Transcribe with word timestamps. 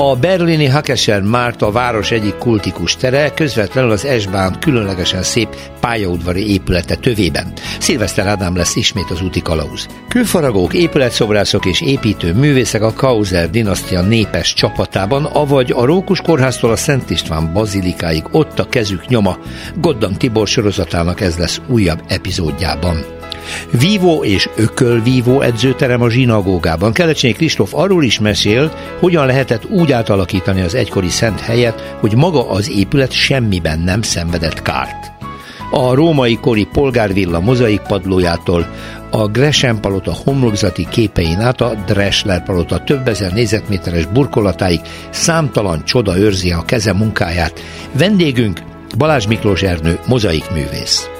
A 0.00 0.16
berlini 0.16 0.66
Hakesen 0.66 1.22
Márt 1.22 1.62
a 1.62 1.70
város 1.70 2.10
egyik 2.10 2.34
kultikus 2.34 2.96
tere, 2.96 3.30
közvetlenül 3.34 3.90
az 3.90 4.06
S-bán 4.18 4.58
különlegesen 4.60 5.22
szép 5.22 5.56
pályaudvari 5.80 6.52
épülete 6.52 6.94
tövében. 6.94 7.52
Szilveszter 7.78 8.26
Ádám 8.26 8.56
lesz 8.56 8.76
ismét 8.76 9.10
az 9.10 9.22
úti 9.22 9.42
kalauz. 9.42 9.86
Külfaragók, 10.08 10.74
épületszobrászok 10.74 11.66
és 11.66 11.80
építő 11.80 12.34
művészek 12.34 12.82
a 12.82 12.92
Kauser 12.92 13.50
dinasztia 13.50 14.00
népes 14.00 14.52
csapatában, 14.54 15.24
avagy 15.24 15.72
a 15.76 15.84
Rókus 15.84 16.20
kórháztól 16.20 16.70
a 16.70 16.76
Szent 16.76 17.10
István 17.10 17.52
bazilikáig 17.52 18.24
ott 18.30 18.58
a 18.58 18.68
kezük 18.68 19.06
nyoma. 19.06 19.38
Goddam 19.80 20.14
Tibor 20.14 20.46
sorozatának 20.46 21.20
ez 21.20 21.36
lesz 21.36 21.60
újabb 21.68 22.02
epizódjában. 22.08 23.17
Vívó 23.70 24.24
és 24.24 24.48
ökölvívó 24.56 25.40
edzőterem 25.40 26.02
a 26.02 26.10
zsinagógában. 26.10 26.92
Kelecsényi 26.92 27.32
Kristóf 27.32 27.74
arról 27.74 28.04
is 28.04 28.18
mesél, 28.18 28.72
hogyan 29.00 29.26
lehetett 29.26 29.70
úgy 29.70 29.92
átalakítani 29.92 30.60
az 30.60 30.74
egykori 30.74 31.08
szent 31.08 31.40
helyet, 31.40 31.96
hogy 32.00 32.16
maga 32.16 32.50
az 32.50 32.70
épület 32.70 33.12
semmiben 33.12 33.80
nem 33.80 34.02
szenvedett 34.02 34.62
kárt. 34.62 35.12
A 35.70 35.94
római 35.94 36.38
kori 36.40 36.68
polgárvilla 36.72 37.40
mozaik 37.40 37.80
padlójától 37.80 38.66
a 39.10 39.26
Gresham 39.26 39.80
palota 39.80 40.12
homlokzati 40.24 40.86
képein 40.90 41.40
át 41.40 41.60
a 41.60 41.74
Dressler 41.86 42.44
palota 42.44 42.78
több 42.78 43.08
ezer 43.08 43.32
négyzetméteres 43.32 44.06
burkolatáig 44.06 44.80
számtalan 45.10 45.84
csoda 45.84 46.18
őrzi 46.18 46.52
a 46.52 46.64
keze 46.64 46.92
munkáját. 46.92 47.60
Vendégünk 47.92 48.62
Balázs 48.98 49.26
Miklós 49.26 49.62
Ernő, 49.62 49.98
mozaik 50.06 50.50
művész. 50.50 51.17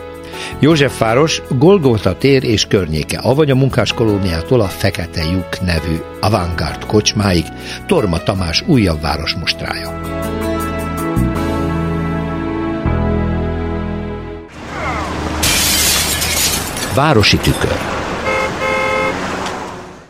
Józsefváros, 0.59 1.43
Golgota 1.49 2.17
tér 2.17 2.45
és 2.45 2.67
környéke, 2.67 3.19
avagy 3.19 3.51
a 3.51 3.55
munkáskolóniától 3.55 4.61
a 4.61 4.69
Fekete 4.69 5.25
Lyuk 5.25 5.61
nevű 5.61 5.97
avantgárd 6.21 6.87
kocsmáig, 6.87 7.45
Torma 7.87 8.19
Tamás 8.19 8.65
újabb 8.67 9.01
városmostrája. 9.01 10.01
Városi 16.95 17.37
tükör. 17.37 17.77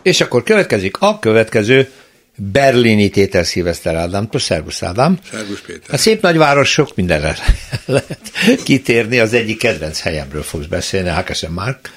És 0.01 0.21
akkor 0.21 0.43
következik 0.43 0.97
a 0.99 1.19
következő 1.19 1.89
berlini 2.39 3.09
tétel 3.09 3.43
Szilveszter 3.43 3.95
Ádámtól. 3.95 4.39
Szervusz 4.39 4.83
Ádám. 4.83 5.19
Szervusz 5.31 5.61
Péter. 5.65 5.93
A 5.93 5.97
szép 5.97 6.21
nagyváros 6.21 6.71
sok 6.71 6.95
mindenre 6.95 7.35
lehet 7.85 8.31
kitérni, 8.63 9.19
az 9.19 9.33
egyik 9.33 9.57
kedvenc 9.57 10.01
helyemről 10.01 10.43
fogsz 10.43 10.65
beszélni, 10.65 11.09
Hákesen 11.09 11.51
Márk. 11.51 11.91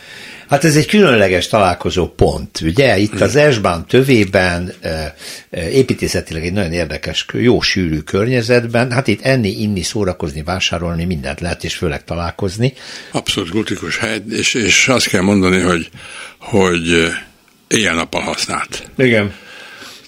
Hát 0.53 0.65
ez 0.65 0.77
egy 0.77 0.87
különleges 0.87 1.49
találkozó 1.49 2.09
pont, 2.09 2.61
ugye? 2.61 2.99
Itt 2.99 3.21
az 3.21 3.37
Esbán 3.37 3.87
tövében, 3.87 4.73
építészetileg 5.51 6.45
egy 6.45 6.53
nagyon 6.53 6.73
érdekes, 6.73 7.27
jó 7.33 7.61
sűrű 7.61 7.99
környezetben, 7.99 8.91
hát 8.93 9.07
itt 9.07 9.23
enni, 9.23 9.61
inni, 9.61 9.83
szórakozni, 9.83 10.43
vásárolni, 10.43 11.05
mindent 11.05 11.41
lehet, 11.41 11.65
és 11.65 11.75
főleg 11.75 12.05
találkozni. 12.05 12.73
Abszolút 13.11 13.51
gutikus 13.51 13.99
hely, 13.99 14.23
és, 14.31 14.55
és 14.55 14.89
azt 14.89 15.09
kell 15.09 15.23
mondani, 15.23 15.61
hogy, 15.61 15.89
hogy 16.39 17.13
éjjel-nappal 17.69 18.21
használt. 18.21 18.91
Igen. 18.97 19.35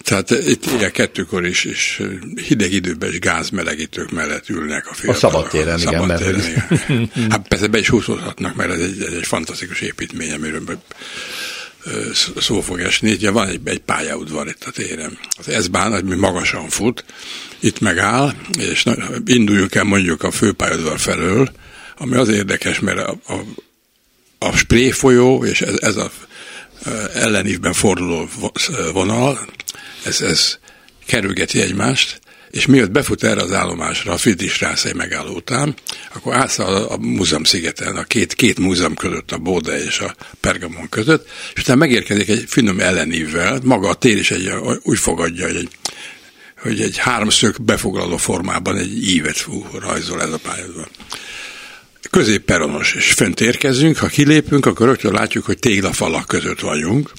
Tehát 0.05 0.29
itt 0.29 0.65
ilyen 0.65 0.91
kettőkor 0.91 1.45
is, 1.45 1.63
és 1.63 2.03
hideg 2.47 2.73
időben 2.73 3.09
is 3.09 3.19
gázmelegítők 3.19 4.11
mellett 4.11 4.49
ülnek 4.49 4.89
a 4.89 4.93
fiatalok. 4.93 5.15
A 5.15 5.19
szabadtéren, 5.19 5.79
igen. 5.79 5.93
Szabadtéren, 5.93 6.41
igen. 6.87 7.29
hát 7.29 7.47
persze 7.47 7.67
be 7.67 7.77
is 7.77 7.89
húzódhatnak, 7.89 8.55
mert 8.55 8.71
ez 8.71 8.79
egy, 8.79 9.01
ez 9.01 9.13
egy 9.13 9.25
fantasztikus 9.25 9.81
építmény, 9.81 10.31
amiről 10.31 10.61
szó 12.37 12.61
fog 12.61 12.79
esni. 12.79 13.11
Ugye 13.11 13.31
van 13.31 13.47
egy, 13.47 13.59
egy 13.63 13.79
pályaudvar 13.79 14.47
itt 14.47 14.63
a 14.63 14.71
téren. 14.71 15.17
Az 15.37 15.63
S-bán, 15.63 15.93
ami 15.93 16.15
magasan 16.15 16.69
fut, 16.69 17.05
itt 17.59 17.79
megáll, 17.79 18.33
és 18.59 18.83
induljunk 19.25 19.75
el 19.75 19.83
mondjuk 19.83 20.23
a 20.23 20.31
főpályaudvar 20.31 20.99
felől, 20.99 21.51
ami 21.97 22.15
az 22.15 22.29
érdekes, 22.29 22.79
mert 22.79 22.99
a, 22.99 23.17
a, 23.27 23.33
a 24.47 24.57
Spré 24.57 24.91
folyó, 24.91 25.45
és 25.45 25.61
ez, 25.61 25.75
ez 25.81 25.95
a 25.95 26.11
ellenívben 27.13 27.73
forduló 27.73 28.29
vonal, 28.93 29.39
ez, 30.05 30.21
ez 30.21 30.57
kerülgeti 31.05 31.61
egymást, 31.61 32.19
és 32.51 32.65
miatt 32.65 32.91
befut 32.91 33.23
erre 33.23 33.41
az 33.41 33.51
állomásra 33.51 34.13
a 34.13 34.17
Friedrichstrasse 34.17 34.93
megálló 34.93 35.35
után, 35.35 35.73
akkor 36.13 36.35
átszáll 36.35 36.73
a, 36.73 36.97
múzeum 36.97 37.43
szigeten, 37.43 37.95
a 37.95 38.03
két, 38.03 38.33
két 38.33 38.59
múzeum 38.59 38.95
között, 38.95 39.31
a 39.31 39.37
Bóde 39.37 39.83
és 39.83 39.99
a 39.99 40.15
Pergamon 40.39 40.89
között, 40.89 41.27
és 41.55 41.61
utána 41.61 41.79
megérkezik 41.79 42.29
egy 42.29 42.43
finom 42.47 42.79
ellenívvel, 42.79 43.59
maga 43.63 43.89
a 43.89 43.93
tér 43.93 44.17
is 44.17 44.31
egy, 44.31 44.51
úgy 44.83 44.99
fogadja, 44.99 45.45
hogy 45.45 45.55
egy, 45.55 45.69
hogy 46.61 46.81
egy 46.81 46.97
háromszög 46.97 47.61
befoglaló 47.61 48.17
formában 48.17 48.77
egy 48.77 49.07
ívet 49.07 49.37
fú, 49.37 49.65
rajzol 49.79 50.21
ez 50.21 50.31
a 50.31 50.37
pályázat. 50.37 50.89
Középperonos, 52.09 52.93
és 52.93 53.11
fönt 53.11 53.41
érkezünk, 53.41 53.97
ha 53.97 54.07
kilépünk, 54.07 54.65
akkor 54.65 54.87
rögtön 54.87 55.13
látjuk, 55.13 55.45
hogy 55.45 55.59
téglafalak 55.59 56.27
között 56.27 56.59
vagyunk. 56.59 57.11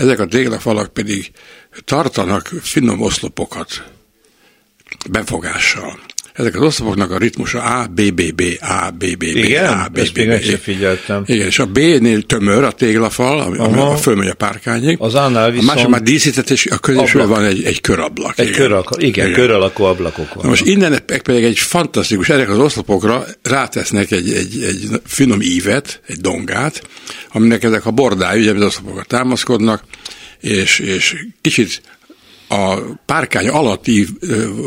Ezek 0.00 0.20
a 0.20 0.26
téglafalak 0.26 0.92
pedig 0.92 1.32
tartanak 1.84 2.46
finom 2.46 3.00
oszlopokat 3.00 3.90
befogással. 5.10 6.00
Ezek 6.40 6.54
az 6.54 6.62
oszlopoknak 6.62 7.10
a 7.10 7.18
ritmusa 7.18 7.62
A, 7.62 7.86
B, 7.86 8.14
B, 8.14 8.34
B, 8.34 8.42
A, 8.60 8.90
B, 8.90 8.98
B, 8.98 9.16
B, 9.16 9.22
Igen? 9.22 9.64
A, 9.64 9.88
B, 9.88 10.00
B, 10.00 10.12
B, 10.12 10.28
B. 10.28 10.58
figyeltem. 10.62 11.22
Igen, 11.26 11.46
és 11.46 11.58
a 11.58 11.66
B-nél 11.66 12.22
tömör 12.22 12.64
a 12.64 12.72
téglafal, 12.72 13.40
ami, 13.40 13.58
ami 13.58 13.78
a 13.78 13.96
fölmegy 13.96 14.28
a 14.28 14.34
párkányig. 14.34 14.96
Az 15.00 15.14
A-nál 15.14 15.50
viszont... 15.50 15.70
A 15.70 15.72
másik 15.74 15.88
már 15.88 16.02
díszített, 16.02 16.50
és 16.50 16.66
a 16.66 16.78
középső 16.78 17.26
van 17.26 17.44
egy, 17.44 17.64
egy 17.64 17.80
körablak. 17.80 18.38
Egy 18.38 18.48
igen, 18.48 18.68
kör, 18.68 18.84
igen, 18.96 19.26
igen. 19.26 19.32
kör 19.32 19.50
alakú 19.50 19.82
ablakok 19.82 20.34
vannak. 20.34 20.50
most 20.50 20.66
innen 20.66 20.98
pedig 21.22 21.44
egy 21.44 21.58
fantasztikus, 21.58 22.28
ezek 22.28 22.50
az 22.50 22.58
oszlopokra 22.58 23.24
rátesznek 23.42 24.10
egy, 24.10 24.32
egy, 24.32 24.62
egy 24.62 25.00
finom 25.04 25.40
ívet, 25.40 26.00
egy 26.06 26.20
dongát, 26.20 26.82
aminek 27.32 27.62
ezek 27.62 27.86
a 27.86 27.90
bordály, 27.90 28.40
ugye 28.40 28.54
az 28.54 28.62
oszlopokra 28.62 29.02
támaszkodnak, 29.02 29.82
és, 30.40 30.78
és 30.78 31.24
kicsit 31.40 31.82
a 32.50 32.78
párkány 33.06 33.48
alatti 33.48 34.06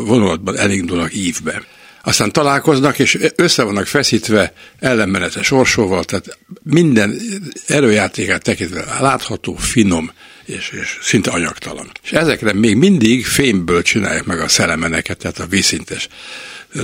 vonulatban 0.06 0.58
elindulnak 0.58 1.14
ívbe. 1.14 1.62
Aztán 2.02 2.32
találkoznak, 2.32 2.98
és 2.98 3.18
össze 3.34 3.62
vannak 3.62 3.86
feszítve 3.86 4.52
ellenmenete 4.78 5.42
sorsóval, 5.42 6.04
tehát 6.04 6.38
minden 6.62 7.20
erőjátékát 7.66 8.42
tekintve 8.42 8.84
látható, 9.00 9.54
finom, 9.54 10.12
és, 10.44 10.70
és 10.80 10.98
szinte 11.02 11.30
anyagtalan. 11.30 11.90
És 12.02 12.12
ezekre 12.12 12.52
még 12.52 12.76
mindig 12.76 13.26
fémből 13.26 13.82
csinálják 13.82 14.24
meg 14.24 14.40
a 14.40 14.48
szelemeneket, 14.48 15.18
tehát 15.18 15.38
a 15.38 15.46
vízszintes 15.46 16.08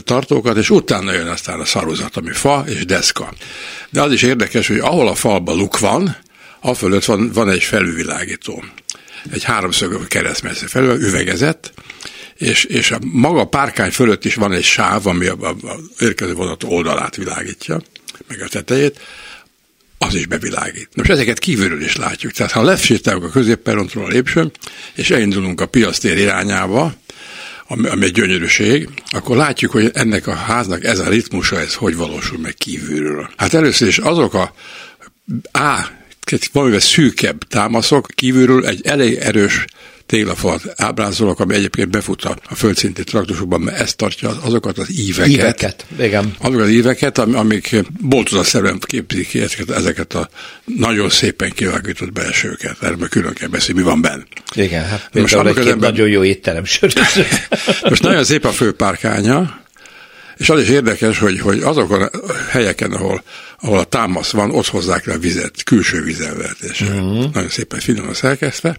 tartókat, 0.05 0.56
és 0.56 0.71
utána 0.71 1.12
jön 1.12 1.28
aztán 1.28 1.61
a 1.61 1.65
szaruzat, 1.65 2.17
ami 2.17 2.32
fa 2.32 2.65
és 2.67 2.84
deszka. 2.84 3.32
De 3.91 4.03
az 4.03 4.12
is 4.12 4.22
érdekes, 4.22 4.67
hogy 4.67 4.78
ahol 4.78 5.09
a 5.09 5.15
falba 5.15 5.55
luk 5.55 5.78
van, 5.78 6.17
afölött 6.61 7.05
van, 7.05 7.31
van 7.32 7.50
egy 7.50 7.62
felülvilágító 7.62 8.65
egy 9.32 9.44
háromszög 9.44 10.06
keresztmetsző 10.08 10.66
felül, 10.66 11.00
üvegezett, 11.00 11.72
és, 12.36 12.64
és 12.64 12.91
a 12.91 12.98
maga 13.00 13.44
párkány 13.44 13.91
fölött 13.91 14.25
is 14.25 14.34
van 14.34 14.53
egy 14.53 14.64
sáv, 14.64 15.06
ami 15.06 15.26
a, 15.26 15.36
a, 15.41 15.48
a 15.48 15.78
érkező 15.98 16.34
vonat 16.34 16.64
oldalát 16.64 17.16
világítja, 17.16 17.81
meg 18.28 18.42
a 18.42 18.48
tetejét, 18.48 19.00
az 19.98 20.14
is 20.14 20.26
bevilágít. 20.26 20.88
Most 20.94 21.10
ezeket 21.10 21.38
kívülről 21.38 21.82
is 21.82 21.97
látjuk. 21.97 22.32
Tehát 22.32 22.53
ha 22.53 22.62
lesétálunk 22.62 23.25
a 23.25 23.28
középperontról 23.28 24.04
a 24.04 24.08
lépcsőn, 24.08 24.52
és 24.94 25.11
elindulunk 25.11 25.61
a 25.61 25.67
piasztér 25.67 26.19
irányába, 26.19 26.94
ami, 27.67 27.88
ami 27.88 28.05
egy 28.05 28.12
gyönyörűség, 28.12 28.88
akkor 29.11 29.37
látjuk, 29.37 29.72
hogy 29.72 29.90
ennek 29.94 30.26
a 30.26 30.34
háznak 30.34 30.84
ez 30.84 30.99
a 30.99 31.08
ritmusa, 31.08 31.61
ez 31.61 31.75
hogy 31.75 31.96
valósul 31.96 32.38
meg 32.38 32.55
kívülről. 32.55 33.31
Hát 33.37 33.55
először 33.55 33.88
is 33.88 33.99
azok 33.99 34.34
a 34.34 34.55
A 35.52 36.00
valamivel 36.53 36.81
szűkebb 36.81 37.44
támaszok, 37.49 38.06
kívülről 38.15 38.67
egy 38.67 38.81
elég 38.87 39.15
erős 39.15 39.65
téglafalat 40.11 40.62
ábrázolok, 40.77 41.41
ami 41.41 41.55
egyébként 41.55 41.91
befut 41.91 42.25
a, 42.25 42.37
a 42.44 42.55
földszinti 42.55 43.05
traktusokban, 43.05 43.61
mert 43.61 43.81
ez 43.81 43.94
tartja 43.94 44.31
azokat 44.43 44.79
az 44.79 44.99
íveket. 44.99 45.29
Íveket, 45.29 45.87
igen. 45.99 46.35
Azokat 46.38 46.65
az 46.65 46.71
íveket, 46.71 47.19
amik 47.19 47.77
boltozatszerűen 48.00 48.79
képzik 48.81 49.29
ki 49.29 49.41
ezeket, 49.41 49.71
ezeket 49.71 50.15
a 50.15 50.29
nagyon 50.65 51.11
szépen 51.11 51.50
kivágított 51.50 52.12
belsőket. 52.12 52.77
Erről 52.82 53.09
külön 53.09 53.32
kell 53.32 53.49
beszélni, 53.49 53.81
mi 53.81 53.87
van 53.87 54.00
benne. 54.00 54.23
Igen, 54.55 54.85
hát 54.85 55.09
most 55.12 55.35
egy 55.35 55.69
ember... 55.69 55.91
nagyon 55.91 56.09
jó 56.09 56.25
étterem 56.25 56.65
Most 57.88 58.03
nagyon 58.03 58.25
szép 58.25 58.44
a 58.44 58.50
főpárkánya, 58.50 59.61
és 60.40 60.50
az 60.50 60.60
is 60.60 60.69
érdekes, 60.69 61.19
hogy, 61.19 61.40
hogy 61.40 61.60
azokon 61.62 62.02
a 62.02 62.10
helyeken, 62.48 62.92
ahol, 62.92 63.22
ahol 63.60 63.78
a 63.78 63.84
támasz 63.84 64.31
van, 64.31 64.50
ott 64.50 64.66
hozzák 64.66 65.06
le 65.06 65.14
a 65.14 65.19
vizet, 65.19 65.62
külső 65.64 66.02
vizelvetés. 66.02 66.81
Uh-huh. 66.81 67.32
Nagyon 67.32 67.48
szépen 67.48 67.81
finoman 67.81 68.14
szerkesztve. 68.14 68.76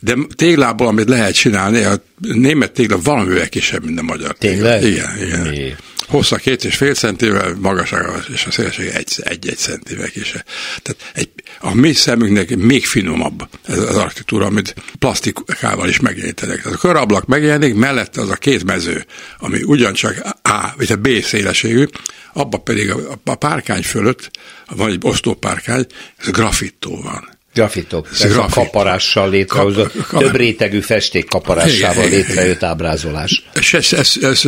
de 0.00 0.14
téglából, 0.36 0.86
amit 0.86 1.08
lehet 1.08 1.34
csinálni, 1.34 1.82
a 1.82 2.02
német 2.18 2.72
tégla 2.72 2.98
valamivel 3.02 3.48
kisebb, 3.48 3.84
mint 3.84 3.98
a 3.98 4.02
magyar 4.02 4.34
tégla. 4.38 4.78
Tényleg? 4.78 4.82
Igen, 4.82 5.26
igen. 5.26 5.46
Mi? 5.46 5.74
Hossza 6.08 6.36
két 6.36 6.64
és 6.64 6.76
fél 6.76 6.94
centivel, 6.94 7.54
magassága 7.60 8.24
és 8.32 8.46
a 8.46 8.50
szélessége 8.50 8.92
egy-egy 9.18 9.56
centivel 9.56 10.08
kisebb. 10.08 10.44
Tehát 10.82 11.10
egy, 11.14 11.30
a 11.58 11.74
mi 11.74 11.92
szemünknek 11.92 12.56
még 12.56 12.86
finomabb 12.86 13.48
ez 13.66 13.78
az 13.78 13.96
architektúra, 13.96 14.46
amit 14.46 14.74
plastikával 14.98 15.88
is 15.88 16.00
megjelenítenek. 16.00 16.62
Tehát 16.62 16.78
a 16.78 16.80
körablak 16.80 17.26
megjelenik, 17.26 17.74
mellette 17.74 18.20
az 18.20 18.30
a 18.30 18.34
két 18.34 18.64
mező, 18.64 19.06
ami 19.38 19.62
ugyancsak 19.62 20.22
A 20.42 20.72
vagy 20.76 20.92
a 20.92 20.96
B 20.96 21.08
szélességű, 21.22 21.86
abba 22.32 22.58
pedig 22.58 22.90
a, 22.90 23.18
a 23.24 23.34
párkány 23.34 23.82
fölött, 23.82 24.30
van 24.66 24.90
egy 24.90 24.98
osztópárkány, 25.02 25.86
ez 26.16 26.30
grafitó 26.30 27.00
van. 27.02 27.33
Grafitó. 27.54 28.06
Ez, 28.12 28.20
ez 28.20 28.36
a 28.36 28.46
kaparással 28.50 29.30
létrehozott, 29.30 30.06
Kap, 30.06 30.20
több 30.20 30.36
rétegű 30.36 30.80
festék 30.80 31.28
kaparásával 31.28 32.08
létrejött 32.08 32.62
ábrázolás. 32.62 33.44
És 33.54 33.74
ez, 33.74 33.92
ez, 33.92 34.12
ez 34.22 34.42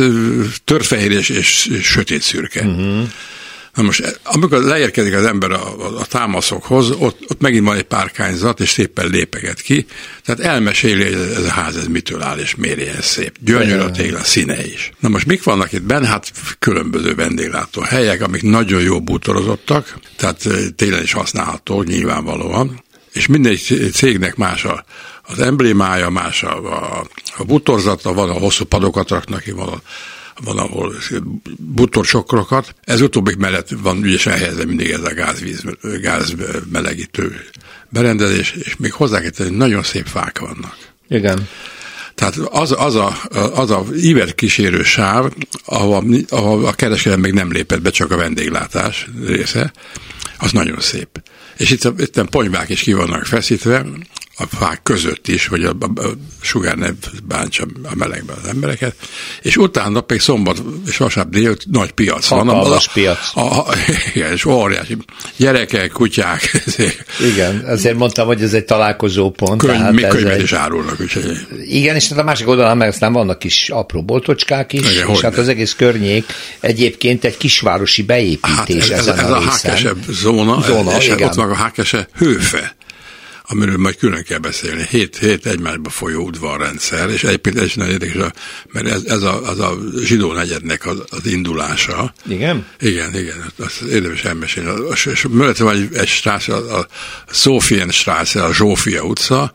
törfehér 0.63 1.11
és, 1.11 1.29
és, 1.29 1.65
és 1.65 1.85
sötét 1.85 2.21
szürke. 2.21 2.61
Uh-huh. 2.61 3.07
Na 3.77 3.83
most, 3.83 4.19
amikor 4.23 4.63
leérkezik 4.63 5.15
az 5.15 5.25
ember 5.25 5.51
a, 5.51 5.85
a, 5.85 5.99
a 5.99 6.05
támaszokhoz, 6.05 6.89
ott, 6.89 7.19
ott 7.27 7.41
megint 7.41 7.65
van 7.65 7.75
egy 7.75 7.83
párkányzat, 7.83 8.59
és 8.59 8.69
szépen 8.69 9.07
lépeget 9.07 9.61
ki. 9.61 9.85
Tehát 10.25 10.41
elmeséli, 10.41 11.03
hogy 11.03 11.13
ez, 11.13 11.37
ez 11.37 11.43
a 11.43 11.49
ház 11.49 11.75
ez 11.75 11.87
mitől 11.87 12.21
áll, 12.21 12.37
és 12.37 12.55
miért 12.55 12.79
ilyen 12.79 13.01
szép. 13.01 13.35
Gyönyörű 13.39 13.81
a 13.81 13.91
tégla 13.91 14.23
színe 14.23 14.65
is. 14.65 14.91
Na 14.99 15.09
most 15.09 15.25
mik 15.25 15.43
vannak 15.43 15.71
itt 15.71 15.81
benne? 15.81 16.07
Hát 16.07 16.31
különböző 16.59 17.15
vendéglátó 17.15 17.81
helyek, 17.81 18.21
amik 18.21 18.41
nagyon 18.41 18.81
jó 18.81 19.01
bútorozottak, 19.01 19.99
tehát 20.15 20.47
télen 20.75 21.03
is 21.03 21.13
használható, 21.13 21.83
nyilvánvalóan 21.83 22.83
és 23.17 23.27
minden 23.27 23.57
cégnek 23.93 24.35
más 24.35 24.65
a, 24.65 24.85
az 25.21 25.39
emblémája, 25.39 26.09
más 26.09 26.43
a, 26.43 26.57
a, 26.73 27.07
a 27.37 27.43
butorzata, 27.43 28.13
van, 28.13 28.29
a 28.29 28.33
hosszú 28.33 28.65
padokat 28.65 29.09
raknak 29.09 29.41
ki, 29.41 29.51
van, 29.51 29.81
van 30.43 30.57
ahol 30.57 30.93
butorcsokrokat. 31.57 32.75
Ez 32.83 33.01
utóbbi 33.01 33.35
mellett 33.37 33.69
van 33.81 34.03
ügyesen 34.03 34.33
helyezve 34.33 34.65
mindig 34.65 34.89
ez 34.89 35.03
a 35.03 35.13
gázvíz, 35.13 35.63
gáz 36.01 36.35
melegítő 36.71 37.49
berendezés, 37.89 38.51
és 38.51 38.75
még 38.75 38.91
hozzá 38.91 39.21
kell 39.21 39.29
tenni, 39.29 39.55
nagyon 39.55 39.83
szép 39.83 40.05
fák 40.05 40.39
vannak. 40.39 40.77
Igen. 41.07 41.47
Tehát 42.15 42.35
az, 42.35 42.75
az 42.77 42.95
a, 42.95 43.17
az 43.53 43.71
a 43.71 43.85
ívet 43.95 44.35
kísérő 44.35 44.83
sáv, 44.83 45.33
ahol, 45.65 46.05
ahol 46.29 46.65
a 46.65 46.73
kereskedelem 46.73 47.19
még 47.19 47.33
nem 47.33 47.51
lépett 47.51 47.81
be, 47.81 47.89
csak 47.89 48.11
a 48.11 48.17
vendéglátás 48.17 49.07
része, 49.25 49.73
az 50.37 50.51
nagyon 50.51 50.79
szép. 50.79 51.21
És 51.57 51.71
itt, 51.71 51.99
itt 51.99 52.17
a 52.17 52.25
ponyvák 52.25 52.69
is 52.69 52.81
ki 52.81 52.93
vannak 52.93 53.25
feszítve, 53.25 53.85
a 54.39 54.45
fák 54.55 54.83
között 54.83 55.27
is, 55.27 55.47
hogy 55.47 55.63
a, 55.63 55.75
a, 55.79 56.01
a 56.01 56.07
sugár 56.41 56.75
ne 56.75 56.89
bántsa 57.27 57.65
a 57.83 57.95
melegben 57.95 58.37
az 58.43 58.49
embereket, 58.49 58.95
és 59.41 59.57
utána 59.57 60.01
pedig 60.01 60.21
szombat 60.21 60.61
és 60.87 60.97
vasárnap 60.97 61.33
dél 61.33 61.55
nagy 61.71 61.91
piac 61.91 62.27
van. 62.27 62.47
Hatalmas 62.47 62.89
piac. 62.89 63.17
A, 63.33 63.59
a, 63.59 63.65
igen, 64.13 64.31
és 64.31 64.45
óriási 64.45 64.97
gyerekek, 65.37 65.91
kutyák. 65.91 66.63
Igen, 67.31 67.63
azért 67.65 67.97
mondtam, 67.97 68.27
hogy 68.27 68.41
ez 68.41 68.53
egy 68.53 68.65
találkozó 68.65 69.29
pont. 69.31 69.61
Könyv, 69.61 69.77
tehát 69.77 69.91
mi 69.91 70.01
könyvet 70.01 70.33
egy... 70.33 70.41
is 70.41 70.53
árulnak. 70.53 70.99
Úgyhogy... 71.01 71.47
Igen, 71.65 71.95
és 71.95 72.09
hát 72.09 72.19
a 72.19 72.23
másik 72.23 72.47
oldalán 72.47 72.77
meg 72.77 72.87
aztán 72.87 73.13
vannak 73.13 73.39
kis 73.39 73.69
apró 73.69 74.03
boltocskák 74.03 74.73
is, 74.73 74.91
igen, 74.91 75.09
és 75.09 75.21
hát 75.21 75.35
ne. 75.35 75.41
az 75.41 75.47
egész 75.47 75.73
környék 75.75 76.25
egyébként 76.59 77.23
egy 77.23 77.37
kisvárosi 77.37 78.01
beépítés 78.01 78.89
hát 78.89 78.99
ez, 78.99 79.07
ez, 79.07 79.17
ez 79.17 79.29
a, 79.29 79.35
a 79.35 79.41
hákesebb 79.41 79.97
zóna, 80.09 80.61
zóna 80.61 80.97
és 80.97 81.05
igen. 81.05 81.27
ott 81.27 81.33
van 81.33 81.49
a 81.49 81.55
hákese 81.55 82.07
hőfe 82.17 82.75
amiről 83.47 83.77
majd 83.77 83.95
külön 83.95 84.23
kell 84.23 84.37
beszélni. 84.37 84.85
Hét, 84.89 85.17
hét 85.17 85.45
egymásba 85.45 85.89
folyó 85.89 86.25
udvarrendszer, 86.25 87.09
és 87.09 87.23
ez 87.23 87.63
is 87.63 87.73
nagyon 87.73 87.93
érdekes, 87.93 88.31
mert 88.71 88.87
ez, 88.87 89.03
ez 89.03 89.21
a, 89.21 89.49
az 89.49 89.59
a 89.59 89.77
zsidó 90.03 90.33
negyednek 90.33 90.85
az, 90.85 91.03
az 91.09 91.25
indulása. 91.25 92.13
Igen? 92.27 92.65
Igen, 92.79 93.15
igen, 93.15 93.53
azt 93.57 93.81
érdemes 93.81 94.23
elmesélni. 94.23 94.89
És, 94.91 95.05
és 95.05 95.25
mellette 95.29 95.63
van 95.63 95.75
egy, 95.75 95.93
egy 95.93 96.07
strász, 96.07 96.47
a, 96.47 96.79
a 96.79 96.87
Sofien 97.31 97.91
Straße, 97.91 98.43
a 98.43 98.53
Zsófia 98.53 99.03
utca, 99.03 99.53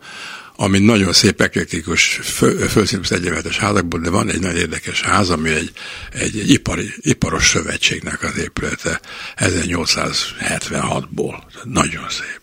ami 0.57 0.79
nagyon 0.79 1.13
szép 1.13 1.41
eklektikus, 1.41 2.21
fölszínűs 2.69 3.11
egyenletes 3.11 3.59
házakból, 3.59 4.01
de 4.01 4.11
van 4.11 4.31
egy 4.31 4.41
nagyon 4.41 4.57
érdekes 4.57 5.01
ház, 5.01 5.31
ami 5.31 5.51
egy, 5.51 5.73
egy, 6.13 6.39
egy 6.39 6.51
ipari, 6.51 6.93
iparos 7.01 7.49
szövetségnek 7.49 8.23
az 8.23 8.39
épülete 8.39 9.01
1876-ból. 9.37 11.43
Nagyon 11.65 12.07
szép 12.09 12.42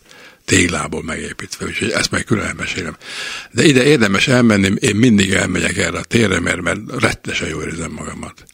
téglából 0.49 1.03
megépítve, 1.03 1.65
úgyhogy 1.65 1.89
ezt 1.89 2.11
meg 2.11 2.23
külön 2.23 2.45
elmesélem. 2.45 2.97
De 3.51 3.63
ide 3.63 3.83
érdemes 3.83 4.27
elmenni, 4.27 4.73
én 4.79 4.95
mindig 4.95 5.31
elmegyek 5.31 5.77
erre 5.77 5.97
a 5.97 6.03
térre, 6.03 6.39
mert, 6.39 6.61
mert 6.61 6.79
rettesen 6.99 7.49
jól 7.49 7.63
érzem 7.63 7.91
magamat 7.91 8.45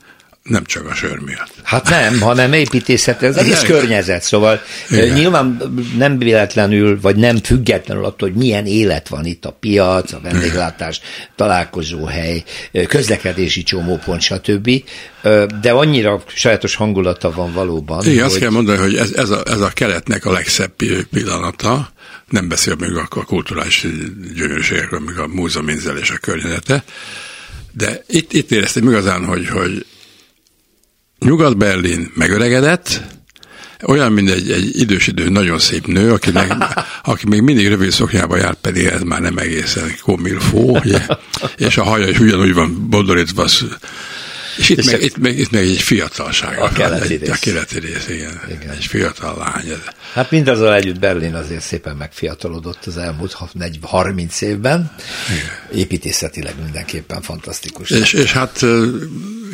nem 0.50 0.64
csak 0.64 0.90
a 0.90 0.94
sör 0.94 1.20
miatt. 1.20 1.54
Hát 1.64 1.90
nem, 1.90 2.22
hanem 2.22 2.54
építészet, 2.54 3.24
ez 3.24 3.36
egész 3.36 3.62
nem. 3.62 3.72
környezet, 3.72 4.24
szóval 4.24 4.62
Igen. 4.90 5.14
nyilván 5.14 5.74
nem 5.98 6.18
véletlenül, 6.18 7.00
vagy 7.02 7.16
nem 7.16 7.38
függetlenül 7.38 8.06
attól, 8.06 8.30
hogy 8.30 8.38
milyen 8.38 8.66
élet 8.66 9.08
van 9.08 9.26
itt 9.26 9.46
a 9.46 9.52
piac, 9.52 10.12
a 10.14 10.20
vendéglátás, 10.24 11.02
találkozóhely, 11.36 12.44
közlekedési 12.88 13.64
csomópont, 13.64 14.22
stb. 14.22 14.84
De 15.62 15.72
annyira 15.72 16.24
sajátos 16.28 16.76
hangulata 16.76 17.32
van 17.32 17.54
valóban. 17.54 18.02
Igen, 18.02 18.14
hogy... 18.14 18.24
azt 18.24 18.40
kell 18.40 18.50
mondani, 18.50 18.78
hogy 18.78 18.96
ez, 18.96 19.12
ez, 19.12 19.30
a, 19.30 19.44
ez 19.46 19.62
a 19.62 19.70
keletnek 19.70 20.26
a 20.26 20.32
legszebb 20.32 20.72
pillanata, 21.12 21.90
nem 22.30 22.48
beszél 22.48 22.76
még 22.80 22.96
a, 22.96 23.08
a 23.10 23.26
kulturális 23.26 23.88
gyönyörűségekről, 24.36 25.00
még 25.00 25.18
a 25.18 25.28
múzeuminzel 25.28 25.98
és 25.98 26.10
a 26.10 26.18
környezete, 26.18 26.84
de 27.72 28.04
itt, 28.08 28.34
itt 28.34 28.52
éreztem 28.52 28.88
igazán, 28.88 29.26
hogy, 29.26 29.48
hogy 29.48 29.86
Nyugat-Berlin 31.26 32.12
megöregedett, 32.16 33.02
olyan, 33.84 34.12
mint 34.12 34.30
egy, 34.30 34.52
egy 34.52 34.80
idősödő, 34.80 35.30
nagyon 35.30 35.60
szép 35.60 35.88
nő, 35.88 36.12
akinek, 36.12 36.54
aki 37.04 37.28
még 37.28 37.42
mindig 37.42 37.68
rövid 37.68 37.92
szoknyába 37.92 38.38
jár, 38.38 38.54
pedig 38.54 38.86
ez 38.86 39.02
már 39.02 39.22
nem 39.22 39.38
egészen 39.38 39.96
komilfó, 40.02 40.78
ugye? 40.84 41.00
és 41.68 41.78
a 41.78 41.84
haja 41.84 42.08
is 42.08 42.20
ugyanúgy 42.20 42.54
van 42.54 42.88
bodorítva, 42.90 43.48
és 44.58 44.70
itt, 44.70 44.78
és 44.78 44.86
meg, 44.86 45.02
itt, 45.02 45.18
meg, 45.18 45.40
itt 45.40 45.52
meg 45.52 45.62
egy 45.62 45.82
fiatalság. 45.82 46.60
A 46.60 46.70
keleti 46.70 47.16
rész. 47.16 47.30
A 47.30 47.36
keleti 47.40 47.80
rész, 47.80 48.08
igen. 48.08 48.42
igen. 48.50 48.70
Egy 48.70 48.86
fiatal 48.86 49.38
lány. 49.38 49.78
Hát 50.14 50.32
mindazal 50.32 50.76
együtt 50.76 51.00
Berlin 51.00 51.34
azért 51.34 51.62
szépen 51.62 51.96
megfiatalodott 51.96 52.86
az 52.86 52.98
elmúlt 52.98 53.38
30 53.82 54.42
évben. 54.42 54.92
Igen. 55.30 55.80
Építészetileg 55.82 56.54
mindenképpen 56.64 57.22
fantasztikus. 57.22 57.90
És, 57.90 58.14
és 58.14 58.32
hát 58.32 58.66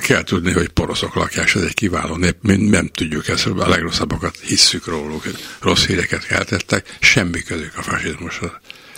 kell 0.01 0.23
tudni, 0.23 0.51
hogy 0.51 0.69
poroszok 0.69 1.15
lakják, 1.15 1.55
ez 1.55 1.61
egy 1.61 1.73
kiváló 1.73 2.15
nép, 2.15 2.35
mi 2.41 2.55
nem 2.55 2.87
tudjuk 2.87 3.27
ezt, 3.27 3.45
a 3.45 3.69
legrosszabbakat 3.69 4.37
hisszük 4.41 4.87
róluk, 4.87 5.23
rossz 5.59 5.85
híreket 5.85 6.25
keltettek, 6.25 6.97
semmi 6.99 7.41
közük 7.41 7.77
a 7.77 7.81
fasizmushoz. 7.81 8.51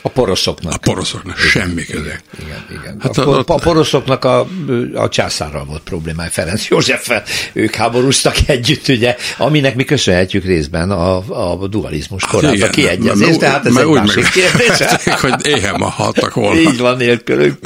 A 0.06 0.10
poroszoknak. 0.10 0.74
A 0.74 0.78
poroszoknak 0.78 1.38
igen, 1.38 1.50
semmi 1.50 1.86
köze. 1.86 2.22
Igen, 2.42 2.66
igen. 2.70 2.98
Hát 3.00 3.18
a, 3.18 3.38
a, 3.38 3.44
a 3.46 3.56
poroszoknak 3.56 4.26
a, 4.26 4.48
a 4.94 5.10
császárral 5.10 5.66
volt 5.66 5.82
problémája, 5.82 6.30
Ferenc 6.30 6.68
Józseffel, 6.68 7.24
ők 7.54 7.76
háborúztak 7.76 8.36
együtt, 8.46 8.88
ugye, 8.88 9.16
aminek 9.38 9.76
mi 9.76 9.84
köszönhetjük 9.84 10.44
részben 10.44 10.92
a, 10.92 11.16
a 11.62 11.68
dualizmus 11.68 12.24
korát, 12.26 12.60
hát 12.60 12.70
a 12.70 12.72
kiegyezést, 12.72 13.40
tehát 13.40 13.66
ez 13.66 13.76
egy 13.76 13.86
másik 13.86 14.30
kérdés. 14.30 14.88
hogy 15.22 15.46
éhen 15.46 15.76
ma 15.78 15.90
haltak 15.90 16.34
volna. 16.34 16.60
Így 16.60 16.78
van 16.78 16.98
nélkülünk. 16.98 17.58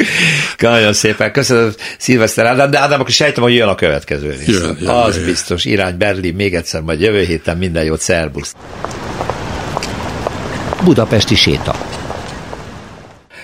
Nagyon 0.58 0.94
szépen. 0.94 1.32
Köszönöm 1.32 1.74
Szilveszter 1.98 2.46
Ádám, 2.46 2.72
de 2.72 2.79
Ádám, 2.79 3.00
akkor 3.00 3.12
sejtem, 3.12 3.44
hogy 3.44 3.53
jön 3.53 3.67
a 3.67 3.75
következő 3.75 4.29
rész. 4.29 4.48
Jön, 4.48 4.77
jön, 4.79 4.89
Az 4.89 5.15
jön. 5.15 5.25
biztos. 5.25 5.65
Irány 5.65 5.98
Berlin, 5.98 6.36
még 6.36 6.56
egyszer 6.56 6.82
majd 6.82 7.01
jövő 7.01 7.24
héten 7.24 7.58
minden 7.58 7.84
jót, 7.84 8.01
szervusz. 8.01 8.56
Budapesti 10.84 11.36
séta. 11.36 11.97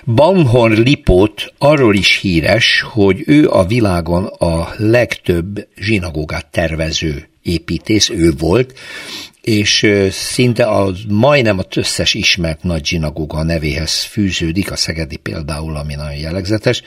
Baumhorn 0.05 0.81
Lipót 0.81 1.53
arról 1.57 1.95
is 1.95 2.17
híres, 2.17 2.85
hogy 2.91 3.23
ő 3.25 3.49
a 3.49 3.65
világon 3.65 4.25
a 4.25 4.73
legtöbb 4.77 5.67
zsinagógát 5.75 6.45
tervező 6.45 7.29
építész, 7.41 8.09
ő 8.09 8.31
volt, 8.37 8.73
és 9.41 9.87
szinte 10.11 10.63
a, 10.63 10.91
majdnem 11.09 11.59
a 11.59 11.63
összes 11.75 12.13
ismert 12.13 12.63
nagy 12.63 12.85
zsinagóga 12.85 13.43
nevéhez 13.43 14.03
fűződik, 14.03 14.71
a 14.71 14.75
Szegedi 14.75 15.15
például, 15.15 15.75
ami 15.75 15.95
nagyon 15.95 16.17
jellegzetes. 16.17 16.81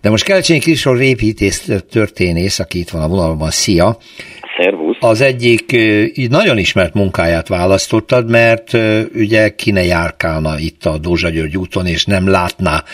De 0.00 0.10
most 0.10 0.24
Kelcsényi 0.24 0.58
Krisor 0.58 1.00
építész 1.00 1.70
történész, 1.90 2.58
aki 2.58 2.78
itt 2.78 2.90
van 2.90 3.02
a 3.02 3.08
vonalban, 3.08 3.50
szia! 3.50 3.98
Az 5.02 5.20
egyik 5.20 5.76
nagyon 6.28 6.58
ismert 6.58 6.94
munkáját 6.94 7.48
választottad, 7.48 8.30
mert 8.30 8.72
ugye 9.14 9.48
ki 9.48 9.70
ne 9.70 9.84
járkálna 9.84 10.58
itt 10.58 10.84
a 10.84 10.98
Dózsa 10.98 11.28
György 11.28 11.56
úton, 11.56 11.86
és 11.86 12.04
nem 12.04 12.28
látná 12.28 12.84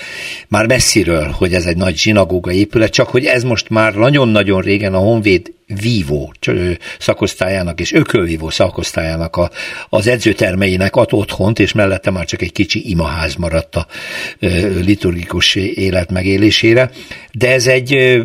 már 0.48 0.66
messziről, 0.66 1.26
hogy 1.26 1.54
ez 1.54 1.66
egy 1.66 1.76
nagy 1.76 1.96
zsinagóga 1.96 2.52
épület, 2.52 2.90
csak 2.90 3.08
hogy 3.08 3.24
ez 3.24 3.42
most 3.42 3.68
már 3.68 3.94
nagyon-nagyon 3.94 4.60
régen 4.60 4.94
a 4.94 4.98
Honvéd 4.98 5.52
vívó 5.66 6.32
szakosztályának 6.98 7.80
és 7.80 7.92
ökölvívó 7.92 8.50
szakosztályának 8.50 9.36
a, 9.36 9.50
az 9.88 10.06
edzőtermeinek 10.06 10.96
ad 10.96 11.08
otthont, 11.12 11.58
és 11.58 11.72
mellette 11.72 12.10
már 12.10 12.24
csak 12.24 12.42
egy 12.42 12.52
kicsi 12.52 12.90
imaház 12.90 13.34
maradt 13.34 13.76
a 13.76 13.86
liturgikus 14.84 15.54
élet 15.54 16.12
megélésére. 16.12 16.90
De 17.32 17.52
ez 17.52 17.66
egy 17.66 18.18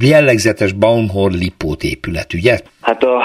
jellegzetes 0.00 0.72
Baumhorn 0.72 1.34
Lipót 1.34 1.82
épület, 1.82 2.32
ugye? 2.32 2.60
Hát 2.80 3.02
a 3.02 3.22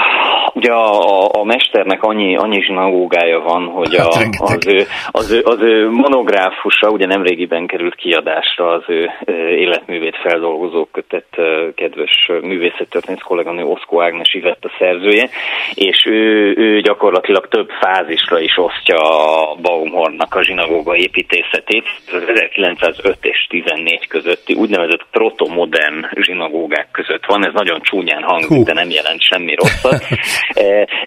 Ugye 0.60 0.72
a, 0.72 1.28
a 1.40 1.44
mesternek 1.44 2.02
annyi, 2.02 2.36
annyi 2.36 2.62
zsinagógája 2.62 3.40
van, 3.40 3.66
hogy 3.66 3.94
a, 3.94 4.14
hát, 4.14 4.26
az, 4.38 4.66
ő, 4.66 4.86
az, 5.10 5.32
ő, 5.32 5.42
az 5.44 5.60
ő 5.60 5.90
monográfusa, 5.90 6.88
ugye 6.88 7.06
nemrégiben 7.06 7.66
került 7.66 7.94
kiadásra 7.94 8.68
az 8.68 8.82
ő 8.86 9.10
életművét 9.56 10.16
feldolgozó 10.16 10.84
kötet 10.84 11.26
kedves 11.74 12.30
művészettörténész 12.42 13.20
kolléganő 13.22 13.64
Oszkó 13.64 14.02
Ágnes 14.02 14.34
Ivett 14.34 14.64
a 14.64 14.70
szerzője, 14.78 15.28
és 15.74 16.06
ő, 16.06 16.54
ő 16.56 16.80
gyakorlatilag 16.80 17.48
több 17.48 17.68
fázisra 17.80 18.40
is 18.40 18.56
osztja 18.56 18.96
a 18.96 19.54
Baumhornnak 19.62 20.34
a 20.34 20.44
zsinagóga 20.44 20.96
építészetét. 20.96 21.84
Az 22.12 22.22
1905 22.28 23.16
és 23.20 23.46
14 23.48 24.06
közötti 24.08 24.54
úgynevezett 24.54 25.06
protomodern 25.10 26.06
zsinagógák 26.20 26.88
között 26.92 27.26
van, 27.26 27.46
ez 27.46 27.52
nagyon 27.52 27.80
csúnyán 27.82 28.22
hangzik, 28.22 28.64
de 28.64 28.72
nem 28.72 28.90
jelent 28.90 29.22
semmi 29.22 29.54
rosszat. 29.54 30.04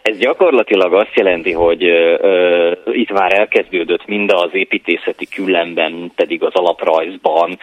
Ez 0.02 0.18
gyakorlatilag 0.18 0.94
azt 0.94 1.16
jelenti, 1.16 1.52
hogy 1.52 1.82
itt 2.92 3.12
már 3.12 3.34
elkezdődött 3.34 4.06
mind 4.08 4.32
az 4.32 4.50
építészeti 4.52 5.28
küllemben, 5.36 6.12
pedig 6.16 6.44
az 6.44 6.54
alaprajzban 6.54 7.58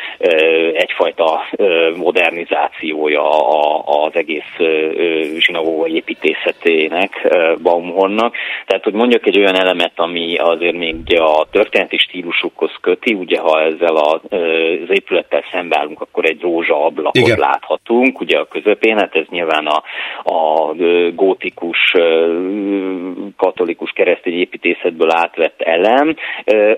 egyfajta 0.72 1.40
modernizációja 1.96 3.28
az 3.84 4.10
egész 4.14 4.56
zsinagóga 5.38 5.86
építészetének, 5.86 7.28
Baumhornnak. 7.62 8.34
Tehát, 8.66 8.84
hogy 8.84 8.92
mondjak 8.92 9.26
egy 9.26 9.38
olyan 9.38 9.60
elemet, 9.60 9.92
ami 9.96 10.36
azért 10.36 10.76
még 10.76 10.96
a 11.18 11.46
történeti 11.50 11.98
stílusukhoz 11.98 12.72
köti, 12.80 13.14
ugye 13.14 13.40
ha 13.40 13.60
ezzel 13.62 13.96
az 13.96 14.20
épülettel 14.88 15.44
szembeállunk, 15.52 16.00
akkor 16.00 16.24
egy 16.24 16.40
rózsa 16.40 16.84
ablakot 16.84 17.16
Igen. 17.16 17.38
láthatunk, 17.38 18.20
ugye 18.20 18.38
a 18.38 18.44
közepén, 18.44 18.98
hát 18.98 19.16
ez 19.16 19.26
nyilván 19.30 19.66
a, 19.66 19.82
a 20.34 20.74
gótikus 21.14 21.69
katolikus, 21.70 21.94
katolikus 23.36 23.90
keresztény 23.90 24.38
építészetből 24.38 25.10
átvett 25.10 25.60
elem, 25.60 26.16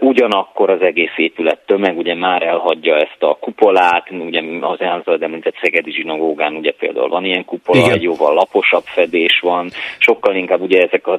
ugyanakkor 0.01 0.71
az 0.71 0.81
egész 0.81 1.17
épület 1.17 1.59
tömeg 1.67 1.99
ugye 1.99 2.15
már 2.15 2.43
elhagyja 2.43 2.95
ezt 2.95 3.23
a 3.23 3.37
kupolát, 3.41 4.11
ugye 4.11 4.43
az 4.61 4.81
általad 4.81 5.23
említett 5.23 5.59
Szegedi 5.63 5.93
zsinagógán 5.93 6.55
ugye 6.55 6.73
például 6.73 7.09
van 7.09 7.25
ilyen 7.25 7.45
kupola, 7.45 7.81
Igen. 7.81 7.93
egy 7.93 8.03
jóval 8.03 8.35
laposabb 8.35 8.85
fedés 8.85 9.41
van, 9.43 9.69
sokkal 9.99 10.35
inkább 10.35 10.61
ugye 10.61 10.83
ezek 10.83 11.07
a 11.07 11.19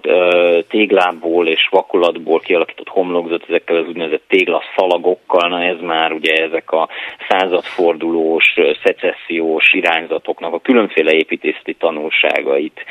téglából 0.69 1.47
és 1.47 1.67
vakulatból 1.71 2.39
kialakított 2.39 2.87
homlokzat, 2.87 3.45
ezekkel 3.47 3.75
az 3.75 3.87
úgynevezett 3.87 4.23
téglaszalagokkal, 4.27 5.49
na 5.49 5.63
ez 5.63 5.79
már 5.81 6.11
ugye 6.11 6.33
ezek 6.33 6.71
a 6.71 6.89
századfordulós, 7.29 8.53
szecessziós 8.83 9.73
irányzatoknak 9.73 10.53
a 10.53 10.59
különféle 10.59 11.11
építészeti 11.11 11.73
tanulságait 11.73 12.85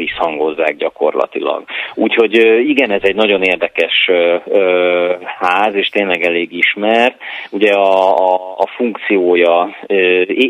visszhangozzák 0.00 0.76
gyakorlatilag. 0.76 1.64
Úgyhogy 1.94 2.34
igen, 2.68 2.90
ez 2.90 3.02
egy 3.02 3.14
nagyon 3.14 3.42
érdekes 3.42 4.10
ház, 5.38 5.74
és 5.74 5.88
tényleg 5.88 6.22
elég 6.22 6.52
ismert. 6.52 7.16
Ugye 7.50 7.72
a, 7.72 8.16
a, 8.16 8.54
a 8.56 8.66
funkciója, 8.76 9.76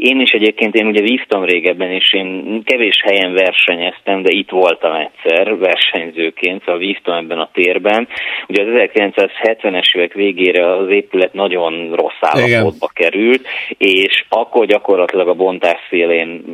én 0.00 0.20
is 0.20 0.30
egyébként, 0.30 0.74
én 0.74 0.86
ugye 0.86 1.00
vívtam 1.00 1.44
régebben, 1.44 1.90
és 1.90 2.12
én 2.12 2.62
kevés 2.64 3.00
helyen 3.04 3.32
versenyeztem, 3.32 4.22
de 4.22 4.30
itt 4.32 4.50
voltam 4.50 4.94
egyszer 4.94 5.58
versenyzőként, 5.58 6.62
szóval 6.64 6.80
vívtam 6.80 7.14
ebben 7.14 7.38
a 7.38 7.50
térben. 7.52 8.08
Ugye 8.48 8.62
az 8.62 8.90
1970-es 8.94 9.96
évek 9.96 10.12
végére 10.12 10.76
az 10.76 10.88
épület 10.88 11.32
nagyon 11.32 11.92
rossz 11.94 12.20
állapotba 12.20 12.88
igen. 12.90 13.10
került, 13.10 13.46
és 13.78 14.24
akkor 14.28 14.66
gyakorlatilag 14.66 15.28
a 15.28 15.34
bontás 15.34 15.78
szélén, 15.90 16.44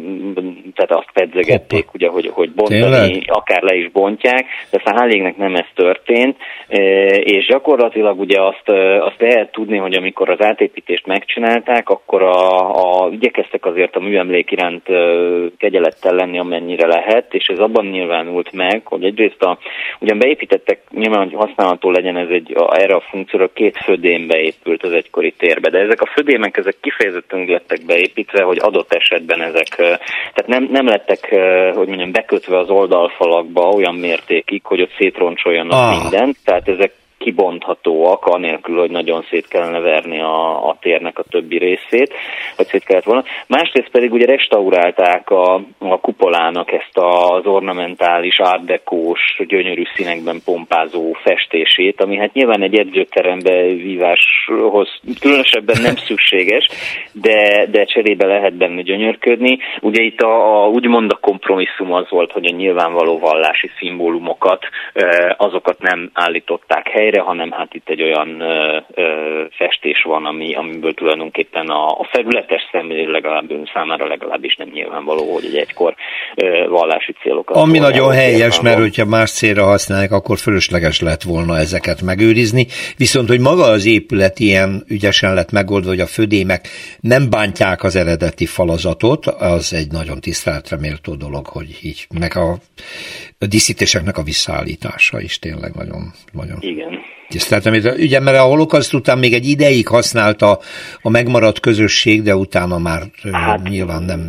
tehát 0.75 1.05
azt 1.05 1.12
pedzegették, 1.12 1.95
ugye, 1.95 2.09
hogy, 2.09 2.31
hogy 2.33 2.50
bontani, 2.53 2.86
Tényleg? 2.90 3.25
akár 3.26 3.62
le 3.62 3.75
is 3.75 3.90
bontják, 3.90 4.47
de 4.71 4.83
Szállégnek 4.85 5.37
nem 5.37 5.55
ez 5.55 5.66
történt, 5.75 6.37
e, 6.69 6.78
és 7.16 7.47
gyakorlatilag 7.47 8.21
ugye 8.21 8.43
azt, 8.43 8.69
e, 8.69 9.02
azt 9.02 9.21
lehet 9.21 9.52
tudni, 9.52 9.76
hogy 9.76 9.95
amikor 9.95 10.31
az 10.31 10.43
átépítést 10.43 11.07
megcsinálták, 11.07 11.88
akkor 11.88 12.23
a, 12.23 12.71
a, 12.75 13.09
igyekeztek 13.11 13.66
azért 13.66 13.97
a 13.97 14.00
műemlék 14.00 14.50
iránt 14.50 14.88
e, 14.88 14.95
kegyelettel 15.59 16.14
lenni, 16.14 16.38
amennyire 16.38 16.87
lehet, 16.87 17.35
és 17.35 17.47
ez 17.47 17.59
abban 17.59 17.87
nyilvánult 17.87 18.52
meg, 18.52 18.81
hogy 18.85 19.05
egyrészt 19.05 19.43
a, 19.43 19.59
ugyan 20.00 20.19
beépítettek, 20.19 20.81
nyilván, 20.90 21.23
hogy 21.23 21.35
használható 21.35 21.90
legyen 21.90 22.16
ez 22.16 22.28
egy, 22.28 22.52
a, 22.57 22.76
erre 22.78 22.95
a 22.95 23.05
funkcióra 23.11 23.49
két 23.52 23.76
födém 23.76 24.26
beépült 24.26 24.83
az 24.83 24.93
egykori 24.93 25.35
térbe, 25.38 25.71
de 25.71 25.78
ezek 25.78 26.00
a 26.00 26.11
födémek 26.14 26.57
ezek 26.57 26.76
kifejezetten 26.81 27.45
lettek 27.45 27.85
beépítve, 27.87 28.43
hogy 28.43 28.59
adott 28.61 28.93
esetben 28.93 29.43
ezek, 29.43 29.69
tehát 29.76 30.47
nem, 30.47 30.69
nem 30.71 30.87
lettek, 30.87 31.28
hogy 31.75 31.87
mondjam, 31.87 32.12
bekötve 32.12 32.59
az 32.59 32.65
oldalfalakba 32.70 33.68
olyan 33.68 33.94
mértékig, 33.94 34.64
hogy 34.64 34.80
ott 34.80 34.94
szétroncsoljanak 34.99 35.73
ah. 35.73 36.00
mindent, 36.00 36.37
tehát 36.44 36.68
ezek 36.68 36.92
kibonthatóak, 37.18 38.25
anélkül, 38.25 38.78
hogy 38.78 38.90
nagyon 38.90 39.25
szét 39.30 39.49
kellene 39.49 39.78
verni 39.78 40.20
a, 40.20 40.68
a 40.68 40.76
térnek 40.80 41.18
a 41.18 41.25
többi 41.30 41.58
részét, 41.58 42.14
vagy 42.56 42.66
szét 42.66 42.85
kellett 42.85 43.04
volna. 43.04 43.25
Másrészt 43.46 43.90
pedig 43.90 44.12
ugye 44.12 44.26
restaurálták 44.26 45.30
a, 45.30 45.54
a 45.78 46.00
kupolának 46.00 46.73
ezt 46.73 46.99
az 46.99 47.46
ornamentális, 47.46 48.40
árdekós, 48.40 49.20
gyönyörű 49.46 49.82
színekben 49.94 50.40
pompázó 50.44 51.12
festését, 51.12 52.00
ami 52.00 52.16
hát 52.16 52.32
nyilván 52.32 52.62
egy 52.62 52.78
edzőterembe 52.78 53.62
víváshoz 53.62 55.00
különösebben 55.20 55.82
nem 55.82 55.96
szükséges, 55.96 56.68
de, 57.12 57.66
de 57.70 57.85
cserébe 57.85 58.26
lehet 58.26 58.54
benne 58.54 58.82
gyönyörködni. 58.82 59.58
Ugye 59.80 60.02
itt 60.02 60.20
a, 60.20 60.62
a 60.62 60.68
úgymond 60.68 61.12
a 61.12 61.18
kompromisszum 61.20 61.92
az 61.92 62.11
volt, 62.11 62.32
hogy 62.32 62.46
a 62.46 62.56
nyilvánvaló 62.56 63.18
vallási 63.18 63.70
szimbólumokat, 63.78 64.64
azokat 65.37 65.78
nem 65.78 66.11
állították 66.14 66.88
helyre, 66.88 67.05
helyre, 67.06 67.20
hanem 67.20 67.50
hát 67.50 67.75
itt 67.75 67.88
egy 67.88 68.02
olyan 68.02 68.40
ö, 68.40 68.78
ö, 68.94 69.44
festés 69.50 70.02
van, 70.02 70.25
ami, 70.26 70.54
amiből 70.54 70.94
tulajdonképpen 70.94 71.68
a, 71.68 71.86
a 71.86 72.08
felületes 72.10 72.68
szemlél 72.72 73.08
legalább 73.10 73.50
ön 73.50 73.70
számára 73.75 74.06
legalábbis 74.06 74.56
nem 74.56 74.68
nyilvánvaló, 74.72 75.32
hogy 75.32 75.44
egy 75.44 75.56
egykor 75.56 75.94
ö, 76.34 76.68
vallási 76.68 77.14
célokat. 77.22 77.56
Ami 77.56 77.78
nagyon 77.78 78.12
helyes, 78.12 78.60
mert 78.60 78.78
hogyha 78.78 79.04
más 79.04 79.30
célra 79.32 79.64
használják, 79.64 80.12
akkor 80.12 80.38
fölösleges 80.38 81.00
lett 81.00 81.22
volna 81.22 81.56
ezeket 81.56 82.02
megőrizni, 82.02 82.66
viszont 82.96 83.28
hogy 83.28 83.40
maga 83.40 83.64
az 83.64 83.86
épület 83.86 84.38
ilyen 84.38 84.84
ügyesen 84.88 85.34
lett 85.34 85.52
megoldva, 85.52 85.88
hogy 85.88 86.00
a 86.00 86.06
födémek 86.06 86.60
nem 87.00 87.30
bántják 87.30 87.82
az 87.82 87.96
eredeti 87.96 88.46
falazatot, 88.46 89.26
az 89.26 89.75
egy 89.75 89.90
nagyon 89.90 90.20
tiszteletre 90.20 90.76
méltó 90.80 91.14
dolog, 91.14 91.46
hogy 91.46 91.68
így, 91.82 92.06
meg 92.20 92.36
a, 92.36 92.50
a 93.38 93.46
díszítéseknek 93.46 94.18
a 94.18 94.22
visszaállítása 94.22 95.20
is 95.20 95.38
tényleg 95.38 95.72
nagyon, 95.75 96.02
nagyon 96.32 96.58
Igen 96.60 97.05
tiszteltem. 97.28 97.73
Ugye, 97.99 98.21
mert 98.21 98.38
a 98.38 98.40
holokaszt 98.40 98.95
után 98.95 99.18
még 99.18 99.33
egy 99.33 99.47
ideig 99.47 99.88
használta 99.88 100.59
a 101.02 101.11
megmaradt 101.11 101.61
közösség, 101.61 102.23
de 102.23 102.35
utána 102.37 102.78
már 102.78 103.02
hát, 103.33 103.62
nyilván 103.68 104.02
nem. 104.02 104.21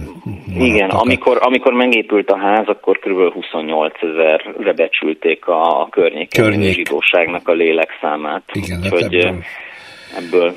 Igen, 0.57 0.89
amikor, 0.89 1.37
amikor 1.41 1.73
megépült 1.73 2.29
a 2.29 2.37
ház, 2.37 2.67
akkor 2.67 2.99
kb. 2.99 3.33
28 3.33 3.93
ezerre 4.01 4.73
becsülték 4.73 5.45
a, 5.47 5.81
a 5.81 5.87
környéken 5.89 6.43
Környék. 6.43 6.73
zsidóságnak 6.73 7.47
a 7.47 7.53
lélekszámát. 7.53 8.43
Igen, 8.53 8.79
Úgyhogy, 8.83 9.01
hát 9.01 9.13
ebből 9.13 9.43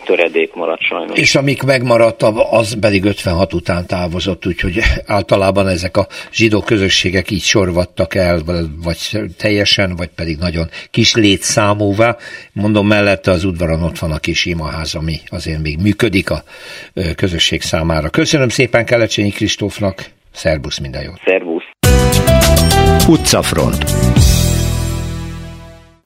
töredék 0.05 0.55
maradt 0.55 0.81
sajnos. 0.81 1.19
És 1.19 1.35
amik 1.35 1.63
megmaradt, 1.63 2.23
az 2.51 2.77
pedig 2.81 3.05
56 3.05 3.55
után 3.55 3.87
távozott, 3.87 4.47
úgyhogy 4.47 4.79
általában 5.07 5.69
ezek 5.69 5.97
a 5.97 6.07
zsidó 6.33 6.61
közösségek 6.61 7.31
így 7.31 7.43
sorvadtak 7.43 8.15
el, 8.15 8.41
vagy 8.83 9.21
teljesen, 9.37 9.97
vagy 9.97 10.09
pedig 10.09 10.37
nagyon 10.39 10.69
kis 10.91 11.15
létszámúvá. 11.15 12.17
Mondom, 12.53 12.87
mellette 12.87 13.31
az 13.31 13.45
udvaron 13.45 13.83
ott 13.83 13.99
van 13.99 14.11
a 14.11 14.19
kis 14.19 14.45
imaház, 14.45 14.95
ami 14.95 15.21
azért 15.27 15.63
még 15.63 15.79
működik 15.79 16.31
a 16.31 16.43
közösség 17.17 17.63
számára. 17.63 18.09
Köszönöm 18.09 18.49
szépen 18.49 18.85
Kelecsényi 18.85 19.31
Kristófnak, 19.31 20.05
szervusz, 20.33 20.79
minden 20.79 21.03
jót! 21.03 21.21
Szervusz! 21.25 21.65
Utcafront 23.09 23.85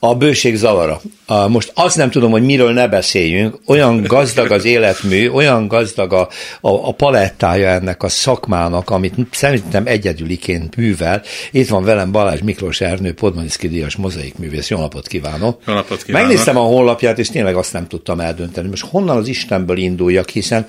a 0.09 0.15
bőség 0.15 0.57
zavara. 0.57 1.01
Most 1.49 1.73
azt 1.75 1.97
nem 1.97 2.11
tudom, 2.11 2.31
hogy 2.31 2.43
miről 2.43 2.73
ne 2.73 2.89
beszéljünk, 2.89 3.59
olyan 3.67 4.03
gazdag 4.03 4.51
az 4.51 4.65
életmű, 4.65 5.29
olyan 5.29 5.69
gazdag 5.69 6.13
a, 6.13 6.29
a, 6.61 6.89
a 6.89 6.93
palettája 6.93 7.69
ennek 7.69 8.03
a 8.03 8.09
szakmának, 8.09 8.91
amit 8.91 9.15
szerintem 9.31 9.87
egyedüliként 9.87 10.77
művel. 10.77 11.23
Itt 11.51 11.69
van 11.69 11.85
velem 11.85 12.13
Balázs 12.13 12.41
Miklós 12.41 12.81
Ernő, 12.81 13.13
Podmaniszki 13.13 13.69
Díjas 13.69 13.97
mozaikművész. 13.97 14.69
Jó 14.69 14.79
napot 14.79 15.07
kívánok! 15.07 15.61
Jó 15.67 15.75
napot 15.75 16.03
kívánok! 16.03 16.27
Megnéztem 16.27 16.57
a 16.57 16.63
honlapját, 16.63 17.19
és 17.19 17.31
tényleg 17.31 17.57
azt 17.57 17.73
nem 17.73 17.87
tudtam 17.87 18.21
eldönteni. 18.21 18.69
Most 18.69 18.85
honnan 18.85 19.17
az 19.17 19.29
Istenből 19.29 19.77
induljak, 19.77 20.29
hiszen 20.29 20.67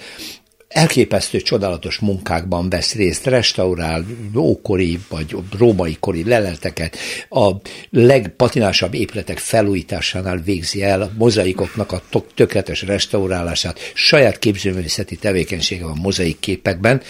elképesztő, 0.76 1.42
csodálatos 1.42 2.00
munkákban 2.00 2.70
vesz 2.70 2.94
részt, 2.94 3.26
restaurál 3.26 4.06
ókori 4.36 5.00
vagy 5.10 5.36
római 5.58 5.98
kori 6.00 6.24
leleteket, 6.24 6.98
a 7.30 7.52
legpatinásabb 7.90 8.94
épületek 8.94 9.38
felújításánál 9.38 10.38
végzi 10.38 10.84
el 10.84 11.02
a 11.02 11.12
mozaikoknak 11.18 11.92
a 11.92 12.02
tökéletes 12.36 12.82
restaurálását, 12.82 13.80
saját 13.94 14.40
képzőművészeti 14.40 15.16
tevékenysége 15.16 15.84
van 15.84 15.98
mozaik 16.02 16.40
képekben. 16.40 17.02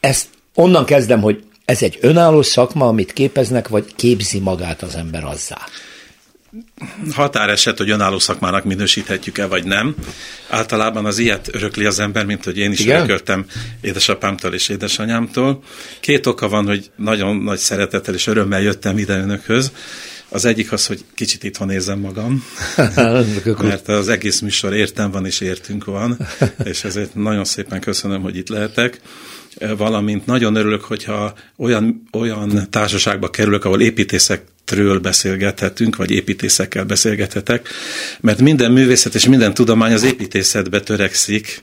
Ezt 0.00 0.28
onnan 0.54 0.84
kezdem, 0.84 1.20
hogy 1.20 1.44
ez 1.64 1.82
egy 1.82 1.98
önálló 2.00 2.42
szakma, 2.42 2.86
amit 2.86 3.12
képeznek, 3.12 3.68
vagy 3.68 3.94
képzi 3.96 4.38
magát 4.38 4.82
az 4.82 4.94
ember 4.94 5.24
azzá? 5.24 5.58
Határeset, 7.12 7.78
hogy 7.78 7.90
önálló 7.90 8.18
szakmának 8.18 8.64
minősíthetjük-e, 8.64 9.46
vagy 9.46 9.64
nem. 9.64 9.94
Általában 10.48 11.04
az 11.04 11.18
ilyet 11.18 11.48
örökli 11.52 11.84
az 11.84 11.98
ember, 11.98 12.26
mint 12.26 12.44
hogy 12.44 12.58
én 12.58 12.72
is 12.72 12.80
Igen? 12.80 12.96
örököltem 12.96 13.46
édesapámtól 13.80 14.54
és 14.54 14.68
édesanyámtól. 14.68 15.62
Két 16.00 16.26
oka 16.26 16.48
van, 16.48 16.66
hogy 16.66 16.90
nagyon 16.96 17.36
nagy 17.36 17.58
szeretettel 17.58 18.14
és 18.14 18.26
örömmel 18.26 18.60
jöttem 18.60 18.98
ide 18.98 19.18
önökhöz. 19.18 19.72
Az 20.28 20.44
egyik 20.44 20.72
az, 20.72 20.86
hogy 20.86 21.04
kicsit 21.14 21.44
itthon 21.44 21.70
érzem 21.70 21.98
magam, 21.98 22.44
mert 23.58 23.88
az 23.88 24.08
egész 24.08 24.40
műsor 24.40 24.74
értem 24.74 25.10
van 25.10 25.26
és 25.26 25.40
értünk 25.40 25.84
van, 25.84 26.16
és 26.64 26.84
ezért 26.84 27.14
nagyon 27.14 27.44
szépen 27.44 27.80
köszönöm, 27.80 28.22
hogy 28.22 28.36
itt 28.36 28.48
lehetek 28.48 29.00
valamint 29.76 30.26
nagyon 30.26 30.54
örülök, 30.54 30.84
hogyha 30.84 31.34
olyan, 31.56 32.08
olyan 32.12 32.70
társaságba 32.70 33.30
kerülök, 33.30 33.64
ahol 33.64 33.80
építészek 33.80 34.42
ről 34.72 34.98
beszélgethetünk, 34.98 35.96
vagy 35.96 36.10
építészekkel 36.10 36.84
beszélgethetek, 36.84 37.68
mert 38.20 38.40
minden 38.40 38.72
művészet 38.72 39.14
és 39.14 39.26
minden 39.26 39.54
tudomány 39.54 39.92
az 39.92 40.02
építészetbe 40.02 40.80
törekszik, 40.80 41.60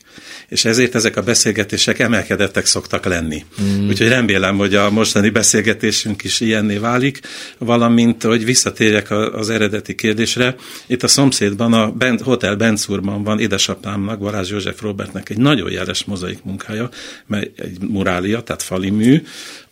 és 0.50 0.66
ezért 0.66 0.96
ezek 0.96 1.18
a 1.18 1.22
beszélgetések 1.22 2.00
emelkedettek 2.00 2.66
szoktak 2.66 3.06
lenni. 3.06 3.46
Mm. 3.62 3.88
Úgyhogy 3.88 4.08
remélem, 4.08 4.58
hogy 4.58 4.76
a 4.76 4.90
mostani 4.90 5.30
beszélgetésünk 5.30 6.24
is 6.24 6.40
ilyenné 6.40 6.78
válik, 6.78 7.20
valamint, 7.58 8.24
hogy 8.24 8.46
visszatérjek 8.46 9.12
az 9.12 9.50
eredeti 9.50 9.96
kérdésre. 9.96 10.56
Itt 10.88 11.04
a 11.04 11.08
szomszédban, 11.08 11.74
a 11.74 11.94
Hotel 12.24 12.56
Bencúrban 12.56 13.24
van 13.24 13.40
édesapámnak, 13.40 14.20
Balázs 14.20 14.50
József 14.50 14.82
Robertnek 14.82 15.30
egy 15.30 15.38
nagyon 15.38 15.72
jeles 15.72 16.04
mozaik 16.04 16.44
munkája, 16.44 16.90
mely 17.26 17.52
egy 17.56 17.78
murália, 17.82 18.42
tehát 18.42 18.64
fali 18.64 18.90
mű, 18.90 19.22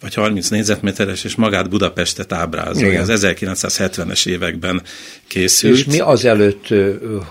vagy 0.02 0.14
30 0.14 0.50
négyzetméteres, 0.50 1.24
és 1.24 1.36
magát 1.36 1.70
Budapestet 1.70 2.32
ábrázolja. 2.32 3.02
Az 3.02 3.26
1970-es 3.26 4.28
években 4.28 4.82
készült. 5.28 5.78
És 5.78 5.86
mi 5.86 6.00
azelőtt 6.00 6.68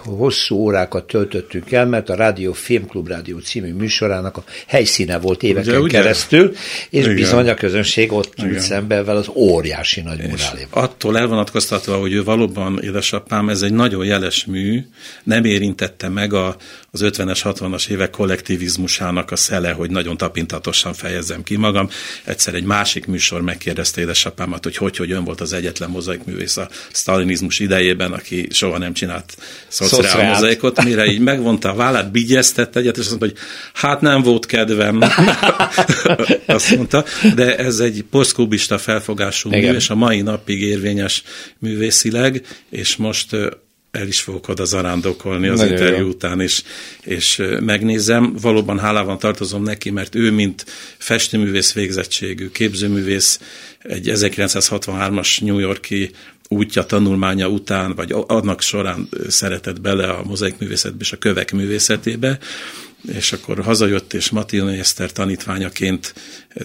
hosszú 0.04 0.56
órákat 0.56 1.04
töltöttünk 1.04 1.72
el, 1.72 1.86
mert 1.86 2.08
a 2.08 2.14
Rádió 2.14 2.52
Filmklub 2.52 3.08
Rádió 3.08 3.38
című 3.38 3.72
műsorának 3.72 4.36
a 4.36 4.44
helyszíne 4.66 5.18
volt 5.18 5.42
éveken 5.42 5.68
ugye, 5.68 5.80
ugye? 5.80 5.98
keresztül, 5.98 6.54
és 6.90 7.04
Igen. 7.04 7.14
bizony 7.14 7.48
a 7.48 7.54
közönség 7.54 8.12
ott 8.12 8.34
ült 8.42 8.60
szembevel 8.60 9.16
az 9.16 9.28
óriási 9.34 10.00
nagy 10.00 10.18
muráléval. 10.18 10.82
Attól 10.82 11.18
elvonatkoztatva, 11.18 11.96
hogy 11.96 12.12
ő 12.12 12.24
valóban 12.24 12.80
édesapám, 12.82 13.48
ez 13.48 13.62
egy 13.62 13.72
nagyon 13.72 14.04
jeles 14.04 14.44
mű, 14.44 14.84
nem 15.24 15.44
érintette 15.44 16.08
meg 16.08 16.32
a, 16.32 16.56
az 17.02 17.10
50-es, 17.16 17.40
60-as 17.44 17.88
évek 17.88 18.10
kollektivizmusának 18.10 19.30
a 19.30 19.36
szele, 19.36 19.70
hogy 19.70 19.90
nagyon 19.90 20.16
tapintatosan 20.16 20.94
fejezzem 20.94 21.42
ki 21.42 21.56
magam. 21.56 21.88
Egyszer 22.24 22.54
egy 22.54 22.64
másik 22.64 23.06
műsor 23.06 23.40
megkérdezte 23.40 24.00
édesapámat, 24.00 24.64
hogy 24.64 24.76
hogy, 24.76 24.96
hogy 24.96 25.10
ön 25.10 25.24
volt 25.24 25.40
az 25.40 25.52
egyetlen 25.52 25.90
mozaikművész 25.90 26.56
a 26.56 26.68
sztalinizmus 26.92 27.58
idejében, 27.58 28.12
aki 28.12 28.48
soha 28.50 28.78
nem 28.78 28.92
csinált 28.92 29.36
szociál 29.68 30.32
mozaikot, 30.32 30.84
mire 30.84 31.06
így 31.06 31.20
megvonta 31.20 31.70
a 31.70 31.74
vállát, 31.74 32.10
bigyeztett 32.10 32.76
egyet, 32.76 32.96
és 32.96 33.08
azt 33.08 33.18
mondta, 33.18 33.26
hogy 33.26 33.36
hát 33.74 34.00
nem 34.00 34.22
volt 34.22 34.46
kedvem. 34.46 35.02
azt 36.46 36.76
mondta, 36.76 37.04
de 37.34 37.56
ez 37.56 37.78
egy 37.78 38.04
posztkubista 38.10 38.78
felfogású 38.78 39.48
Igen. 39.48 39.70
mű, 39.70 39.76
és 39.76 39.90
a 39.90 39.94
mai 39.94 40.20
napig 40.20 40.62
érvényes 40.62 41.22
művészileg, 41.58 42.46
és 42.70 42.96
most 42.96 43.36
el 43.96 44.06
is 44.06 44.20
fogok 44.20 44.48
oda 44.48 44.64
zarándokolni 44.64 45.48
az 45.48 45.58
Nagyon 45.58 45.72
interjú 45.72 46.02
jó. 46.02 46.08
után, 46.08 46.40
és, 46.40 46.62
és 47.02 47.42
megnézem. 47.60 48.34
Valóban 48.40 48.78
hálában 48.78 49.18
tartozom 49.18 49.62
neki, 49.62 49.90
mert 49.90 50.14
ő, 50.14 50.30
mint 50.30 50.64
festőművész 50.98 51.72
végzettségű, 51.72 52.50
képzőművész, 52.50 53.40
egy 53.78 54.10
1963-as 54.14 55.40
New 55.40 55.58
Yorki 55.58 56.10
útja, 56.48 56.84
tanulmánya 56.84 57.48
után, 57.48 57.94
vagy 57.94 58.14
annak 58.26 58.60
során 58.60 59.08
szeretett 59.28 59.80
bele 59.80 60.08
a 60.08 60.24
mozaikművészetbe 60.24 60.98
és 61.00 61.12
a 61.12 61.16
kövek 61.16 61.52
művészetébe, 61.52 62.38
és 63.12 63.32
akkor 63.32 63.62
hazajött, 63.62 64.12
és 64.12 64.30
Matilna 64.30 64.72
Eszter 64.72 65.12
tanítványaként, 65.12 66.14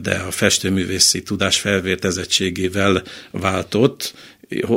de 0.02 0.16
a 0.16 0.32
festőművészi 0.32 1.24
tudás 1.24 1.60
felvértezettségével 1.60 3.04
váltott, 3.32 4.14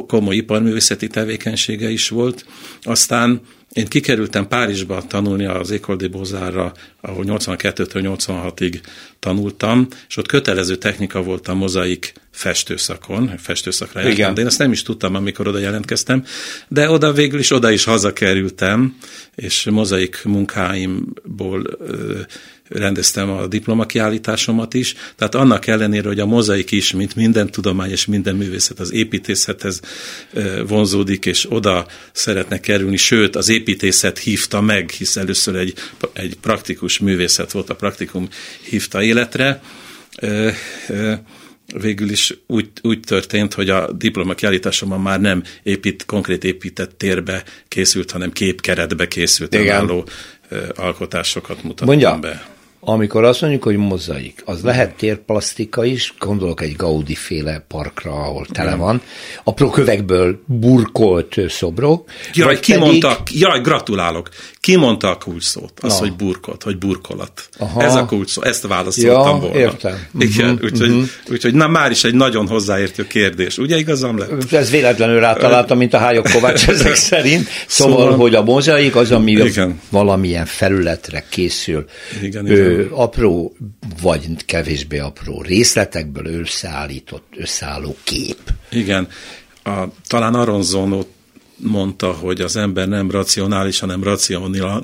komoly 0.07 0.37
iparművészeti 0.37 1.07
tevékenysége 1.07 1.91
is 1.91 2.09
volt. 2.09 2.47
Aztán 2.83 3.41
én 3.75 3.87
kikerültem 3.87 4.49
Párizsba 4.49 5.03
tanulni 5.07 5.45
az 5.45 5.71
École 5.71 5.97
de 5.97 6.09
Beaux-Arts-ra, 6.09 6.73
ahol 7.01 7.25
82-től 7.27 8.17
86-ig 8.19 8.81
tanultam, 9.19 9.89
és 10.09 10.17
ott 10.17 10.27
kötelező 10.27 10.77
technika 10.77 11.23
volt 11.23 11.49
a 11.49 11.55
mozaik 11.55 12.13
festőszakon, 12.31 13.37
festőszakra 13.39 14.01
jártam, 14.01 14.35
de 14.35 14.41
én 14.41 14.47
azt 14.47 14.59
nem 14.59 14.73
is 14.73 14.83
tudtam, 14.83 15.15
amikor 15.15 15.49
oda 15.49 15.59
jelentkeztem, 15.59 16.25
de 16.69 16.91
oda 16.91 17.13
végül 17.13 17.39
is 17.39 17.51
oda 17.51 17.71
is 17.71 17.85
hazakerültem, 17.85 18.97
és 19.35 19.65
mozaik 19.65 20.21
munkáimból 20.25 21.79
rendeztem 22.75 23.31
a 23.31 23.47
diplomakiállításomat 23.47 24.75
is, 24.75 24.95
tehát 25.17 25.35
annak 25.35 25.67
ellenére, 25.67 26.09
hogy 26.09 26.21
a 26.21 26.27
mozaik 26.27 26.71
is, 26.71 26.93
mint 26.93 27.15
minden 27.15 27.51
tudomány 27.51 27.91
és 27.91 28.07
minden 28.07 28.37
művészet 28.37 28.81
az 28.81 28.93
építészethez 28.93 29.81
vonzódik, 30.67 31.27
és 31.27 31.47
oda 31.51 31.87
szeretne 32.13 32.61
kerülni, 32.61 32.97
sőt, 32.97 33.37
az 33.37 33.49
építészet 33.49 34.19
hívta 34.19 34.61
meg, 34.61 34.91
hisz 34.91 35.17
először 35.17 35.57
egy, 35.57 35.75
egy 36.13 36.37
praktikus 36.41 36.99
művészet 36.99 37.53
volt, 37.53 37.71
a 37.71 37.75
praktikum 37.75 38.29
hívta 38.69 39.03
életre, 39.03 39.61
végül 41.81 42.11
is 42.11 42.35
úgy, 42.47 42.69
úgy 42.83 43.01
történt, 43.01 43.55
hogy 43.55 43.71
a 43.71 43.93
diploma 43.93 44.35
kiállításomban 44.35 45.01
már 45.01 45.21
nem 45.21 45.43
épít, 45.63 46.05
konkrét 46.05 46.45
épített 46.45 46.99
térbe 46.99 47.45
készült, 47.69 48.11
hanem 48.11 48.33
képkeretbe 48.33 49.09
készült 49.09 49.55
Igen. 49.55 49.67
önálló 49.67 50.09
alkotásokat 50.75 51.63
mutattam 51.63 51.87
Mondja, 51.87 52.19
be 52.19 52.54
amikor 52.85 53.25
azt 53.25 53.41
mondjuk, 53.41 53.63
hogy 53.63 53.77
mozaik, 53.77 54.43
az 54.45 54.63
lehet 54.63 54.97
térplasztika 54.97 55.85
is, 55.85 56.15
gondolok 56.19 56.61
egy 56.61 56.77
Gaudi 56.77 57.15
féle 57.15 57.65
parkra, 57.69 58.13
ahol 58.13 58.47
tele 58.53 58.75
van, 58.75 59.03
apró 59.45 59.71
kövekből 59.71 60.43
burkolt 60.47 61.37
szobrok. 61.49 62.11
Jaj, 62.35 62.61
kimondta, 62.61 63.17
pedig... 63.17 63.41
jaj, 63.41 63.61
gratulálok, 63.61 64.29
kimondta 64.61 65.11
a 65.11 65.19
kulcsszót, 65.19 65.73
az, 65.81 65.93
Na. 65.93 65.99
hogy 65.99 66.13
burkolt, 66.17 66.63
hogy 66.63 66.79
burkolat. 66.79 67.49
Aha. 67.59 67.83
Ez 67.83 67.95
a 67.95 68.05
kulcsszó, 68.05 68.43
ezt 68.43 68.67
válaszoltam 68.67 69.35
ja, 69.35 69.41
volna. 69.41 69.59
értem. 69.59 70.07
Igen, 70.19 70.51
uh-huh, 70.51 70.65
úgyhogy, 70.65 70.89
uh-huh. 70.89 71.09
úgyhogy 71.31 71.55
na 71.55 71.69
már 71.69 71.91
is 71.91 72.05
egy 72.05 72.15
nagyon 72.15 72.47
hozzáértő 72.47 73.07
kérdés. 73.07 73.59
Ugye 73.59 73.77
igazam 73.77 74.19
lett? 74.19 74.53
Ez 74.53 74.71
véletlenül 74.71 75.21
rátaláltam, 75.21 75.79
mint 75.79 75.95
a 75.95 75.99
Hályok 75.99 76.29
Kovács 76.33 76.69
ezek 76.75 76.95
szerint. 76.95 77.49
Szóval, 77.67 77.99
szóval, 77.99 78.17
hogy 78.17 78.35
a 78.35 78.43
mozaik 78.43 78.97
az, 78.97 79.11
ami 79.11 79.31
igen. 79.31 79.81
valamilyen 79.91 80.47
felületre 80.47 81.25
készül. 81.29 81.85
Igen, 82.23 82.47
igen 82.47 82.74
apró, 82.91 83.57
vagy 84.03 84.45
kevésbé 84.45 84.99
apró 84.99 85.43
részletekből 85.43 86.27
összeállított, 86.27 87.33
összeálló 87.37 87.97
kép. 88.05 88.39
Igen. 88.71 89.09
A, 89.65 89.85
talán 90.07 90.35
Aronzonot 90.35 91.09
mondta, 91.57 92.13
hogy 92.13 92.41
az 92.41 92.57
ember 92.57 92.89
nem 92.89 93.11
racionális, 93.11 93.79
hanem 93.79 94.03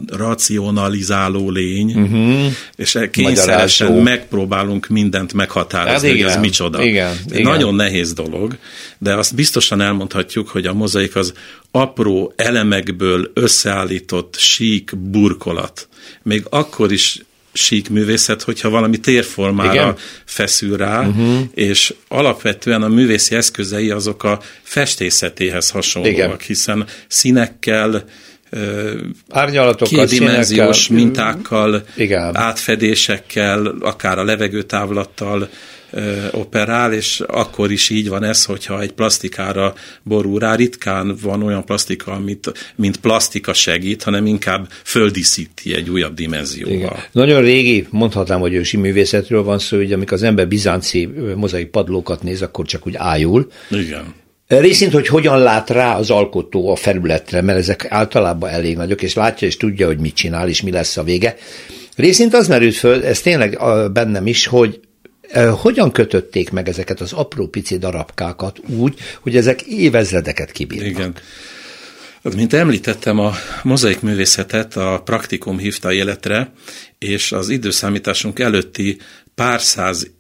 racionalizáló 0.06 1.50
lény, 1.50 1.94
uh-huh. 1.94 2.52
és 2.76 2.94
e 2.94 3.10
kényszeresen 3.10 3.92
megpróbálunk 3.92 4.86
mindent 4.86 5.32
meghatározni, 5.32 6.08
hát 6.08 6.16
hogy 6.16 6.26
ez 6.26 6.36
micsoda. 6.36 6.82
Igen, 6.82 7.16
igen. 7.30 7.42
Nagyon 7.42 7.74
nehéz 7.74 8.12
dolog, 8.12 8.58
de 8.98 9.14
azt 9.14 9.34
biztosan 9.34 9.80
elmondhatjuk, 9.80 10.48
hogy 10.48 10.66
a 10.66 10.74
mozaik 10.74 11.16
az 11.16 11.32
apró 11.70 12.32
elemekből 12.36 13.30
összeállított 13.34 14.36
sík 14.36 14.96
burkolat. 14.96 15.88
Még 16.22 16.46
akkor 16.50 16.92
is 16.92 17.24
sík 17.52 17.88
művészet, 17.90 18.42
hogyha 18.42 18.70
valami 18.70 18.98
térformára 18.98 19.72
Igen? 19.72 19.96
feszül 20.24 20.76
rá, 20.76 21.06
uh-huh. 21.06 21.40
és 21.54 21.94
alapvetően 22.08 22.82
a 22.82 22.88
művészi 22.88 23.34
eszközei 23.34 23.90
azok 23.90 24.24
a 24.24 24.40
festészetéhez 24.62 25.70
hasonlóak, 25.70 26.12
Igen. 26.14 26.36
hiszen 26.46 26.86
színekkel, 27.08 28.04
Árnyalatokkal, 29.28 30.06
kétdimenziós 30.06 30.88
mintákkal, 30.88 31.84
Igen. 31.96 32.36
átfedésekkel, 32.36 33.66
akár 33.80 34.18
a 34.18 34.24
levegőtávlattal 34.24 35.48
operál, 36.32 36.92
és 36.92 37.22
akkor 37.26 37.70
is 37.70 37.90
így 37.90 38.08
van 38.08 38.24
ez, 38.24 38.44
hogyha 38.44 38.80
egy 38.80 38.92
plastikára 38.92 39.74
borul 40.02 40.38
rá, 40.38 40.54
ritkán 40.54 41.16
van 41.22 41.42
olyan 41.42 41.64
plastika, 41.64 42.12
amit, 42.12 42.72
mint 42.76 42.96
plastika 42.96 43.52
segít, 43.52 44.02
hanem 44.02 44.26
inkább 44.26 44.68
földíszíti 44.84 45.74
egy 45.74 45.90
újabb 45.90 46.14
dimenzióval. 46.14 46.74
Igen. 46.74 46.92
Nagyon 47.12 47.42
régi, 47.42 47.86
mondhatnám, 47.90 48.40
hogy 48.40 48.54
ősi 48.54 48.76
művészetről 48.76 49.42
van 49.42 49.58
szó, 49.58 49.76
hogy 49.76 49.92
amikor 49.92 50.12
az 50.12 50.22
ember 50.22 50.48
bizánci 50.48 51.08
mozaik 51.36 51.66
padlókat 51.66 52.22
néz, 52.22 52.42
akkor 52.42 52.66
csak 52.66 52.86
úgy 52.86 52.94
ájul. 52.96 53.50
Igen. 53.70 54.14
Részint, 54.46 54.92
hogy 54.92 55.06
hogyan 55.06 55.38
lát 55.38 55.70
rá 55.70 55.96
az 55.96 56.10
alkotó 56.10 56.70
a 56.70 56.76
felületre, 56.76 57.40
mert 57.42 57.58
ezek 57.58 57.86
általában 57.88 58.50
elég 58.50 58.76
nagyok, 58.76 59.02
és 59.02 59.14
látja 59.14 59.46
és 59.46 59.56
tudja, 59.56 59.86
hogy 59.86 59.98
mit 59.98 60.14
csinál, 60.14 60.48
és 60.48 60.62
mi 60.62 60.70
lesz 60.70 60.96
a 60.96 61.02
vége. 61.02 61.36
Részint 61.96 62.34
az 62.34 62.48
merült 62.48 62.74
föl, 62.74 63.04
ez 63.04 63.20
tényleg 63.20 63.58
bennem 63.92 64.26
is, 64.26 64.46
hogy 64.46 64.80
hogyan 65.60 65.92
kötötték 65.92 66.50
meg 66.50 66.68
ezeket 66.68 67.00
az 67.00 67.12
apró 67.12 67.46
pici 67.46 67.78
darabkákat 67.78 68.58
úgy, 68.66 68.98
hogy 69.20 69.36
ezek 69.36 69.62
évezredeket 69.62 70.52
kibírnak? 70.52 70.90
Igen. 70.90 71.14
Mint 72.22 72.52
említettem, 72.52 73.18
a 73.18 73.32
mozaik 73.62 74.00
művészetet 74.00 74.76
a 74.76 75.02
praktikum 75.04 75.58
hívta 75.58 75.92
életre, 75.92 76.52
és 76.98 77.32
az 77.32 77.48
időszámításunk 77.48 78.38
előtti 78.38 78.98
pár 79.34 79.60
száz 79.60 80.10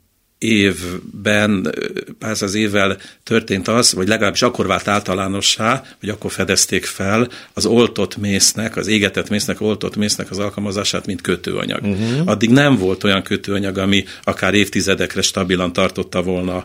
évben, 0.40 1.74
pár 2.18 2.36
száz 2.36 2.54
évvel 2.54 2.96
történt 3.22 3.68
az, 3.68 3.92
vagy 3.92 4.08
legalábbis 4.08 4.42
akkor 4.42 4.66
vált 4.66 4.88
általánossá, 4.88 5.82
vagy 6.00 6.08
akkor 6.08 6.32
fedezték 6.32 6.84
fel 6.84 7.28
az 7.52 7.66
oltott 7.66 8.16
mésznek, 8.16 8.76
az 8.76 8.86
égetett 8.86 9.28
mésznek, 9.28 9.60
oltott 9.60 9.96
mésznek 9.96 10.30
az 10.30 10.38
alkalmazását, 10.38 11.06
mint 11.06 11.20
kötőanyag. 11.20 11.82
Uh-huh. 11.82 12.20
Addig 12.24 12.50
nem 12.50 12.76
volt 12.76 13.04
olyan 13.04 13.22
kötőanyag, 13.22 13.78
ami 13.78 14.04
akár 14.22 14.54
évtizedekre 14.54 15.22
stabilan 15.22 15.72
tartotta 15.72 16.22
volna 16.22 16.64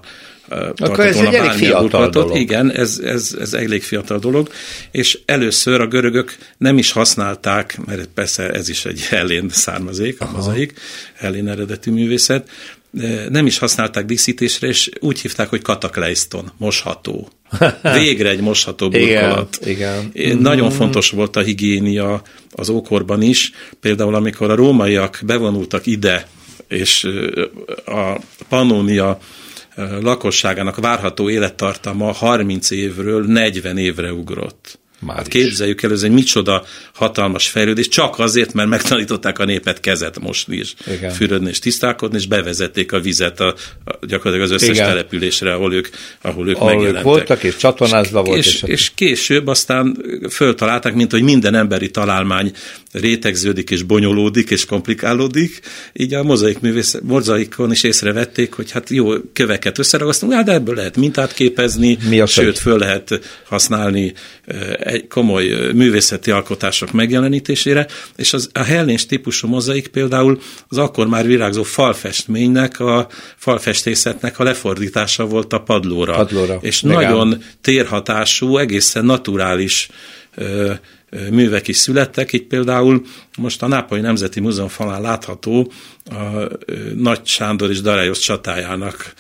akkor 0.78 1.06
ez 1.06 1.18
egy 1.18 1.34
elég 1.34 1.52
fiatal 1.52 2.10
dolog. 2.10 2.38
Igen, 2.38 2.72
ez, 2.72 3.00
ez, 3.04 3.36
ez 3.40 3.54
elég 3.54 3.84
fiatal 3.84 4.20
dolog, 4.20 4.50
és 4.92 5.20
először 5.26 5.82
a 5.82 5.88
görögök 5.88 6.36
nem 6.58 6.78
is 6.78 6.92
használták, 6.92 7.80
mert 7.86 8.08
persze 8.14 8.50
ez 8.50 8.70
is 8.70 8.86
egy 8.86 9.02
hellén 9.02 9.50
származék, 9.50 10.22
a 10.22 10.32
mozaik, 10.32 10.74
hellén 11.14 11.48
eredetű 11.48 11.92
művészet, 11.92 12.50
nem 13.30 13.46
is 13.46 13.58
használták 13.58 14.06
díszítésre, 14.06 14.68
és 14.68 14.90
úgy 15.00 15.22
hívták, 15.22 15.50
hogy 15.50 15.62
katakleiston, 15.62 16.52
mosható. 16.58 17.30
Végre 17.94 18.30
egy 18.30 18.42
mosható 18.42 18.90
burkolat. 18.90 19.58
Igen, 19.66 20.10
igen. 20.14 20.38
Nagyon 20.38 20.68
mm-hmm. 20.68 20.78
fontos 20.78 21.10
volt 21.10 21.36
a 21.36 21.42
higiénia 21.42 22.22
az 22.52 22.70
ókorban 22.70 23.22
is, 23.22 23.52
például 23.80 24.16
amikor 24.16 24.50
a 24.50 24.56
rómaiak 24.56 25.20
bevonultak 25.26 25.86
ide, 25.86 26.28
és 26.68 27.08
a 27.86 28.20
Pannonia 28.50 29.20
lakosságának 30.02 30.76
várható 30.76 31.30
élettartama 31.30 32.12
30 32.12 32.72
évről 32.72 33.26
40 33.26 33.78
évre 33.78 34.14
ugrott. 34.14 34.80
Már 35.06 35.18
hát 35.18 35.28
képzeljük 35.28 35.84
el, 35.84 35.92
ez 35.92 36.04
egy 36.04 36.12
micsoda 36.12 36.66
hatalmas 36.94 37.48
fejlődés, 37.48 37.88
csak 37.88 38.20
azért, 38.20 38.54
mert 38.54 38.70
megtanították 38.70 39.40
a 39.40 39.46
népet 39.46 39.80
kezet 39.80 40.20
mosni 40.20 40.58
és 40.58 40.74
Igen. 40.92 41.12
fürödni 41.12 41.50
és 41.50 41.60
tisztálkodni, 41.60 42.18
és 42.18 42.28
bevezették 42.28 42.92
a 42.92 43.00
vizet 43.00 43.40
a, 43.40 43.56
a, 43.86 44.06
gyakorlatilag 44.06 44.42
az 44.42 44.52
összes 44.52 44.76
Igen. 44.76 44.88
településre, 44.88 45.54
ahol 45.54 45.74
ők, 45.74 45.88
ahol 46.22 46.50
ők 46.50 46.56
ahol 46.56 46.68
megjelentek. 46.68 47.06
Ők 47.06 47.08
voltak, 47.08 47.44
és 47.44 47.56
csatornázva 47.56 48.24
volt. 48.24 48.38
És, 48.38 48.54
és, 48.56 48.62
és 48.62 48.92
később 48.96 49.48
aztán 49.48 49.98
föltalálták, 50.30 50.94
mint 50.94 51.12
hogy 51.12 51.22
minden 51.22 51.56
emberi 51.56 51.92
találmány 51.92 52.52
rétegződik, 52.92 53.70
és 53.70 53.84
bonyolódik, 53.84 54.50
és 54.50 54.66
komplikálódik, 54.66 55.60
így 55.94 56.14
a 56.14 56.24
mozaik 56.24 56.60
művész, 56.60 56.98
mozaikon 57.04 57.72
is 57.72 57.84
észrevették, 57.84 58.54
hogy 58.54 58.72
hát 58.72 58.90
jó, 58.90 59.14
köveket 59.34 59.78
összeragasztunk, 59.78 60.34
hát 60.34 60.50
ebből 60.50 60.76
lehet 60.76 60.98
mintát 60.98 61.34
képezni, 61.34 61.98
Mi 62.10 62.24
sőt, 62.26 62.60
föl 62.60 62.78
lehet 62.78 63.20
használni 63.44 64.14
egy 64.96 65.08
komoly 65.08 65.72
művészeti 65.74 66.32
alkotások 66.32 66.92
megjelenítésére, 66.92 67.88
és 68.16 68.34
az, 68.34 68.50
a 68.54 68.64
Hellés 68.64 69.06
típusú 69.06 69.48
mozaik 69.48 69.88
például 69.88 70.40
az 70.68 70.78
akkor 70.78 71.08
már 71.08 71.26
virágzó 71.26 71.64
falfestménynek, 71.64 72.80
a 72.80 73.08
falfestészetnek 73.36 74.40
a 74.40 74.44
lefordítása 74.44 75.26
volt 75.26 75.54
a 75.54 75.60
padlóra. 75.60 76.16
padlóra. 76.16 76.58
És 76.62 76.82
Megám. 76.82 77.02
nagyon 77.02 77.44
térhatású, 77.62 78.58
egészen 78.58 79.06
naturális 79.06 79.90
művek 81.32 81.68
is 81.68 81.78
születtek, 81.78 82.34
így 82.34 82.44
például 82.44 83.02
most 83.38 83.62
a 83.64 83.68
Nápolyi 83.68 84.02
Nemzeti 84.02 84.40
Múzeum 84.40 84.68
falán 84.68 85.02
látható 85.02 85.72
a 86.06 86.48
Nagy 86.96 87.26
Sándor 87.26 87.70
és 87.70 87.82
Darályos 87.82 88.20
csatájának 88.20 89.14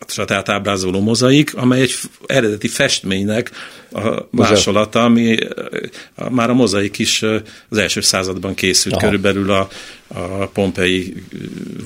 a 0.00 0.04
csatáját 0.06 0.48
ábrázoló 0.48 1.00
mozaik, 1.00 1.54
amely 1.54 1.80
egy 1.80 1.94
eredeti 2.26 2.68
festménynek 2.68 3.50
a 3.92 4.26
másolata, 4.30 5.04
ami 5.04 5.38
már 6.30 6.50
a 6.50 6.54
mozaik 6.54 6.98
is 6.98 7.22
az 7.68 7.78
első 7.78 8.00
században 8.00 8.54
készült, 8.54 8.94
Aha. 8.94 9.04
körülbelül 9.04 9.50
a, 9.50 9.68
a 10.08 10.46
Pompei 10.46 11.14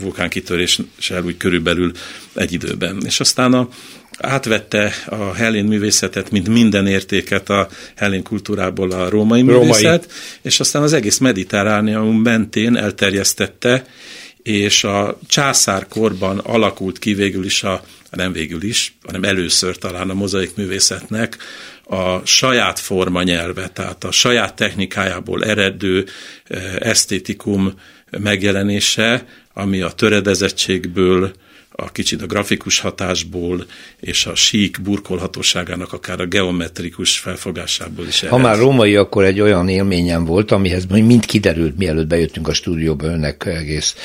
vulkánkitöréssel 0.00 1.24
úgy 1.24 1.36
körülbelül 1.36 1.92
egy 2.34 2.52
időben. 2.52 3.02
És 3.04 3.20
aztán 3.20 3.52
a 3.52 3.68
átvette 4.18 4.92
a 5.06 5.32
hellén 5.34 5.64
művészetet, 5.64 6.30
mint 6.30 6.48
minden 6.48 6.86
értéket 6.86 7.50
a 7.50 7.68
hellén 7.96 8.22
kultúrából 8.22 8.90
a 8.90 9.08
római, 9.08 9.40
római. 9.40 9.56
művészet, 9.56 10.12
és 10.42 10.60
aztán 10.60 10.82
az 10.82 10.92
egész 10.92 11.18
mediterránium 11.18 12.22
mentén 12.22 12.76
elterjesztette, 12.76 13.86
és 14.42 14.84
a 14.84 15.18
császárkorban 15.26 16.38
alakult 16.38 16.98
ki 16.98 17.14
végül 17.14 17.44
is 17.44 17.62
a, 17.62 17.84
nem 18.10 18.32
végül 18.32 18.62
is, 18.62 18.94
hanem 19.04 19.24
először 19.24 19.76
talán 19.76 20.10
a 20.10 20.14
mozaik 20.14 20.56
művészetnek 20.56 21.36
a 21.84 22.26
saját 22.26 22.78
forma 22.78 23.22
nyelve, 23.22 23.68
tehát 23.68 24.04
a 24.04 24.10
saját 24.10 24.54
technikájából 24.54 25.44
eredő 25.44 26.06
eh, 26.44 26.74
esztétikum 26.78 27.72
megjelenése, 28.18 29.26
ami 29.54 29.80
a 29.80 29.90
töredezettségből, 29.90 31.32
a 31.72 31.92
kicsit 31.92 32.22
a 32.22 32.26
grafikus 32.26 32.80
hatásból 32.80 33.66
és 34.00 34.26
a 34.26 34.34
sík 34.34 34.80
burkolhatóságának 34.82 35.92
akár 35.92 36.20
a 36.20 36.26
geometrikus 36.26 37.18
felfogásából 37.18 38.06
is. 38.06 38.20
Ha 38.20 38.38
már 38.38 38.58
római, 38.58 38.96
akkor 38.96 39.24
egy 39.24 39.40
olyan 39.40 39.68
élményem 39.68 40.24
volt, 40.24 40.50
amihez 40.50 40.86
mind 40.86 41.26
kiderült, 41.26 41.78
mielőtt 41.78 42.06
bejöttünk 42.06 42.48
a 42.48 42.52
stúdióba, 42.52 43.06
önnek 43.06 43.46
egész 43.46 43.96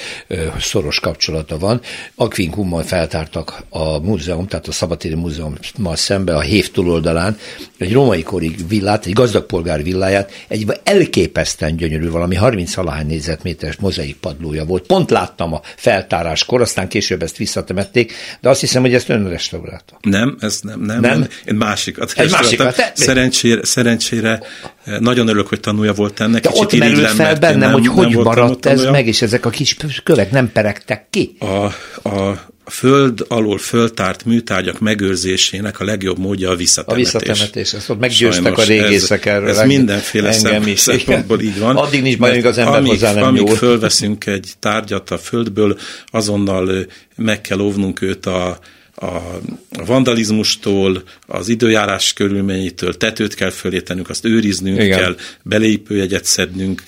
szoros 0.59 0.99
kapcsolata 0.99 1.57
van. 1.57 1.81
Akvinkummal 2.15 2.83
feltártak 2.83 3.63
a 3.69 3.99
múzeum, 3.99 4.47
tehát 4.47 4.67
a 4.67 4.71
Szabatéri 4.71 5.15
Múzeummal 5.15 5.95
szembe 5.95 6.35
a 6.35 6.41
Hév 6.41 6.71
túloldalán 6.71 7.37
egy 7.77 7.93
római 7.93 8.23
kori 8.23 8.55
villát, 8.67 9.05
egy 9.05 9.13
gazdagpolgár 9.13 9.83
villáját, 9.83 10.31
egy 10.47 10.65
elképesztően 10.83 11.75
gyönyörű, 11.75 12.09
valami 12.09 12.35
30 12.35 12.75
valahány 12.75 13.05
négyzetméteres 13.05 13.75
mozaik 13.75 14.15
padlója 14.15 14.65
volt. 14.65 14.85
Pont 14.85 15.09
láttam 15.09 15.53
a 15.53 15.61
feltáráskor, 15.75 16.61
aztán 16.61 16.87
később 16.87 17.21
ezt 17.21 17.37
vissza 17.37 17.56
visszatemették, 17.57 18.13
de 18.41 18.49
azt 18.49 18.59
hiszem, 18.59 18.81
hogy 18.81 18.93
ezt 18.93 19.09
ön 19.09 19.29
restaurálta. 19.29 19.97
Nem, 20.01 20.37
ez 20.39 20.59
nem, 20.61 20.79
nem. 20.79 20.99
nem? 20.99 21.27
Én 21.45 21.55
másikat 21.55 22.13
Egy 22.15 22.31
másikat. 22.31 22.91
Szerencsére, 22.93 23.65
szerencsére 23.65 24.39
eh, 24.83 24.99
nagyon 24.99 25.27
örülök, 25.27 25.47
hogy 25.47 25.59
tanulja 25.59 25.93
volt 25.93 26.19
ennek. 26.19 26.41
De 26.41 26.49
ott 26.53 26.77
merül 26.77 27.05
fel 27.05 27.35
bennem, 27.35 27.59
nem, 27.59 27.71
hogy 27.71 27.87
hogy 27.87 28.15
maradt 28.15 28.65
ez 28.65 28.83
meg, 28.83 29.07
és 29.07 29.21
ezek 29.21 29.45
a 29.45 29.49
kis 29.49 29.77
kövek 30.03 30.31
nem 30.31 30.51
peregtek 30.51 31.07
ki. 31.09 31.35
A, 31.39 31.65
a 32.09 32.39
a 32.67 32.71
föld 32.71 33.25
alól 33.27 33.57
föltárt 33.57 34.25
műtárgyak 34.25 34.79
megőrzésének 34.79 35.79
a 35.79 35.83
legjobb 35.83 36.17
módja 36.17 36.49
a 36.49 36.55
visszatemetés. 36.55 37.13
A 37.13 37.17
visszatemetés, 37.17 37.73
ezt 37.73 37.89
ott 37.89 37.99
meggyőztek 37.99 38.43
Sajnos 38.43 38.63
a 38.63 38.67
régészek 38.67 39.25
ez, 39.25 39.33
erről. 39.33 39.49
Ez 39.49 39.65
mindenféle 39.65 40.29
engem 40.29 40.67
is, 40.67 40.79
szempontból 40.79 41.41
így 41.41 41.59
van. 41.59 41.75
Addig 41.75 42.01
nincs 42.01 42.17
bajunk 42.17 42.45
az 42.45 42.57
ember 42.57 42.75
amíg, 42.75 42.89
hozzá 42.89 43.13
nem 43.13 43.23
amíg 43.23 43.47
fölveszünk 43.47 44.25
egy 44.25 44.53
tárgyat 44.59 45.11
a 45.11 45.17
földből, 45.17 45.77
azonnal 46.05 46.85
meg 47.15 47.41
kell 47.41 47.59
óvnunk 47.59 48.01
őt 48.01 48.25
a 48.25 48.59
a 48.99 49.39
vandalizmustól, 49.85 51.03
az 51.27 51.49
időjárás 51.49 52.13
körülményétől, 52.13 52.97
tetőt 52.97 53.33
kell 53.33 53.49
fölé 53.49 53.81
tennünk, 53.81 54.09
azt 54.09 54.25
őriznünk 54.25 54.81
Igen. 54.81 54.99
kell, 54.99 55.15
belépőjegyet 55.43 56.25
szednünk, 56.25 56.83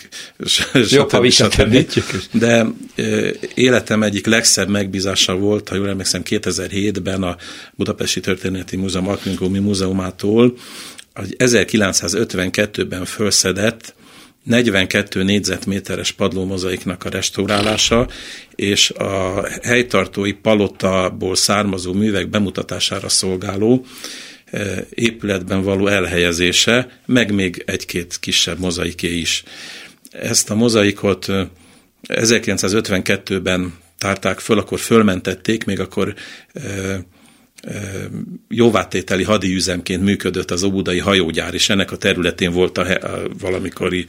Jobb, 0.89 1.11
ha 1.11 1.19
De 2.31 2.65
életem 3.53 4.03
egyik 4.03 4.25
legszebb 4.25 4.69
megbízása 4.69 5.35
volt, 5.35 5.69
ha 5.69 5.75
jól 5.75 5.89
emlékszem, 5.89 6.21
2007-ben 6.25 7.23
a 7.23 7.37
Budapesti 7.75 8.19
Történeti 8.19 8.75
Múzeum 8.75 9.07
Alkvinkómi 9.07 9.59
Múzeumától, 9.59 10.57
1952-ben 11.37 13.05
felszedett 13.05 13.93
42 14.43 15.23
négyzetméteres 15.23 16.11
padlómozaiknak 16.11 17.03
a 17.03 17.09
restaurálása, 17.09 18.07
és 18.55 18.89
a 18.89 19.45
helytartói 19.63 20.31
palottaból 20.31 21.35
származó 21.35 21.93
művek 21.93 22.29
bemutatására 22.29 23.09
szolgáló 23.09 23.85
eh, 24.45 24.77
épületben 24.89 25.63
való 25.63 25.87
elhelyezése, 25.87 26.99
meg 27.05 27.33
még 27.33 27.63
egy-két 27.65 28.17
kisebb 28.19 28.59
mozaiké 28.59 29.17
is. 29.17 29.43
Ezt 30.11 30.49
a 30.49 30.55
mozaikot 30.55 31.27
1952-ben 32.07 33.61
eh, 33.61 33.71
tárták 33.97 34.39
föl, 34.39 34.57
akkor 34.57 34.79
fölmentették, 34.79 35.65
még 35.65 35.79
akkor 35.79 36.13
jóvátételi 38.49 39.25
üzemként 39.41 40.03
működött 40.03 40.51
az 40.51 40.63
óbudai 40.63 40.99
hajógyár, 40.99 41.53
és 41.53 41.69
ennek 41.69 41.91
a 41.91 41.97
területén 41.97 42.51
volt 42.51 42.77
a, 42.77 42.81
a 42.81 43.21
valamikori 43.39 44.05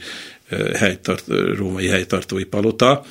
helytart, 0.75 1.23
római 1.55 1.87
helytartói 1.87 2.43
palota, 2.43 3.05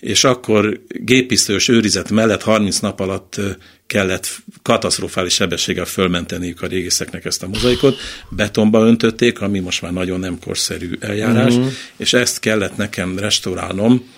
és 0.00 0.24
akkor 0.24 0.80
gépisztős 0.88 1.68
őrizet 1.68 2.10
mellett 2.10 2.42
30 2.42 2.78
nap 2.78 3.00
alatt 3.00 3.40
kellett 3.86 4.36
katasztrofális 4.62 5.34
sebességgel 5.34 5.84
fölmenteniük 5.84 6.62
a 6.62 6.66
régészeknek 6.66 7.24
ezt 7.24 7.42
a 7.42 7.48
mozaikot, 7.48 7.96
betonba 8.28 8.86
öntötték, 8.86 9.40
ami 9.40 9.58
most 9.58 9.82
már 9.82 9.92
nagyon 9.92 10.20
nem 10.20 10.38
korszerű 10.44 10.90
eljárás, 11.00 11.54
uh-huh. 11.54 11.72
és 11.96 12.12
ezt 12.12 12.40
kellett 12.40 12.76
nekem 12.76 13.18
restaurálnom, 13.18 14.10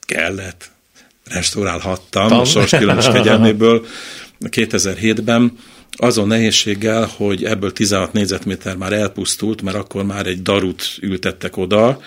kellett, 0.00 0.70
restaurálhattam 1.24 2.28
Tam. 2.28 2.38
a 2.38 2.44
sors 2.44 2.70
különös 2.70 3.06
kegyelméből 3.06 3.86
2007-ben, 4.40 5.52
azon 5.98 6.26
nehézséggel, 6.26 7.10
hogy 7.16 7.44
ebből 7.44 7.72
16 7.72 8.12
négyzetméter 8.12 8.76
már 8.76 8.92
elpusztult, 8.92 9.62
mert 9.62 9.76
akkor 9.76 10.04
már 10.04 10.26
egy 10.26 10.42
darut 10.42 10.98
ültettek 11.00 11.56
oda, 11.56 12.00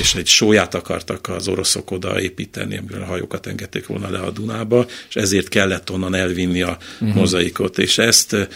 és 0.00 0.14
egy 0.14 0.26
sóját 0.26 0.74
akartak 0.74 1.28
az 1.28 1.48
oroszok 1.48 1.90
oda 1.90 2.20
építeni, 2.20 2.76
amiből 2.76 3.02
a 3.02 3.06
hajókat 3.06 3.46
engedték 3.46 3.86
volna 3.86 4.10
le 4.10 4.18
a 4.18 4.30
Dunába, 4.30 4.86
és 5.08 5.16
ezért 5.16 5.48
kellett 5.48 5.90
onnan 5.90 6.14
elvinni 6.14 6.62
a 6.62 6.78
uh-huh. 7.00 7.16
mozaikot. 7.16 7.78
És 7.78 7.98
ezt 7.98 8.32
e, 8.32 8.48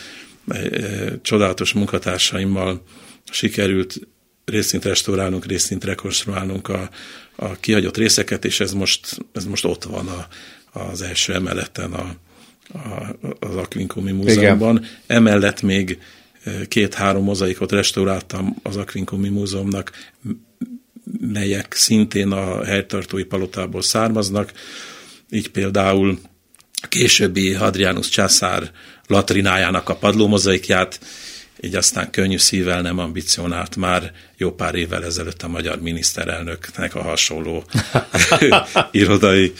e, 0.48 0.60
csodálatos 1.22 1.72
munkatársaimmal 1.72 2.82
sikerült 3.30 4.00
részint 4.44 4.84
restaurálnunk, 4.84 5.46
részint 5.46 5.84
rekonstruálnunk 5.84 6.68
a, 6.68 6.90
a 7.37 7.54
kihagyott 7.54 7.96
részeket, 7.96 8.44
és 8.44 8.60
ez 8.60 8.72
most, 8.72 9.18
ez 9.32 9.44
most 9.44 9.64
ott 9.64 9.84
van 9.84 10.08
a, 10.08 10.26
az 10.80 11.02
első 11.02 11.34
emeleten 11.34 11.92
a, 11.92 12.16
az 13.40 13.57
Akvinkumi 13.57 14.12
Múzeumban. 14.12 14.77
Igen. 14.77 14.88
Emellett 15.07 15.62
még 15.62 15.98
két-három 16.68 17.24
mozaikot 17.24 17.72
restauráltam 17.72 18.57
az 18.62 18.77
Akvinkumi 18.77 19.29
Múzeumnak, 19.29 19.92
melyek 21.20 21.74
szintén 21.74 22.31
a 22.31 22.64
helytartói 22.64 23.24
palotából 23.24 23.83
származnak. 23.83 24.53
Így 25.31 25.50
például 25.50 26.18
a 26.83 26.87
későbbi 26.87 27.53
Hadrianus 27.53 28.09
császár 28.09 28.70
latrinájának 29.07 29.88
a 29.88 29.96
padlómozaikját 29.96 31.00
így 31.60 31.74
aztán 31.74 32.10
könnyű 32.10 32.38
szívvel 32.38 32.80
nem 32.80 32.98
ambicionált 32.98 33.76
már 33.76 34.12
jó 34.36 34.50
pár 34.50 34.74
évvel 34.74 35.04
ezelőtt 35.04 35.42
a 35.42 35.48
magyar 35.48 35.80
miniszterelnöknek 35.80 36.94
a 36.94 37.02
hasonló 37.02 37.64
irodai 38.90 39.52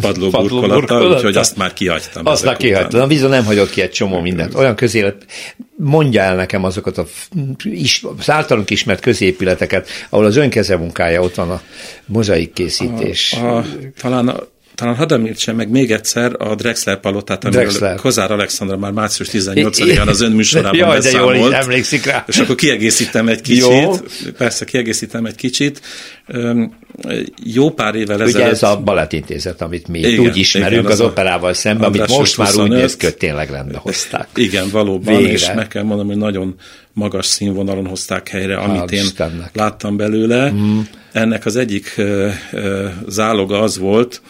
padlóburkolata, 0.00 1.08
úgyhogy 1.08 1.36
azt 1.36 1.56
már 1.56 1.72
kihagytam. 1.72 2.26
Azt 2.26 2.44
már 2.44 2.56
kihagytam. 2.56 3.00
Na, 3.00 3.06
bizony 3.06 3.30
nem 3.30 3.44
hagyott 3.44 3.70
ki 3.70 3.80
egy 3.80 3.90
csomó 3.90 4.20
mindent. 4.20 4.54
Olyan 4.54 4.74
közélet, 4.74 5.26
mondja 5.76 6.22
el 6.22 6.34
nekem 6.34 6.64
azokat 6.64 6.98
a, 6.98 7.06
is, 7.64 8.02
az 8.18 8.30
általunk 8.30 8.70
ismert 8.70 9.00
középületeket, 9.00 9.88
ahol 10.08 10.24
az 10.24 10.36
önkeze 10.36 10.76
munkája 10.76 11.20
ott 11.20 11.34
van 11.34 11.50
a 11.50 11.62
mozaik 12.06 12.52
készítés. 12.52 13.32
A, 13.32 13.56
a, 13.56 13.64
talán 14.00 14.28
a, 14.28 14.46
talán 14.78 14.94
hadd 14.94 15.12
említsem 15.12 15.56
meg 15.56 15.70
még 15.70 15.90
egyszer 15.92 16.32
a 16.38 16.54
Drexler 16.54 17.00
palotát, 17.00 17.44
amiről 17.44 17.62
Drexler. 17.62 17.96
Kozár 17.96 18.30
Alexandra 18.30 18.76
már 18.76 18.92
március 18.92 19.28
18-án 19.32 20.06
az 20.06 20.20
ön 20.20 20.32
műsorában 20.32 20.76
Jaj, 20.78 21.00
de 21.00 21.10
jól 21.10 21.54
emlékszik 21.54 22.04
rá. 22.04 22.24
És 22.26 22.38
akkor 22.38 22.54
kiegészítem 22.54 23.28
egy 23.28 23.40
kicsit. 23.40 23.62
Jó. 23.62 23.92
Persze, 24.36 24.64
kiegészítem 24.64 25.24
egy 25.24 25.34
kicsit. 25.34 25.80
Jó 27.44 27.70
pár 27.70 27.94
évvel 27.94 28.16
Ugye 28.16 28.24
ezelőtt... 28.24 28.50
ez 28.50 28.62
a 28.62 28.80
Balettintézet, 28.80 29.62
amit 29.62 29.88
mi 29.88 29.98
igen, 29.98 30.18
úgy 30.18 30.36
ismerünk 30.36 30.72
igen, 30.72 30.84
az, 30.84 31.00
az 31.00 31.06
operával 31.06 31.52
szemben, 31.52 31.88
amit 31.88 32.06
most 32.06 32.34
25. 32.34 32.56
már 32.56 32.64
úgy 32.64 32.70
néz 32.70 32.96
ki, 32.96 33.04
hogy 33.04 33.16
tényleg 33.16 33.50
lenne 33.50 33.78
hozták. 33.78 34.28
Igen, 34.34 34.68
valóban, 34.70 35.16
Végre. 35.16 35.32
és 35.32 35.52
meg 35.54 35.68
kell 35.68 35.82
mondanom, 35.82 36.06
hogy 36.06 36.20
nagyon 36.20 36.54
magas 36.92 37.26
színvonalon 37.26 37.86
hozták 37.86 38.28
helyre, 38.28 38.56
amit 38.56 38.78
Hál 38.78 38.88
én 38.88 39.02
Istennek. 39.02 39.50
láttam 39.54 39.96
belőle. 39.96 40.50
Mm. 40.50 40.78
Ennek 41.12 41.46
az 41.46 41.56
egyik 41.56 42.00
záloga 43.08 43.60
az 43.60 43.78
volt, 43.78 44.20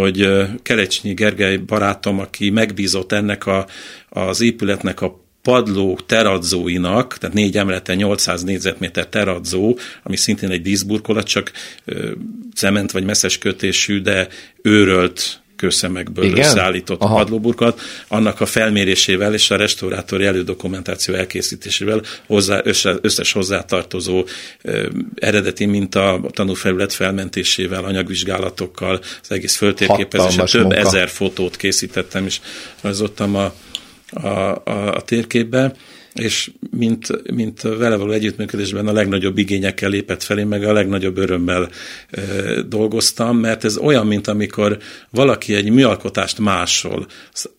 hogy 0.00 0.28
Kerecsnyi 0.62 1.14
Gergely 1.14 1.56
barátom, 1.56 2.18
aki 2.18 2.50
megbízott 2.50 3.12
ennek 3.12 3.46
a, 3.46 3.66
az 4.08 4.40
épületnek 4.40 5.00
a 5.00 5.20
padló 5.42 5.98
teradzóinak, 6.06 7.18
tehát 7.18 7.34
négy 7.34 7.56
emeleten 7.56 7.96
800 7.96 8.42
négyzetméter 8.42 9.06
teradzó, 9.06 9.78
ami 10.02 10.16
szintén 10.16 10.50
egy 10.50 10.62
díszburkolat, 10.62 11.26
csak 11.26 11.52
cement 12.54 12.90
vagy 12.90 13.04
messzes 13.04 13.38
kötésű, 13.38 14.00
de 14.00 14.28
őrölt 14.62 15.40
kőszemekből 15.56 16.24
Igen? 16.24 16.38
összeállított 16.38 17.02
Aha. 17.02 17.14
padlóburkat, 17.14 17.80
annak 18.08 18.40
a 18.40 18.46
felmérésével 18.46 19.34
és 19.34 19.50
a 19.50 19.56
restaurátori 19.56 20.24
elődokumentáció 20.24 21.14
elkészítésével 21.14 22.02
hozzá, 22.26 22.60
összes 23.00 23.32
hozzátartozó 23.32 24.24
ö, 24.62 24.86
eredeti 25.14 25.64
minta, 25.64 26.12
a 26.12 26.30
tanúfelület 26.30 26.92
felmentésével, 26.92 27.84
anyagvizsgálatokkal, 27.84 29.00
az 29.22 29.30
egész 29.30 29.56
föltérképezéssel 29.56 30.46
több 30.46 30.60
munka. 30.62 30.76
ezer 30.76 31.08
fotót 31.08 31.56
készítettem, 31.56 32.26
és 32.26 32.40
rajzoltam 32.80 33.34
a, 33.34 33.54
a, 34.10 34.28
a, 34.28 34.94
a 34.94 35.00
térképbe 35.00 35.72
és 36.20 36.50
mint, 36.70 37.32
mint 37.32 37.60
vele 37.60 37.96
való 37.96 38.12
együttműködésben 38.12 38.86
a 38.86 38.92
legnagyobb 38.92 39.38
igényekkel 39.38 39.90
lépett 39.90 40.22
felé, 40.22 40.44
meg 40.44 40.64
a 40.64 40.72
legnagyobb 40.72 41.16
örömmel 41.16 41.68
e, 42.10 42.20
dolgoztam, 42.68 43.38
mert 43.38 43.64
ez 43.64 43.76
olyan, 43.76 44.06
mint 44.06 44.26
amikor 44.26 44.78
valaki 45.10 45.54
egy 45.54 45.70
műalkotást 45.70 46.38
másol. 46.38 47.06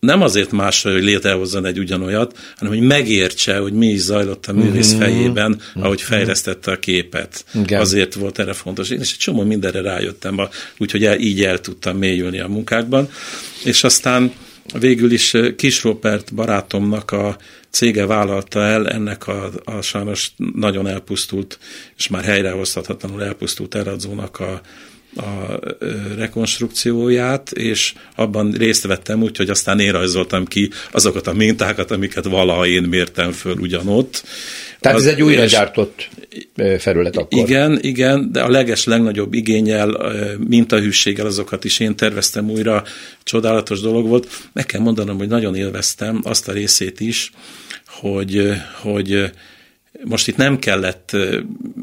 Nem 0.00 0.22
azért 0.22 0.52
másol, 0.52 0.92
hogy 0.92 1.04
létrehozzon 1.04 1.64
egy 1.64 1.78
ugyanolyat, 1.78 2.38
hanem 2.56 2.72
hogy 2.72 2.82
megértse, 2.82 3.58
hogy 3.58 3.72
mi 3.72 3.86
is 3.86 4.00
zajlott 4.00 4.46
a 4.46 4.52
művész 4.52 4.90
mm-hmm. 4.90 5.00
fejében, 5.00 5.60
ahogy 5.74 6.02
fejlesztette 6.02 6.70
a 6.70 6.78
képet. 6.78 7.44
Igen. 7.54 7.80
Azért 7.80 8.14
volt 8.14 8.38
erre 8.38 8.52
fontos. 8.52 8.90
Én 8.90 9.00
is 9.00 9.12
egy 9.12 9.18
csomó 9.18 9.42
mindenre 9.42 9.80
rájöttem, 9.80 10.40
úgyhogy 10.78 11.04
el, 11.04 11.18
így 11.18 11.42
el 11.42 11.60
tudtam 11.60 11.96
mélyülni 11.96 12.40
a 12.40 12.48
munkákban. 12.48 13.08
És 13.64 13.84
aztán 13.84 14.32
végül 14.78 15.12
is 15.12 15.34
Kis 15.56 15.82
Robert 15.82 16.34
barátomnak 16.34 17.10
a 17.10 17.36
cége 17.70 18.06
vállalta 18.06 18.60
el 18.60 18.88
ennek 18.88 19.26
a, 19.26 19.50
a 19.64 19.80
sajnos 19.80 20.32
nagyon 20.54 20.86
elpusztult, 20.86 21.58
és 21.96 22.08
már 22.08 22.24
helyrehozhatatlanul 22.24 23.22
elpusztult 23.22 23.74
Eradzónak 23.74 24.40
a, 24.40 24.60
a 25.18 25.58
rekonstrukcióját, 26.16 27.50
és 27.50 27.94
abban 28.14 28.50
részt 28.50 28.86
vettem 28.86 29.22
úgy, 29.22 29.36
hogy 29.36 29.50
aztán 29.50 29.80
én 29.80 29.92
rajzoltam 29.92 30.44
ki 30.44 30.70
azokat 30.90 31.26
a 31.26 31.32
mintákat, 31.32 31.90
amiket 31.90 32.24
valaha 32.24 32.66
én 32.66 32.82
mértem 32.82 33.32
föl 33.32 33.56
ugyanott. 33.58 34.24
Tehát 34.80 34.98
az, 34.98 35.06
ez 35.06 35.12
egy 35.12 35.22
újra 35.22 35.44
gyártott 35.44 36.08
felület 36.78 37.16
akkor. 37.16 37.38
Igen, 37.48 37.78
igen, 37.80 38.32
de 38.32 38.42
a 38.42 38.48
leges 38.48 38.84
legnagyobb 38.84 39.34
igényel, 39.34 40.12
mintahűséggel 40.48 41.26
azokat 41.26 41.64
is 41.64 41.78
én 41.80 41.96
terveztem 41.96 42.50
újra, 42.50 42.84
csodálatos 43.22 43.80
dolog 43.80 44.06
volt. 44.06 44.28
Meg 44.52 44.66
kell 44.66 44.80
mondanom, 44.80 45.18
hogy 45.18 45.28
nagyon 45.28 45.54
élveztem 45.54 46.20
azt 46.22 46.48
a 46.48 46.52
részét 46.52 47.00
is, 47.00 47.30
hogy, 47.86 48.52
hogy 48.82 49.30
most 50.04 50.28
itt 50.28 50.36
nem 50.36 50.58
kellett 50.58 51.16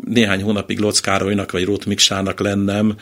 néhány 0.06 0.41
hónapig 0.41 0.80
Locz 0.80 0.99
Károlynak 0.99 1.51
vagy 1.51 1.65
Rót 1.65 1.86
Miksának 1.86 2.39
lennem, 2.39 2.95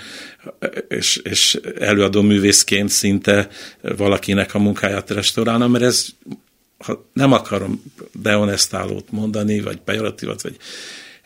és, 0.88 1.15
és 1.23 1.60
előadó 1.80 2.21
művészként 2.21 2.89
szinte 2.89 3.47
valakinek 3.82 4.54
a 4.54 4.60
munkáját 4.60 5.10
restaurálnom, 5.10 5.71
mert 5.71 5.84
ez 5.84 6.06
ha 6.78 7.06
nem 7.13 7.32
akarom 7.32 7.84
deonestálót 8.12 9.12
mondani, 9.12 9.62
vagy 9.62 9.78
pejoratívat, 9.78 10.41
vagy 10.41 10.58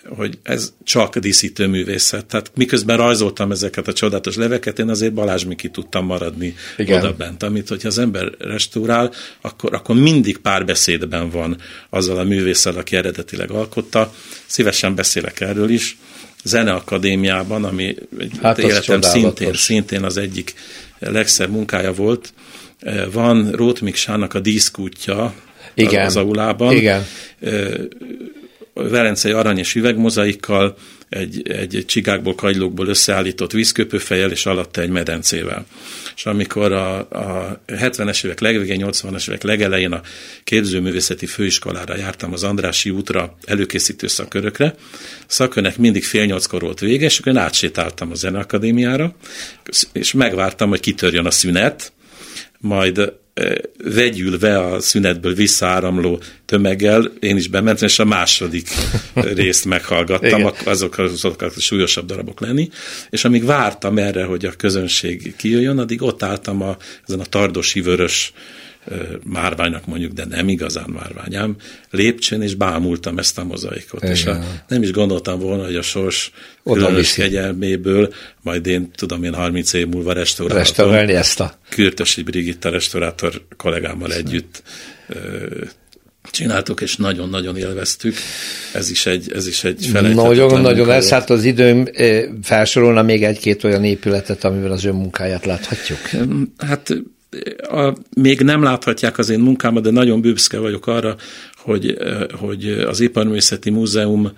hogy 0.06 0.38
ez 0.44 0.74
csak 0.84 1.18
díszítő 1.18 1.68
művészet. 1.68 2.26
Tehát 2.26 2.52
miközben 2.56 2.98
rajzoltam 2.98 3.52
ezeket 3.52 3.88
a 3.88 3.94
csodálatos 3.94 4.36
leveket, 4.36 4.80
én 4.80 4.90
azért 4.90 5.14
Balázs 5.14 5.44
Miki 5.44 5.70
tudtam 5.70 6.06
maradni 6.06 6.56
Igen. 6.78 7.00
oda 7.00 7.14
bent, 7.14 7.44
amit 7.44 7.68
hogyha 7.68 7.88
az 7.88 7.98
ember 7.98 8.32
restaurál, 8.40 9.12
akkor, 9.42 9.74
akkor 9.74 9.96
mindig 9.96 10.38
párbeszédben 10.38 11.30
van 11.30 11.58
azzal 11.90 12.18
a 12.18 12.24
művésszel, 12.24 12.78
aki 12.78 12.96
eredetileg 12.96 13.52
alkotta. 13.52 14.14
Szívesen 14.46 14.96
beszélek 14.96 15.40
erről 15.40 15.70
is. 15.70 15.98
Zeneakadémiában, 16.44 17.64
ami 17.64 17.96
hát 18.42 18.58
életem 18.58 19.02
szintén, 19.02 19.54
szintén 19.54 20.04
az 20.04 20.18
egyik 20.18 20.54
legszebb 21.00 21.50
munkája 21.50 21.94
volt, 21.94 22.34
van 23.12 23.52
Rót 23.52 23.82
Miksának 23.82 24.34
a 24.34 24.40
díszkútja 24.40 25.34
Igen. 25.74 26.06
az 26.06 26.16
aulában. 26.16 26.74
Igen 26.74 27.06
velencei 28.78 29.32
arany 29.32 29.58
és 29.58 29.76
üvegmozaikkal, 29.76 30.78
egy, 31.10 31.50
egy 31.52 31.84
csigákból, 31.88 32.36
kagylókból 32.36 32.88
összeállított 32.88 33.52
vízköpőfejel, 33.52 34.32
és 34.32 34.46
alatta 34.46 34.82
egy 34.82 34.90
medencével. 34.90 35.66
És 36.16 36.26
amikor 36.26 36.72
a, 36.72 36.98
a 37.00 37.62
70-es 37.68 38.26
évek 38.26 38.40
legvégén, 38.40 38.86
80-es 38.86 39.28
évek 39.28 39.44
legelején 39.44 39.92
a 39.92 40.02
képzőművészeti 40.44 41.26
főiskolára 41.26 41.98
jártam 41.98 42.34
az 42.34 42.44
Andrási 42.44 42.90
útra 42.90 43.38
előkészítő 43.46 44.08
szakörökre, 44.08 44.76
szakörnek 45.28 45.78
mindig 45.78 46.04
fél 46.04 46.26
nyolckor 46.26 46.62
volt 46.62 46.80
vége, 46.80 47.06
és 47.06 47.20
akkor 47.20 47.32
én 47.32 47.38
átsétáltam 47.38 48.12
a 48.12 48.16
Zeneakadémiára, 48.16 49.16
és 49.92 50.14
megvártam, 50.14 50.70
hogy 50.70 50.80
kitörjön 50.80 51.26
a 51.26 51.32
szünet, 51.32 51.92
majd 52.60 53.14
vegyülve 53.84 54.60
a 54.60 54.80
szünetből 54.80 55.34
visszaáramló 55.34 56.22
tömeggel, 56.46 57.12
én 57.20 57.38
is 57.38 57.48
bementem, 57.48 57.88
és 57.88 58.00
a 58.00 58.06
második 58.06 58.70
részt 59.36 59.66
meghallgattam, 59.66 60.52
azok, 60.66 60.98
azok 60.98 61.42
a 61.42 61.50
súlyosabb 61.50 62.06
darabok 62.06 62.40
lenni, 62.40 62.70
és 63.10 63.26
amíg 63.26 63.46
vártam 63.46 63.98
erre, 63.98 64.24
hogy 64.24 64.46
a 64.46 64.52
közönség 64.52 65.36
kijöjjön, 65.36 65.80
addig 65.80 66.02
ott 66.02 66.24
álltam 66.24 66.62
a, 66.62 66.78
ezen 67.08 67.20
a 67.20 67.26
tardosi 67.26 67.82
vörös 67.82 68.34
márványnak 69.24 69.86
mondjuk, 69.86 70.12
de 70.12 70.26
nem 70.26 70.50
igazán 70.50 70.90
márványám, 70.90 71.56
lépcsőn, 71.90 72.42
és 72.42 72.56
bámultam 72.56 73.18
ezt 73.18 73.38
a 73.38 73.44
mozaikot. 73.44 74.04
Igen. 74.04 74.14
És 74.16 74.26
a, 74.26 74.40
nem 74.68 74.84
is 74.84 74.92
gondoltam 74.92 75.40
volna, 75.40 75.66
hogy 75.66 75.76
a 75.76 75.82
sors 75.82 76.32
különös 76.64 77.14
kegyelméből, 77.14 78.14
majd 78.42 78.68
én 78.68 78.92
tudom 78.96 79.24
én 79.24 79.34
30 79.34 79.74
év 79.74 79.88
múlva 79.88 80.14
restauráltam. 80.14 80.64
Restaurálni 80.64 81.14
ezt 81.14 81.40
a... 81.40 81.60
Kürtösi 81.70 82.24
Brigitta 82.24 82.70
restaurátor 82.70 83.42
kollégámmal 83.58 84.14
együtt 84.14 84.64
csináltuk, 86.32 86.82
és 86.82 86.96
nagyon-nagyon 86.96 87.58
élveztük. 87.58 88.16
Ez 88.74 88.90
is 88.90 89.06
egy, 89.06 89.32
ez 89.34 89.48
is 89.48 89.64
egy 89.64 89.90
Nagyon-nagyon 89.92 90.92
ez, 90.92 91.10
hát 91.10 91.30
az 91.30 91.44
időm 91.44 91.90
felsorolna 92.42 93.02
még 93.02 93.24
egy-két 93.24 93.64
olyan 93.64 93.84
épületet, 93.84 94.44
amivel 94.44 94.72
az 94.72 94.84
ön 94.84 94.96
munkáját 94.96 95.46
láthatjuk. 95.46 96.00
Hát 96.58 96.94
a, 97.70 97.94
még 98.16 98.42
nem 98.42 98.64
láthatják 98.64 99.18
az 99.18 99.30
én 99.30 99.40
munkámat, 99.40 99.84
de 99.84 99.92
nagyon 99.92 100.22
büszke 100.22 100.60
vagyok 100.60 100.88
arra, 100.88 101.16
hogy, 101.56 101.98
hogy 102.32 102.70
az 102.70 103.00
Iparművészeti 103.00 103.70
Múzeum 103.70 104.32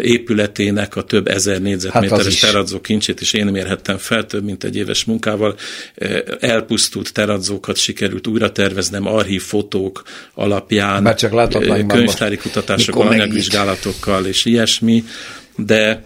épületének 0.00 0.96
a 0.96 1.02
több 1.02 1.28
ezer 1.28 1.60
négyzetméteres 1.60 2.40
hát 2.40 2.50
teradzó 2.50 2.80
kincsét 2.80 3.20
is 3.20 3.32
én 3.32 3.46
mérhettem 3.46 3.98
fel 3.98 4.26
több 4.26 4.44
mint 4.44 4.64
egy 4.64 4.76
éves 4.76 5.04
munkával. 5.04 5.56
Elpusztult 6.40 7.12
teradzókat 7.12 7.76
sikerült 7.76 8.26
újra 8.26 8.52
terveznem, 8.52 9.06
archív 9.06 9.42
fotók 9.42 10.02
alapján, 10.34 11.02
Már 11.02 11.14
csak 11.14 11.32
könyvtári 11.86 12.36
kutatásokkal, 12.36 13.06
anyagvizsgálatokkal 13.06 14.26
és 14.26 14.44
ilyesmi, 14.44 15.04
de 15.56 16.02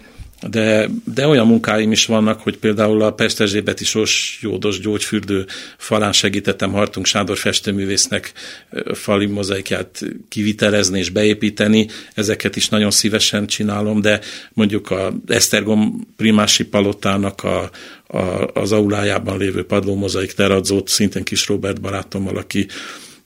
de, 0.47 0.89
de 1.15 1.27
olyan 1.27 1.47
munkáim 1.47 1.93
is 1.93 2.07
vannak, 2.07 2.41
hogy 2.41 2.57
például 2.57 3.03
a 3.03 3.13
Pesterzsébeti 3.13 3.85
Sos 3.85 4.39
Jódos 4.43 4.81
gyógyfürdő 4.81 5.47
falán 5.77 6.13
segítettem 6.13 6.73
Hartunk 6.73 7.07
Sándor 7.07 7.39
festőművésznek 7.39 8.33
fali 8.93 9.27
mozaikját 9.27 10.01
kivitelezni 10.29 10.99
és 10.99 11.11
beépíteni. 11.11 11.89
Ezeket 12.15 12.57
is 12.57 12.69
nagyon 12.69 12.91
szívesen 12.91 13.47
csinálom, 13.47 14.01
de 14.01 14.21
mondjuk 14.53 14.91
a 14.91 15.13
Esztergom 15.27 16.07
Primási 16.17 16.65
Palotának 16.65 17.45
a, 17.45 17.71
a, 18.07 18.19
az 18.53 18.73
aulájában 18.73 19.39
lévő 19.39 19.65
padlómozaik 19.65 20.33
teradzót 20.33 20.89
szintén 20.89 21.25
kis 21.25 21.47
Robert 21.47 21.81
barátommal, 21.81 22.37
aki 22.37 22.67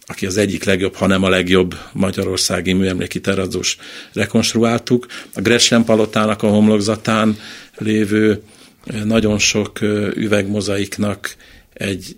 aki 0.06 0.26
az 0.26 0.36
egyik 0.36 0.64
legjobb, 0.64 0.94
ha 0.94 1.06
nem 1.06 1.22
a 1.22 1.28
legjobb 1.28 1.74
magyarországi 1.92 2.72
műemléki 2.72 3.20
teradzós 3.20 3.76
rekonstruáltuk. 4.12 5.06
A 5.34 5.40
Gresham 5.40 5.84
palotának 5.84 6.42
a 6.42 6.48
homlokzatán 6.48 7.38
lévő 7.78 8.42
eh, 8.84 9.02
nagyon 9.04 9.38
sok 9.38 9.82
eh, 9.82 10.16
üvegmozaiknak 10.16 11.36
egy 11.72 12.16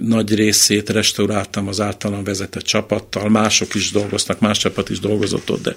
nagy 0.00 0.34
részét 0.34 0.90
restauráltam 0.90 1.68
az 1.68 1.80
általam 1.80 2.24
vezetett 2.24 2.62
csapattal, 2.62 3.28
mások 3.28 3.74
is 3.74 3.90
dolgoztak, 3.90 4.40
más 4.40 4.58
csapat 4.58 4.88
is 4.88 4.98
dolgozott 4.98 5.50
ott, 5.50 5.62
de 5.62 5.76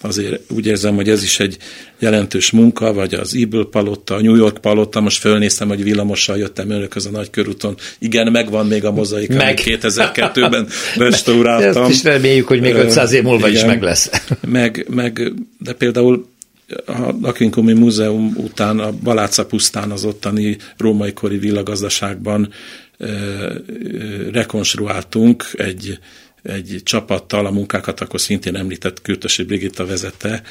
azért 0.00 0.40
úgy 0.50 0.66
érzem, 0.66 0.94
hogy 0.94 1.08
ez 1.08 1.22
is 1.22 1.40
egy 1.40 1.56
jelentős 1.98 2.50
munka, 2.50 2.92
vagy 2.92 3.14
az 3.14 3.34
Eagle 3.34 3.64
palota, 3.70 4.14
a 4.14 4.20
New 4.20 4.34
York 4.34 4.60
palota, 4.60 5.00
most 5.00 5.20
fölnéztem, 5.20 5.68
hogy 5.68 5.82
villamossal 5.82 6.38
jöttem 6.38 6.70
önök 6.70 6.96
az 6.96 7.06
a 7.06 7.10
nagy 7.10 7.30
körúton. 7.30 7.76
Igen, 7.98 8.32
megvan 8.32 8.66
még 8.66 8.84
a 8.84 8.90
mozaik, 8.90 9.28
meg. 9.28 9.60
2002-ben 9.64 10.68
restauráltam. 11.08 11.82
Ezt 11.82 11.92
is 11.92 12.02
reméljük, 12.02 12.46
hogy 12.46 12.60
még 12.60 12.74
500 12.74 13.12
év 13.12 13.22
múlva 13.22 13.48
Igen, 13.48 13.60
is 13.60 13.66
meg 13.66 13.82
lesz. 13.82 14.10
Meg, 14.46 14.86
meg, 14.88 15.32
de 15.58 15.72
például 15.72 16.32
a 16.86 17.14
Lakinkumi 17.20 17.72
Múzeum 17.72 18.34
után 18.36 18.78
a 18.78 18.92
Baláca 18.92 19.46
pusztán 19.46 19.90
az 19.90 20.04
ottani 20.04 20.56
római 20.76 21.12
kori 21.12 21.38
villagazdaságban 21.38 22.52
rekonstruáltunk 24.32 25.44
egy, 25.52 25.98
egy 26.42 26.80
csapattal, 26.84 27.46
a 27.46 27.50
munkákat 27.50 28.00
akkor 28.00 28.20
szintén 28.20 28.56
említett 28.56 29.02
Kürtösi 29.02 29.42
Brigitta 29.42 29.86
vezette, 29.86 30.42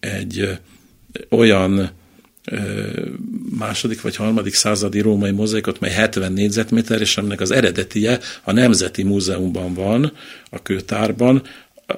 egy 0.00 0.58
olyan 1.28 1.90
második 3.58 4.00
vagy 4.00 4.16
harmadik 4.16 4.54
századi 4.54 5.00
római 5.00 5.30
mozaikot, 5.30 5.80
mely 5.80 5.90
70 5.92 6.32
négyzetméter, 6.32 7.00
és 7.00 7.16
aminek 7.16 7.40
az 7.40 7.50
eredetie 7.50 8.20
a 8.44 8.52
Nemzeti 8.52 9.02
Múzeumban 9.02 9.74
van, 9.74 10.12
a 10.50 10.62
kőtárban, 10.62 11.42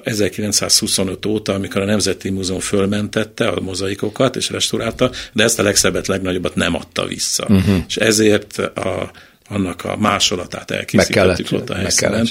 1925 0.03 1.25
óta, 1.25 1.53
amikor 1.53 1.81
a 1.81 1.85
Nemzeti 1.85 2.29
Múzeum 2.29 2.59
fölmentette 2.59 3.47
a 3.47 3.59
mozaikokat 3.59 4.35
és 4.35 4.49
restaurálta, 4.49 5.11
de 5.33 5.43
ezt 5.43 5.59
a 5.59 5.63
legszebbet, 5.63 6.07
legnagyobbat 6.07 6.55
nem 6.55 6.75
adta 6.75 7.05
vissza. 7.05 7.45
Uh-huh. 7.49 7.77
És 7.87 7.97
ezért 7.97 8.57
a, 8.57 9.11
annak 9.47 9.85
a 9.85 9.97
másolatát 9.97 10.71
elkészítettük 10.71 11.51
ott 11.51 11.69
a 11.69 11.75
helyszínen. 11.75 12.27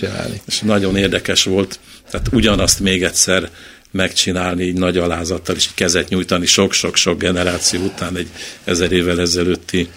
És 0.47 0.61
nagyon 0.61 0.97
érdekes 0.97 1.45
volt, 1.45 1.79
tehát 2.11 2.29
ugyanazt 2.33 2.81
még 2.81 3.03
egyszer 3.03 3.51
megcsinálni 3.91 4.65
így 4.65 4.77
nagy 4.77 4.97
alázattal, 4.97 5.57
és 5.57 5.69
kezet 5.75 6.09
nyújtani 6.09 6.47
sok-sok-sok 6.47 7.19
generáció 7.19 7.81
után 7.83 8.17
egy 8.17 8.29
ezer 8.65 8.93
évvel 8.93 9.21
ezelőtti 9.21 9.89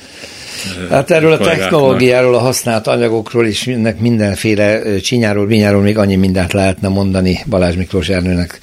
Hát 0.89 1.12
erről 1.12 1.32
a 1.32 1.38
technológiáról, 1.38 2.36
a 2.36 2.39
használt 2.39 2.88
anyagokról 2.88 3.47
mindennek 3.65 4.00
mindenféle 4.00 4.97
csinyáról, 5.00 5.45
vinyáról 5.45 5.82
még 5.82 5.97
annyi 5.97 6.15
mindent 6.15 6.54
lehetne 6.54 6.88
mondani 6.88 7.39
Balázs 7.50 7.76
Miklós 7.76 8.10
Ernőnek 8.10 8.60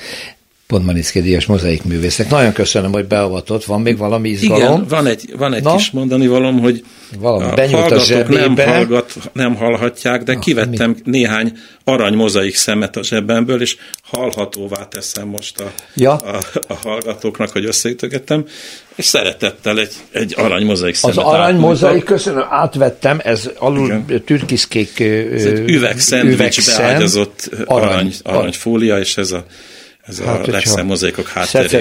Pontmaniszki 0.68 1.20
díjas 1.20 1.46
mozaikművésznek. 1.46 2.30
Nagyon 2.30 2.52
köszönöm, 2.52 2.92
hogy 2.92 3.06
beavatott. 3.06 3.64
Van 3.64 3.80
még 3.80 3.96
valami 3.96 4.28
izgalom? 4.28 4.62
Igen, 4.62 4.86
van 4.88 5.06
egy, 5.06 5.34
van 5.36 5.54
egy 5.54 5.64
kis 5.64 5.90
mondani 5.90 6.26
valom, 6.26 6.60
hogy 6.60 6.84
valami 7.18 7.44
a 7.44 7.68
hallgatók 7.68 8.28
nem, 8.28 8.56
hallgat, 8.56 9.14
nem 9.32 9.54
hallhatják, 9.54 10.22
de 10.22 10.32
Na, 10.32 10.38
kivettem 10.38 10.90
mi? 10.90 11.10
néhány 11.10 11.52
arany 11.84 12.14
mozaik 12.14 12.56
szemet 12.56 12.96
a 12.96 13.04
zsebemből, 13.04 13.60
és 13.60 13.76
hallhatóvá 14.02 14.88
teszem 14.88 15.28
most 15.28 15.60
a, 15.60 15.72
ja. 15.94 16.12
a, 16.12 16.38
a 16.66 16.74
hallgatóknak, 16.74 17.50
hogy 17.50 17.64
összeütögettem, 17.64 18.44
és 18.94 19.04
szeretettel 19.04 19.78
egy, 19.78 19.92
egy 20.10 20.34
arany 20.36 20.64
mozaik 20.64 20.94
szemet 20.94 21.16
Az 21.16 21.24
arany 21.24 21.56
mozaik, 21.56 22.04
köszönöm, 22.04 22.46
átvettem, 22.50 23.20
ez 23.24 23.50
alul 23.58 23.86
Igen. 23.86 24.24
türkiszkék 24.24 25.00
ez 25.00 25.44
egy 25.44 25.70
üvegszendvics 25.70 26.76
beágyazott 26.76 27.50
arany, 27.64 28.14
arany, 28.22 28.52
fólia, 28.52 28.98
és 28.98 29.16
ez 29.16 29.32
a 29.32 29.44
ez 30.08 30.20
hát, 30.20 30.48
a 30.48 30.50
legszebb 30.50 30.86
mozaikok 30.86 31.32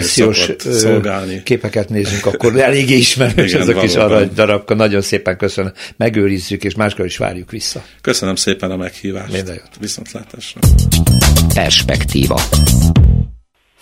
szokott 0.01 0.59
szolgálni. 0.59 1.43
képeket 1.43 1.89
nézzünk, 1.89 2.25
akkor 2.25 2.59
eléggé 2.59 2.95
ismerős 2.95 3.53
ez 3.61 3.67
a 3.67 3.73
kis 3.73 3.95
arany 3.95 4.31
darabka. 4.35 4.73
Nagyon 4.75 5.01
szépen 5.01 5.37
köszönöm. 5.37 5.71
Megőrizzük, 5.97 6.63
és 6.63 6.75
máskor 6.75 7.05
is 7.05 7.17
várjuk 7.17 7.51
vissza. 7.51 7.83
Köszönöm 8.01 8.35
szépen 8.35 8.71
a 8.71 8.77
meghívást. 8.77 9.31
Minden 9.31 9.53
jót. 9.53 9.69
Viszontlátásra. 9.79 10.59
Perspektíva. 11.53 12.41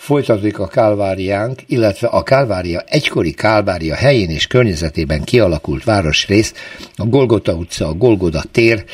Folytatódik 0.06 0.58
a 0.58 0.66
Kálváriánk, 0.66 1.62
illetve 1.66 2.08
a 2.08 2.22
Kálvária 2.22 2.80
egykori 2.80 3.32
Kálvária 3.32 3.94
helyén 3.94 4.30
és 4.30 4.46
környezetében 4.46 5.24
kialakult 5.24 5.84
városrész, 5.84 6.54
a 6.96 7.04
Golgota 7.04 7.52
utca, 7.52 7.86
a 7.86 7.92
Golgoda 7.92 8.42
tér, 8.52 8.84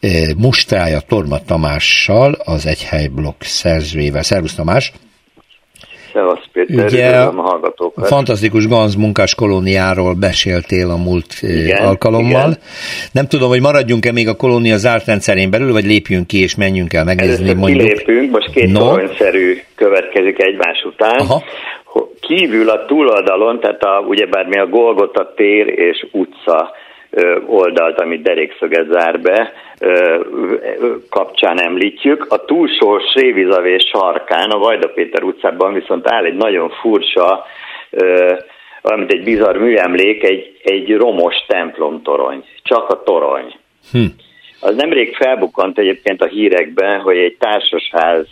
eh, 0.00 0.34
mustrája 0.36 1.00
Torma 1.00 1.38
Tamással, 1.38 2.32
az 2.32 2.66
Egyhely 2.66 3.06
blokk 3.06 3.42
szerzőjével. 3.42 4.22
Szervusz 4.22 4.54
Tamás! 4.54 4.92
Szevasz 6.12 6.44
Péter, 6.52 6.84
Ugye, 6.84 7.16
a 7.16 7.30
hallgatókat. 7.30 8.06
Fantasztikus 8.06 8.66
Ganz 8.66 8.94
munkás 8.94 9.34
kolóniáról 9.34 10.14
beséltél 10.14 10.90
a 10.90 10.96
múlt 10.96 11.26
eh, 11.40 11.64
igen, 11.64 11.86
alkalommal. 11.86 12.50
Igen. 12.50 12.58
Nem 13.12 13.26
tudom, 13.26 13.48
hogy 13.48 13.60
maradjunk-e 13.60 14.12
még 14.12 14.28
a 14.28 14.36
kolónia 14.36 14.76
zárt 14.76 15.06
rendszerén 15.06 15.50
belül, 15.50 15.72
vagy 15.72 15.84
lépjünk 15.84 16.26
ki 16.26 16.42
és 16.42 16.56
menjünk 16.56 16.92
el 16.92 17.04
megnézni 17.04 17.44
Először 17.44 17.56
mondjuk. 17.56 17.88
Kilépünk, 17.88 18.30
most 18.30 18.50
két 18.50 18.72
no. 18.72 18.94
szerű 19.18 19.58
következik 19.74 20.42
egymás 20.42 20.82
után. 20.84 21.18
Aha. 21.18 21.42
Kívül 22.20 22.68
a 22.68 22.84
túloldalon, 22.84 23.60
tehát 23.60 23.82
a, 23.82 24.04
ugyebár 24.08 24.46
mi 24.46 24.58
a 24.58 24.66
Golgota 24.66 25.32
tér 25.36 25.66
és 25.66 26.06
utca 26.12 26.70
oldalt, 27.46 28.00
amit 28.00 28.22
derékszöget 28.22 28.86
zár 28.90 29.20
be, 29.20 29.52
kapcsán 31.10 31.60
említjük. 31.60 32.26
A 32.28 32.44
túlsó 32.44 32.98
Srévizavés 32.98 33.84
sarkán, 33.92 34.50
a 34.50 34.58
Vajda 34.58 34.88
Péter 34.88 35.22
utcában 35.22 35.72
viszont 35.72 36.10
áll 36.10 36.24
egy 36.24 36.36
nagyon 36.36 36.70
furcsa, 36.70 37.44
valamint 38.82 39.12
egy 39.12 39.24
bizarr 39.24 39.56
műemlék, 39.56 40.22
egy, 40.22 40.60
egy 40.62 40.96
romos 40.96 41.34
templomtorony. 41.46 42.44
Csak 42.62 42.88
a 42.88 43.02
torony. 43.02 43.54
Hm. 43.92 44.04
Az 44.60 44.76
nemrég 44.76 45.16
felbukkant 45.16 45.78
egyébként 45.78 46.22
a 46.22 46.26
hírekben, 46.26 47.00
hogy 47.00 47.16
egy 47.16 47.36
társasház 47.38 48.26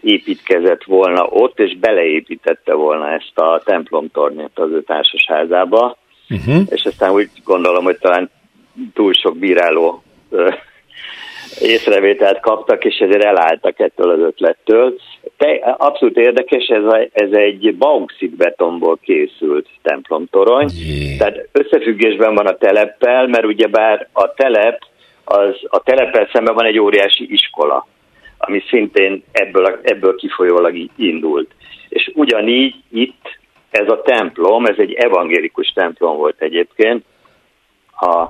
építkezett 0.00 0.84
volna 0.84 1.26
ott, 1.26 1.60
és 1.60 1.76
beleépítette 1.78 2.74
volna 2.74 3.12
ezt 3.12 3.38
a 3.38 3.62
templomtornyot 3.64 4.58
az 4.58 4.70
ő 4.70 4.82
társasházába, 4.82 5.96
uh-huh. 6.32 6.62
és 6.68 6.84
aztán 6.84 7.12
úgy 7.12 7.30
gondolom, 7.44 7.84
hogy 7.84 7.98
talán 7.98 8.30
túl 8.94 9.12
sok 9.12 9.36
bíráló 9.36 10.02
észrevételt 11.60 12.40
kaptak, 12.40 12.84
és 12.84 12.96
ezért 12.96 13.24
elálltak 13.24 13.80
ettől 13.80 14.10
az 14.10 14.18
ötlettől. 14.18 14.94
Te, 15.36 15.50
abszolút 15.78 16.16
érdekes, 16.16 16.66
ez, 16.66 16.84
a, 16.84 17.08
ez 17.12 17.30
egy 17.30 17.74
bauxit 17.78 18.36
betonból 18.36 18.98
készült 19.02 19.68
templomtorony, 19.82 20.68
Jé. 20.74 21.16
tehát 21.16 21.48
összefüggésben 21.52 22.34
van 22.34 22.46
a 22.46 22.56
teleppel, 22.56 23.26
mert 23.26 23.44
ugyebár 23.44 24.08
a 24.12 24.34
telep, 24.34 24.82
az, 25.24 25.54
a 25.68 25.82
teleppel 25.82 26.28
szemben 26.32 26.54
van 26.54 26.64
egy 26.64 26.78
óriási 26.78 27.32
iskola, 27.32 27.86
ami 28.38 28.62
szintén 28.68 29.22
ebből, 29.32 29.80
ebből 29.82 30.16
kifolyólag 30.16 30.88
indult. 30.96 31.50
És 31.88 32.10
ugyanígy 32.14 32.74
itt 32.90 33.40
ez 33.72 33.88
a 33.88 34.02
templom, 34.02 34.64
ez 34.64 34.78
egy 34.78 34.92
evangélikus 34.92 35.68
templom 35.68 36.16
volt 36.16 36.40
egyébként, 36.40 37.04
a 38.00 38.28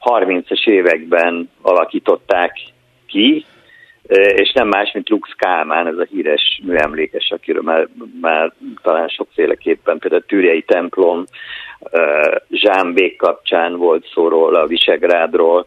30-es 0.00 0.66
években 0.66 1.50
alakították 1.62 2.52
ki, 3.06 3.44
és 4.34 4.52
nem 4.52 4.68
más, 4.68 4.92
mint 4.92 5.08
Lux 5.08 5.30
Kálmán, 5.36 5.86
ez 5.86 5.96
a 5.96 6.06
híres 6.10 6.60
műemlékes, 6.64 7.30
akiről 7.30 7.62
már, 7.62 7.88
már 8.20 8.52
talán 8.82 9.08
sokféleképpen, 9.08 9.98
például 9.98 10.22
a 10.22 10.26
Tűrjei 10.26 10.62
templom, 10.62 11.24
Zsámbék 12.50 13.16
kapcsán 13.16 13.76
volt 13.76 14.06
szó 14.14 14.28
róla, 14.28 14.60
a 14.60 14.66
Visegrádról. 14.66 15.66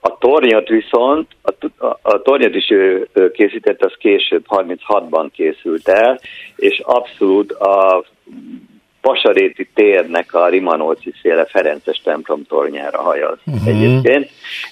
A 0.00 0.18
tornyot 0.18 0.68
viszont, 0.68 1.28
a, 1.78 1.86
a, 2.02 2.22
tornyot 2.22 2.54
is 2.54 2.70
ő 2.70 3.08
készített, 3.32 3.84
az 3.84 3.92
később, 3.98 4.44
36-ban 4.48 5.28
készült 5.32 5.88
el, 5.88 6.20
és 6.56 6.82
abszolút 6.84 7.52
a 7.52 8.04
Pasaréti 9.00 9.68
térnek 9.74 10.34
a 10.34 10.48
Rimanóci 10.48 11.14
széle 11.22 11.44
Ferences 11.44 12.00
templom 12.04 12.44
tornyára 12.44 13.00
hajaz. 13.00 13.38
Uh-huh. 13.46 13.68
Egyébként 13.68 14.30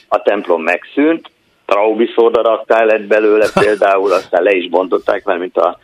a 0.08 0.22
templom 0.22 0.62
megszűnt, 0.62 1.30
Traubi 1.66 2.10
szódaraktál 2.14 2.86
lett 2.86 3.06
belőle 3.06 3.46
például, 3.64 4.12
aztán 4.12 4.42
le 4.42 4.52
is 4.52 4.68
bontották, 4.68 5.24
mert 5.24 5.38
mint 5.38 5.56
a, 5.56 5.78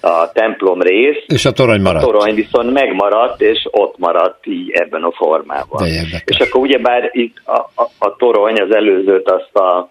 a 0.00 0.32
templom 0.32 0.80
rész. 0.80 1.24
És 1.26 1.44
a 1.44 1.52
torony 1.52 1.80
maradt. 1.80 2.04
A 2.04 2.06
torony 2.06 2.34
viszont 2.34 2.72
megmaradt, 2.72 3.40
és 3.40 3.68
ott 3.70 3.98
maradt 3.98 4.46
így 4.46 4.70
ebben 4.70 5.02
a 5.02 5.12
formában. 5.12 5.86
És 6.24 6.38
akkor 6.38 6.60
ugyebár 6.60 7.10
itt 7.12 7.36
a, 7.44 7.58
a, 7.74 7.90
a 7.98 8.16
torony 8.16 8.60
az 8.60 8.74
előzőt 8.74 9.30
azt 9.30 9.56
a, 9.56 9.90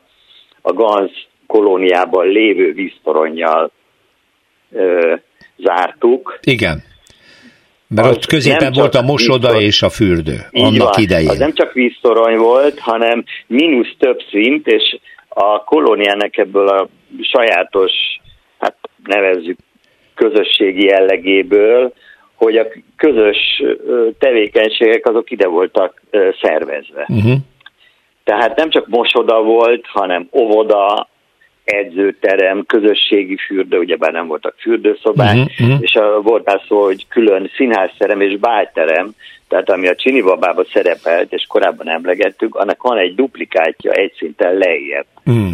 a 0.61 0.73
Ganz 0.73 1.11
kolóniában 1.47 2.27
lévő 2.27 2.73
víztoronnyal 2.73 3.71
ö, 4.71 5.15
zártuk. 5.57 6.39
Igen. 6.43 6.83
Mert 7.87 8.07
az 8.07 8.15
ott 8.15 8.25
középen 8.25 8.73
volt 8.73 8.95
a 8.95 9.01
mosoda 9.01 9.47
víztor... 9.47 9.63
és 9.63 9.81
a 9.81 9.89
fürdő 9.89 10.37
annak 10.51 10.93
van. 10.93 11.03
idején. 11.03 11.29
Az 11.29 11.37
nem 11.37 11.53
csak 11.53 11.73
víztorony 11.73 12.37
volt, 12.37 12.79
hanem 12.79 13.23
mínusz 13.47 13.95
több 13.97 14.19
szint, 14.31 14.67
és 14.67 14.99
a 15.29 15.63
kolóniának 15.63 16.37
ebből 16.37 16.67
a 16.67 16.87
sajátos, 17.21 17.91
hát 18.59 18.75
nevezzük 19.03 19.57
közösségi 20.19 20.85
jellegéből, 20.85 21.93
hogy 22.35 22.57
a 22.57 22.67
közös 22.95 23.63
tevékenységek 24.19 25.05
azok 25.05 25.31
ide 25.31 25.47
voltak 25.47 26.01
szervezve. 26.41 27.05
Uh-huh. 27.07 27.33
Tehát 28.23 28.55
nem 28.57 28.69
csak 28.69 28.87
mosoda 28.87 29.41
volt, 29.43 29.85
hanem 29.87 30.27
óvoda, 30.31 31.07
edzőterem, 31.63 32.65
közösségi 32.65 33.37
fürdő, 33.47 33.77
ugyebár 33.77 34.11
nem 34.11 34.27
voltak 34.27 34.55
fürdőszobák, 34.57 35.35
uh-huh, 35.35 35.77
és 35.81 35.93
a, 35.93 36.21
volt 36.21 36.45
már 36.45 36.61
szó, 36.67 36.83
hogy 36.83 37.07
külön 37.07 37.51
színházterem 37.55 38.21
és 38.21 38.37
bálterem, 38.37 39.09
tehát 39.47 39.69
ami 39.69 39.87
a 39.87 39.95
Csini 39.95 40.21
babába 40.21 40.65
szerepelt, 40.73 41.33
és 41.33 41.45
korábban 41.47 41.89
emlegettük, 41.89 42.55
annak 42.55 42.81
van 42.81 42.97
egy 42.97 43.15
duplikátja 43.15 43.91
egy 43.91 44.13
szinten 44.17 44.53
lejjebb. 44.53 45.05
Uh-huh. 45.25 45.49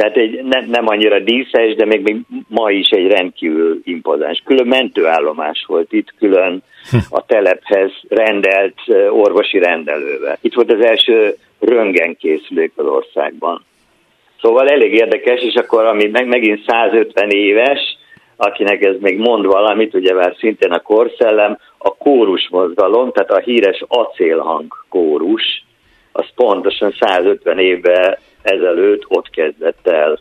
Tehát 0.00 0.16
egy, 0.16 0.42
ne, 0.42 0.66
nem 0.66 0.86
annyira 0.86 1.18
díszes, 1.18 1.74
de 1.74 1.84
még, 1.84 2.02
még 2.02 2.16
ma 2.48 2.70
is 2.70 2.88
egy 2.88 3.06
rendkívül 3.06 3.80
impozáns. 3.84 4.42
Külön 4.44 4.66
mentőállomás 4.66 5.64
volt 5.66 5.92
itt, 5.92 6.14
külön 6.18 6.62
hm. 6.90 6.96
a 7.10 7.24
telephez 7.26 7.90
rendelt 8.08 8.74
orvosi 9.10 9.58
rendelővel. 9.58 10.38
Itt 10.40 10.54
volt 10.54 10.72
az 10.72 10.84
első 10.84 11.34
röngenkészülék 11.58 12.72
az 12.76 12.86
országban. 12.86 13.64
Szóval 14.40 14.68
elég 14.68 14.92
érdekes, 14.92 15.40
és 15.40 15.54
akkor 15.54 15.84
ami 15.84 16.06
meg, 16.06 16.26
megint 16.26 16.64
150 16.66 17.30
éves, 17.30 17.80
akinek 18.36 18.82
ez 18.82 18.94
még 19.00 19.18
mond 19.18 19.46
valamit, 19.46 19.94
ugye 19.94 20.14
már 20.14 20.34
szintén 20.38 20.72
a 20.72 20.80
korszellem, 20.80 21.58
a 21.78 21.96
kórus 21.96 22.48
mozgalom, 22.50 23.12
tehát 23.12 23.30
a 23.30 23.38
híres 23.38 23.84
acélhang 23.88 24.72
kórus, 24.88 25.64
az 26.12 26.26
pontosan 26.34 26.94
150 27.00 27.58
évvel 27.58 28.18
ezelőtt 28.42 29.04
ott 29.08 29.30
kezdett 29.30 29.86
el 29.86 30.18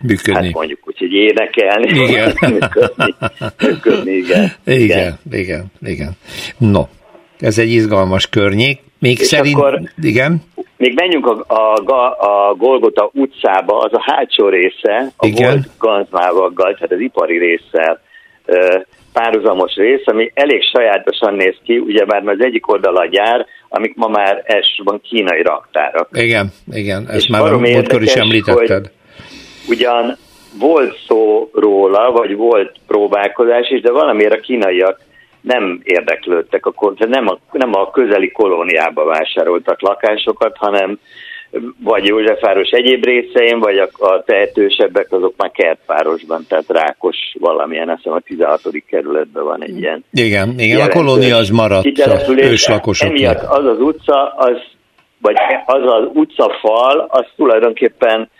működni. 0.00 0.44
Hát 0.44 0.54
mondjuk 0.54 0.78
úgy, 0.84 0.98
hogy 0.98 1.12
énekelni, 1.12 2.02
igen. 2.08 2.32
működni, 2.52 3.14
működni, 3.62 4.12
igen. 4.12 4.50
igen. 4.64 4.80
Igen, 4.84 5.14
igen, 5.30 5.64
igen. 5.80 6.12
No, 6.58 6.82
ez 7.38 7.58
egy 7.58 7.70
izgalmas 7.70 8.28
környék. 8.28 8.80
Még 8.98 9.18
és 9.18 9.26
szerint, 9.26 9.56
akkor, 9.56 9.80
igen. 10.02 10.42
Még 10.76 10.94
menjünk 10.94 11.26
a, 11.26 11.54
a, 11.54 12.16
a 12.18 12.54
Golgota 12.54 13.10
utcába, 13.12 13.78
az 13.78 13.92
a 13.92 14.02
hátsó 14.02 14.48
része, 14.48 15.12
a 15.16 15.26
Igen. 15.26 15.50
volt 15.50 15.68
Ganzmávaggal, 15.78 16.74
tehát 16.74 16.92
az 16.92 17.00
ipari 17.00 17.38
résszel 17.38 18.00
párhuzamos 19.18 19.74
rész, 19.74 20.02
ami 20.04 20.30
elég 20.34 20.62
sajátosan 20.62 21.34
néz 21.34 21.54
ki, 21.64 21.78
ugye 21.78 22.04
már 22.06 22.26
az 22.26 22.44
egyik 22.44 22.68
oldal 22.68 22.96
a 22.96 23.06
gyár, 23.06 23.46
amik 23.68 23.94
ma 23.96 24.08
már 24.08 24.42
elsősorban 24.44 25.00
kínai 25.00 25.42
raktárak. 25.42 26.08
Igen, 26.12 26.52
igen, 26.72 27.06
ezt 27.08 27.16
És 27.16 27.26
már 27.26 27.52
a 27.52 27.58
múltkor 27.58 28.02
is 28.02 28.14
említetted. 28.14 28.90
Ugyan 29.68 30.16
volt 30.58 30.98
szó 31.06 31.50
róla, 31.52 32.10
vagy 32.10 32.36
volt 32.36 32.76
próbálkozás 32.86 33.70
is, 33.70 33.80
de 33.80 33.92
valamiért 33.92 34.32
a 34.32 34.40
kínaiak 34.40 35.00
nem 35.40 35.80
érdeklődtek, 35.84 36.66
akkor 36.66 36.94
nem 36.98 37.28
a, 37.28 37.38
nem 37.52 37.74
a 37.74 37.90
közeli 37.90 38.30
kolóniába 38.30 39.04
vásároltak 39.04 39.80
lakásokat, 39.80 40.56
hanem 40.56 40.98
vagy 41.84 42.04
Józsefváros 42.04 42.70
egyéb 42.70 43.04
részein, 43.04 43.58
vagy 43.58 43.78
a, 43.78 43.88
a 44.04 44.22
tehetősebbek 44.22 45.12
azok 45.12 45.34
már 45.36 45.50
kertpárosban, 45.50 46.44
tehát 46.48 46.64
Rákos 46.68 47.16
valamilyen, 47.38 47.88
azt 47.88 47.96
hiszem 47.96 48.12
a 48.12 48.20
16. 48.20 48.60
kerületben 48.86 49.44
van 49.44 49.62
egy 49.62 49.78
ilyen. 49.78 50.04
Igen, 50.12 50.54
igen 50.58 50.80
a 50.80 50.88
kolónia 50.88 51.36
az 51.36 51.48
maradt 51.48 51.98
az 51.98 52.28
őslakosok. 52.36 53.08
Emiatt 53.08 53.42
az 53.42 53.64
az 53.64 53.80
utca, 53.80 54.34
az, 54.36 54.56
vagy 55.20 55.36
az 55.66 55.82
az 55.82 56.08
utcafal, 56.12 57.06
az 57.08 57.26
tulajdonképpen 57.36 58.30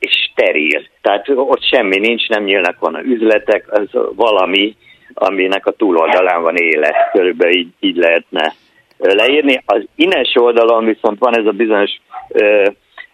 steril. 0.00 0.82
Tehát 1.00 1.28
ott 1.28 1.62
semmi 1.62 1.98
nincs, 1.98 2.28
nem 2.28 2.44
nyílnak 2.44 2.78
van 2.78 2.94
a 2.94 3.00
üzletek, 3.00 3.64
az 3.70 3.88
valami, 4.16 4.76
aminek 5.14 5.66
a 5.66 5.70
túloldalán 5.70 6.42
van 6.42 6.56
élet, 6.56 7.10
körülbelül 7.12 7.54
így, 7.54 7.72
így 7.80 7.96
lehetne 7.96 8.54
leírni. 8.98 9.62
Az 9.66 9.84
ines 9.94 10.32
oldalon 10.34 10.84
viszont 10.84 11.18
van 11.18 11.38
ez 11.38 11.46
a 11.46 11.50
bizonyos 11.50 11.90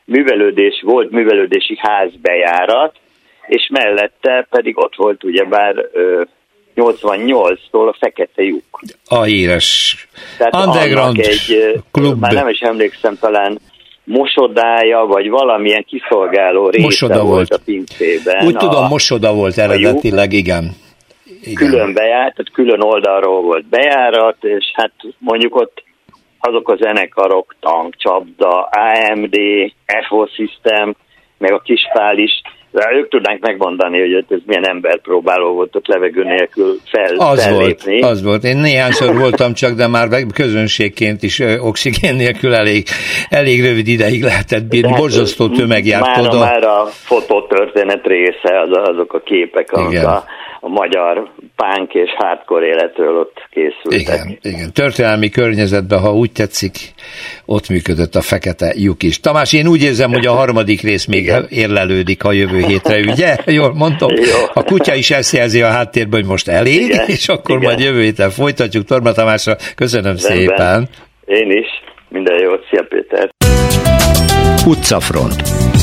művelődés, 0.04 0.82
volt 0.84 1.10
művelődési 1.10 1.76
ház 1.78 2.10
bejárat, 2.22 2.94
és 3.46 3.68
mellette 3.72 4.46
pedig 4.50 4.78
ott 4.78 4.94
volt 4.96 5.24
ugyebár 5.24 5.88
ö, 5.92 6.22
88-tól 6.76 7.88
a 7.88 7.96
Fekete 7.98 8.42
lyuk. 8.42 8.80
A 9.08 9.22
híres 9.22 9.96
Tehát 10.38 10.66
underground 10.66 11.18
egy, 11.18 11.74
klub. 11.92 12.20
Már 12.20 12.32
nem 12.32 12.48
is 12.48 12.60
emlékszem, 12.60 13.18
talán 13.20 13.58
mosodája, 14.04 15.06
vagy 15.06 15.28
valamilyen 15.28 15.84
kiszolgáló 15.88 16.68
része 16.68 16.84
mosoda 16.84 17.14
volt, 17.14 17.28
volt 17.28 17.50
a 17.50 17.58
pincében. 17.64 18.46
Úgy 18.46 18.54
a, 18.54 18.58
tudom, 18.58 18.88
mosoda 18.88 19.34
volt 19.34 19.58
eredetileg, 19.58 20.32
igen. 20.32 20.76
Igen. 21.46 21.70
Külön 21.70 21.92
bejárt, 21.92 22.34
tehát 22.34 22.52
külön 22.52 22.82
oldalról 22.82 23.42
volt 23.42 23.66
bejárat, 23.66 24.36
és 24.40 24.64
hát 24.74 24.92
mondjuk 25.18 25.56
ott 25.56 25.82
azok 26.46 26.68
a 26.68 26.76
zenekarok, 26.76 27.54
Tank, 27.60 27.96
Csapda, 27.96 28.68
AMD, 28.70 29.36
FO 30.08 30.26
System, 30.26 30.94
meg 31.38 31.52
a 31.52 31.58
Kispál 31.58 32.18
is 32.18 32.42
De 32.70 32.90
ők 32.92 33.08
tudnánk 33.08 33.40
megmondani, 33.40 34.00
hogy 34.00 34.24
ez 34.28 34.38
milyen 34.46 34.68
ember 34.68 35.00
próbáló 35.00 35.54
volt 35.54 35.76
ott 35.76 35.86
levegő 35.86 36.24
nélkül 36.24 36.76
fel, 36.84 37.16
az 37.16 37.44
fellépni. 37.44 38.00
Volt, 38.00 38.12
az 38.12 38.22
volt. 38.22 38.44
Én 38.44 38.56
néhányszor 38.56 39.16
voltam 39.16 39.52
csak, 39.52 39.72
de 39.76 39.88
már 39.88 40.08
közönségként 40.34 41.22
is 41.22 41.40
oxigén 41.60 42.14
nélkül 42.14 42.54
elég, 42.54 42.86
elég 43.28 43.64
rövid 43.64 43.86
ideig 43.86 44.22
lehetett 44.22 44.64
bírni. 44.64 44.88
Hát, 44.88 44.98
Borzasztó 44.98 45.48
tömeg 45.48 45.86
járt 45.86 46.06
már, 46.06 46.20
oda. 46.20 46.38
Már 46.38 46.64
a 46.64 46.84
fototörténet 46.84 48.06
része, 48.06 48.60
az, 48.60 48.88
azok 48.88 49.12
a 49.12 49.20
képek, 49.20 49.72
amik 49.72 50.04
a 50.04 50.24
a 50.64 50.68
magyar 50.68 51.28
pánk 51.56 51.94
és 51.94 52.10
hardcore 52.16 52.66
életről 52.66 53.18
ott 53.18 53.48
készültek. 53.50 54.00
Igen, 54.00 54.38
igen. 54.42 54.72
Történelmi 54.72 55.28
környezetben, 55.28 56.00
ha 56.00 56.14
úgy 56.14 56.32
tetszik, 56.32 56.76
ott 57.46 57.68
működött 57.68 58.14
a 58.14 58.20
fekete 58.20 58.72
lyuk 58.76 59.02
is. 59.02 59.20
Tamás, 59.20 59.52
én 59.52 59.66
úgy 59.66 59.82
érzem, 59.82 60.12
hogy 60.12 60.26
a 60.26 60.32
harmadik 60.32 60.80
rész 60.82 61.04
még 61.06 61.22
igen. 61.22 61.46
érlelődik 61.50 62.24
a 62.24 62.32
jövő 62.32 62.60
hétre, 62.60 63.00
ugye? 63.12 63.36
Jól 63.58 63.74
mondtam. 63.74 64.10
Jó. 64.14 64.44
A 64.54 64.62
kutya 64.62 64.94
is 64.94 65.10
ezt 65.10 65.32
jelzi 65.32 65.62
a 65.62 65.68
háttérben, 65.68 66.20
hogy 66.20 66.28
most 66.28 66.48
elég, 66.48 66.80
igen. 66.80 67.06
és 67.16 67.28
akkor 67.28 67.56
igen. 67.56 67.68
majd 67.68 67.84
jövő 67.84 68.02
héten 68.02 68.30
folytatjuk. 68.30 68.84
Torma 68.84 69.12
Tamásra 69.12 69.56
köszönöm 69.76 70.16
Rendben. 70.16 70.36
szépen. 70.36 70.88
Én 71.24 71.50
is. 71.50 71.66
Minden 72.08 72.38
jót. 72.40 72.66
Szia 72.70 72.86
Péter. 72.88 73.30
Utcafront. 74.66 75.73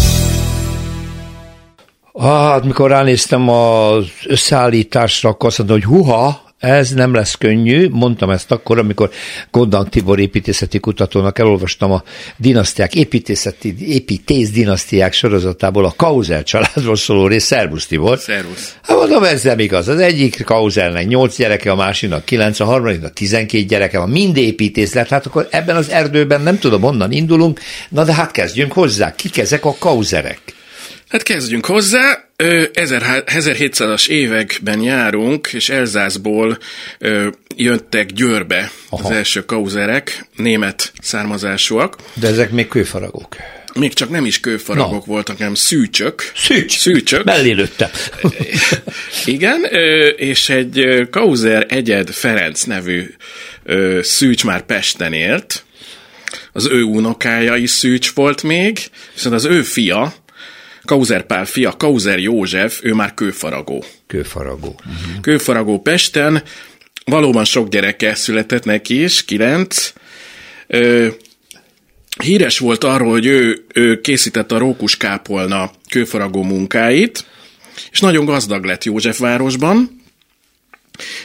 Hát, 2.19 2.63
mikor 2.63 2.89
ránéztem 2.89 3.49
az 3.49 4.05
összeállításra, 4.25 5.29
akkor 5.29 5.49
azt 5.49 5.57
mondtam, 5.57 5.79
hogy 5.79 5.89
huha, 5.97 6.49
ez 6.59 6.89
nem 6.89 7.13
lesz 7.13 7.35
könnyű, 7.35 7.89
mondtam 7.89 8.29
ezt 8.29 8.51
akkor, 8.51 8.77
amikor 8.77 9.09
Gondang 9.51 9.89
Tibor 9.89 10.19
építészeti 10.19 10.79
kutatónak 10.79 11.39
elolvastam 11.39 11.91
a 11.91 12.03
dinasztiák, 12.37 12.95
építészeti, 12.95 13.75
építész 13.93 14.49
dinasztiák 14.49 15.13
sorozatából 15.13 15.85
a 15.85 15.93
Kauzer 15.97 16.43
családról 16.43 16.95
szóló 16.95 17.27
rész. 17.27 17.43
Szervusz 17.43 17.85
Tibor! 17.85 18.19
Szervusz! 18.19 18.75
Hát 18.83 18.97
mondom, 18.97 19.23
ez 19.23 19.43
nem 19.43 19.59
igaz. 19.59 19.87
Az 19.87 19.99
egyik 19.99 20.43
Kauzernek 20.43 21.07
nyolc 21.07 21.37
gyereke, 21.37 21.71
a 21.71 21.75
másiknak 21.75 22.25
kilenc, 22.25 22.59
a 22.59 22.65
harmadiknak 22.65 23.13
tizenkét 23.13 23.67
gyereke 23.67 23.99
van. 23.99 24.09
Mind 24.09 24.37
építész 24.37 24.93
lett, 24.93 25.09
hát 25.09 25.25
akkor 25.25 25.47
ebben 25.51 25.75
az 25.75 25.89
erdőben 25.89 26.41
nem 26.41 26.59
tudom, 26.59 26.83
onnan 26.83 27.11
indulunk. 27.11 27.59
Na 27.89 28.03
de 28.03 28.13
hát 28.13 28.31
kezdjünk 28.31 28.71
hozzá. 28.71 29.15
Kik 29.15 29.37
ezek 29.37 29.65
a 29.65 29.75
Kauzerek? 29.79 30.59
Hát 31.11 31.23
kezdjünk 31.23 31.65
hozzá. 31.65 32.29
1700-as 32.37 34.07
években 34.07 34.81
járunk, 34.81 35.47
és 35.53 35.69
Elzászból 35.69 36.57
jöttek 37.55 38.05
Győrbe 38.05 38.71
Aha. 38.89 39.07
az 39.07 39.15
első 39.15 39.45
kauzerek, 39.45 40.25
német 40.35 40.91
származásúak. 41.01 41.95
De 42.13 42.27
ezek 42.27 42.51
még 42.51 42.67
kőfaragók. 42.67 43.35
Még 43.73 43.93
csak 43.93 44.09
nem 44.09 44.25
is 44.25 44.39
kőfaragok 44.39 45.05
no. 45.05 45.13
voltak, 45.13 45.37
hanem 45.37 45.55
szűcsök. 45.55 46.31
Szűcs? 46.35 46.77
Szűcsök. 46.77 47.23
Mellélőttem. 47.23 47.89
Igen, 49.25 49.63
és 50.15 50.49
egy 50.49 51.07
Kauzer 51.09 51.65
Egyed 51.69 52.09
Ferenc 52.09 52.63
nevű 52.63 53.13
szűcs 54.01 54.43
már 54.43 54.61
Pesten 54.61 55.13
élt, 55.13 55.63
az 56.51 56.67
ő 56.67 56.83
unokája 56.83 57.55
is 57.55 57.69
szűcs 57.69 58.11
volt 58.11 58.43
még, 58.43 58.79
viszont 59.13 59.35
az 59.35 59.45
ő 59.45 59.61
fia, 59.61 60.13
Kauzer 60.85 61.25
Pál 61.25 61.45
fia, 61.45 61.71
Kauzer 61.71 62.19
József, 62.19 62.79
ő 62.83 62.93
már 62.93 63.13
kőfaragó. 63.13 63.83
Kőfaragó. 64.07 64.75
Uh-huh. 64.79 65.21
Kőfaragó 65.21 65.81
Pesten, 65.81 66.43
valóban 67.05 67.45
sok 67.45 67.69
gyereke 67.69 68.15
született 68.15 68.63
neki 68.63 69.03
is, 69.03 69.25
kilenc. 69.25 69.93
Ö, 70.67 71.07
híres 72.23 72.59
volt 72.59 72.83
arról, 72.83 73.11
hogy 73.11 73.25
ő, 73.25 73.65
ő 73.73 74.01
készítette 74.01 74.55
a 74.55 74.57
Rókus 74.57 74.97
Kápolna 74.97 75.71
kőfaragó 75.89 76.43
munkáit, 76.43 77.25
és 77.91 77.99
nagyon 77.99 78.25
gazdag 78.25 78.63
lett 78.63 78.83
Józsefvárosban, 78.83 80.00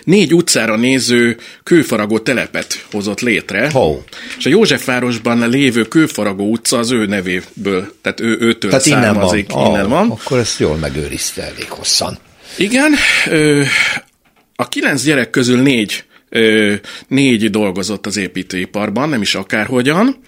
négy 0.04 0.34
utcára 0.34 0.76
néző 0.76 1.36
kőfaragó 1.62 2.18
telepet 2.18 2.84
hozott 2.90 3.20
létre, 3.20 3.70
oh. 3.72 3.98
és 4.38 4.46
a 4.46 4.48
Józsefvárosban 4.48 5.48
lévő 5.48 5.82
kőfaragó 5.82 6.50
utca 6.50 6.78
az 6.78 6.90
ő 6.90 7.06
nevéből, 7.06 7.92
tehát 8.02 8.20
ő, 8.20 8.36
őtől 8.40 8.70
tehát 8.70 8.84
származik, 8.84 9.50
innen 9.52 9.62
van. 9.62 9.70
innen 9.70 9.88
van. 9.88 10.10
Akkor 10.10 10.38
ezt 10.38 10.58
jól 10.58 10.76
megőrizte 10.76 11.42
elég 11.42 11.68
hosszan. 11.68 12.18
Igen, 12.56 12.92
a 14.56 14.68
kilenc 14.68 15.02
gyerek 15.02 15.30
közül 15.30 15.62
négy, 15.62 16.04
négy 17.08 17.50
dolgozott 17.50 18.06
az 18.06 18.16
építőiparban, 18.16 19.08
nem 19.08 19.22
is 19.22 19.34
akárhogyan. 19.34 20.20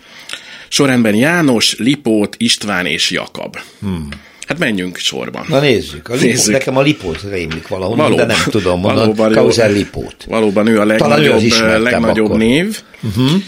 Sorrendben 0.69 1.15
János, 1.15 1.77
Lipót, 1.79 2.35
István 2.39 2.87
és 2.87 3.11
Jakab. 3.11 3.59
Hmm. 3.81 4.09
Hát 4.49 4.59
menjünk 4.59 4.97
sorban. 4.97 5.45
Na 5.49 5.61
nézzük. 5.61 6.09
A 6.09 6.13
Lipót, 6.13 6.29
nézzük. 6.29 6.53
Nekem 6.53 6.77
a 6.77 6.83
Lipót 6.83 7.23
rémlik 7.31 7.69
valahol, 7.69 7.97
valóban, 7.97 8.27
de 8.27 8.35
nem 8.35 8.45
tudom 8.51 8.81
mondani. 8.81 9.01
Valóban, 9.01 9.33
Kauzel 9.33 9.73
Lipót. 9.73 10.25
Valóban 10.27 10.67
ő 10.67 10.81
a 10.81 10.85
legnagyobb, 10.85 11.43
legnagyobb 11.83 12.37
név. 12.37 12.83
Uh-huh. 13.03 13.43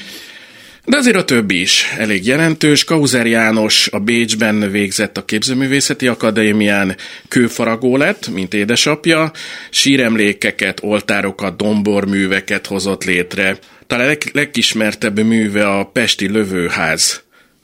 De 0.84 0.96
azért 0.96 1.16
a 1.16 1.24
többi 1.24 1.60
is 1.60 1.84
elég 1.98 2.26
jelentős. 2.26 2.84
Kauzer 2.84 3.26
János 3.26 3.88
a 3.92 3.98
Bécsben 3.98 4.70
végzett 4.70 5.16
a 5.16 5.24
Képzőművészeti 5.24 6.06
Akadémián, 6.06 6.96
kőfaragó 7.28 7.96
lett, 7.96 8.28
mint 8.28 8.54
édesapja, 8.54 9.30
síremlékeket, 9.70 10.80
oltárokat, 10.82 11.56
domborműveket 11.56 12.66
hozott 12.66 13.04
létre. 13.04 13.58
Talán 13.86 14.06
leg- 14.06 14.30
legismertebb 14.32 15.18
műve 15.24 15.68
a 15.68 15.84
Pesti 15.84 16.28
Lövőház 16.28 17.22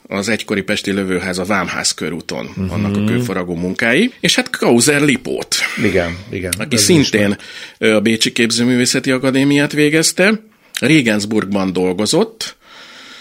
az 0.08 0.28
egykori 0.28 0.62
Pesti 0.62 0.92
Lövőház 0.92 1.38
a 1.38 1.44
Vámház 1.44 1.94
körúton, 1.94 2.46
uh-huh. 2.46 2.72
annak 2.72 2.96
a 2.96 3.04
kőfaragó 3.04 3.54
munkái, 3.54 4.12
és 4.20 4.34
hát 4.34 4.50
Kauzer 4.50 5.00
Lipót. 5.00 5.56
Igen, 5.84 6.16
igen. 6.30 6.52
Aki 6.58 6.76
szintén 6.76 7.36
a 7.78 8.00
Bécsi 8.00 8.32
Képzőművészeti 8.32 9.10
Akadémiát 9.10 9.72
végezte, 9.72 10.42
Regensburgban 10.80 11.72
dolgozott, 11.72 12.56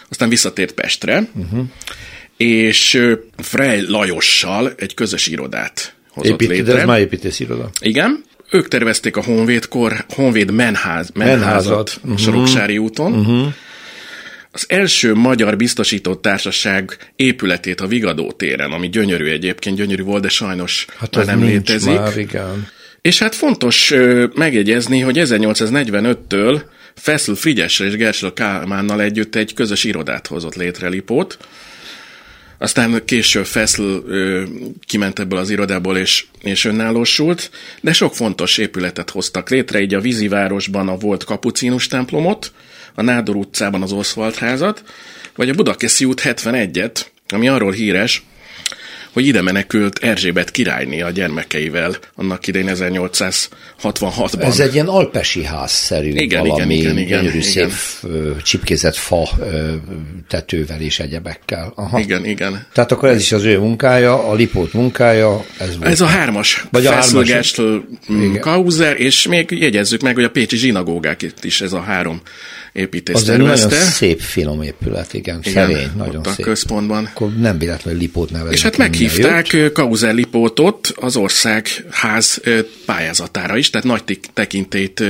aztán 0.10 0.30
visszatért 0.30 0.72
Pestre, 0.72 1.30
uh-huh. 1.36 1.66
és 2.38 3.02
Frey 3.38 3.82
Lajossal 3.88 4.74
egy 4.78 4.94
közös 4.94 5.28
irodát 5.28 5.96
hozott 6.10 6.42
Épít, 6.42 6.50
létre. 6.50 6.74
De 6.74 6.80
ez 6.80 6.86
már 6.86 7.00
építész 7.00 7.40
iroda. 7.40 7.70
Igen. 7.82 8.24
Ők 8.52 8.68
tervezték 8.68 9.18
a 9.18 9.24
Honvédkor, 9.24 10.06
Honvéd 10.10 10.52
menház, 10.52 11.10
menházat, 11.14 11.40
menházat. 11.40 12.00
Uh-huh. 12.04 12.20
Soroksári 12.20 12.78
úton, 12.78 13.14
uh-huh 13.14 13.54
az 14.56 14.66
első 14.68 15.14
magyar 15.14 15.56
biztosított 15.56 16.22
társaság 16.22 16.98
épületét 17.16 17.82
a 17.82 17.88
Vigadó 17.88 18.32
téren, 18.32 18.72
ami 18.72 18.90
gyönyörű 18.90 19.30
egyébként, 19.30 19.76
gyönyörű 19.76 20.04
volt, 20.04 20.22
de 20.22 20.30
sajnos 20.30 20.86
hát 20.98 21.16
már 21.16 21.26
nem 21.26 21.44
létezik. 21.44 21.98
Már, 21.98 22.18
igen. 22.18 22.68
És 23.02 23.20
hát 23.20 23.36
fontos 23.36 23.94
megjegyezni, 24.34 25.00
hogy 25.00 25.18
1845-től 25.20 26.62
Feszl 26.96 27.34
Frigyesre 27.34 27.86
és 27.86 27.96
Gersel 27.96 28.34
Kálmánnal 28.34 29.02
együtt 29.02 29.36
egy 29.36 29.54
közös 29.54 29.84
irodát 29.84 30.28
hozott 30.28 30.56
létre 30.56 30.88
Lipót. 30.88 31.38
Aztán 32.58 33.02
később 33.06 33.46
Feszl 33.46 33.84
ö, 33.84 34.44
kiment 34.88 35.20
ebből 35.20 35.40
az 35.40 35.50
irodából 35.50 35.98
és, 35.98 36.26
és 36.42 36.66
önállósult, 36.66 37.52
de 37.82 37.94
sok 37.94 38.16
fontos 38.16 38.58
épületet 38.58 39.10
hoztak 39.10 39.50
létre, 39.50 39.82
így 39.82 39.94
a 39.94 40.00
vízivárosban 40.00 40.88
a 40.88 40.98
volt 40.98 41.24
kapucinus 41.24 41.88
templomot, 41.88 42.52
a 42.96 43.02
Nádor 43.02 43.36
utcában 43.36 43.82
az 43.82 43.92
Oszvald 43.92 44.36
házat, 44.36 44.84
vagy 45.36 45.50
a 45.50 45.54
Budakeszi 45.54 46.06
út 46.06 46.22
71-et, 46.24 47.06
ami 47.30 47.48
arról 47.48 47.72
híres, 47.72 48.24
hogy 49.16 49.28
ide 49.28 49.42
menekült 49.42 49.98
Erzsébet 49.98 50.52
királyné 50.52 51.02
a 51.02 51.10
gyermekeivel 51.10 51.96
annak 52.16 52.48
idején 52.48 52.70
1866-ban. 52.74 54.42
Ez 54.42 54.60
egy 54.60 54.74
ilyen 54.74 54.88
alpesi 54.88 55.44
házszerű 55.44 56.10
igen, 56.10 56.48
valami 56.48 56.76
igen, 56.76 56.98
igen, 56.98 57.08
gyönyörű 57.08 57.38
igen, 57.38 57.70
szép 57.70 57.72
igen. 58.04 58.38
csipkézett 58.44 58.96
fa 58.96 59.30
tetővel 60.28 60.82
és 60.82 61.00
egyebekkel. 61.00 61.74
Aha. 61.76 62.00
Igen, 62.00 62.26
igen. 62.26 62.66
Tehát 62.74 62.92
akkor 62.92 63.10
ez 63.10 63.20
is 63.20 63.32
az 63.32 63.44
ő 63.44 63.60
munkája, 63.60 64.28
a 64.28 64.34
Lipót 64.34 64.74
munkája, 64.74 65.46
ez 65.58 65.78
volt. 65.78 65.90
Ez 65.90 66.02
a 66.02 66.06
hármas. 66.06 66.66
Vagy 66.72 66.86
a 66.86 66.92
hármas. 66.92 67.56
Kauzer, 68.40 69.00
és 69.00 69.28
még 69.28 69.52
jegyezzük 69.52 70.02
meg, 70.02 70.16
hogy 70.16 70.24
a 70.24 70.30
Pécsi 70.30 70.58
zsinagógák 70.58 71.26
is 71.42 71.62
ez 71.62 71.74
a 71.74 71.82
három 71.82 72.22
építész 72.76 73.16
az 73.16 73.24
tervezte. 73.24 73.68
nagyon 73.68 73.86
szép 73.86 74.20
finom 74.20 74.62
épület, 74.62 75.14
igen, 75.14 75.40
igen 75.44 75.68
szerény, 75.68 75.90
nagyon 75.98 76.16
ott 76.16 76.28
szép. 76.28 76.46
a 76.46 76.50
központban. 76.50 77.06
Akkor 77.06 77.36
nem 77.36 77.58
véletlenül 77.58 78.00
Lipót 78.00 78.30
neveznek. 78.30 78.54
És 78.54 78.62
hát 78.62 78.78
meghívták 78.78 79.72
Kauzer 79.74 80.14
Lipótot 80.14 80.94
az 80.96 81.16
ország 81.16 81.68
ház 81.90 82.42
pályázatára 82.86 83.58
is, 83.58 83.70
tehát 83.70 83.88
nagy 83.88 84.20
tekintélyt 84.34 85.04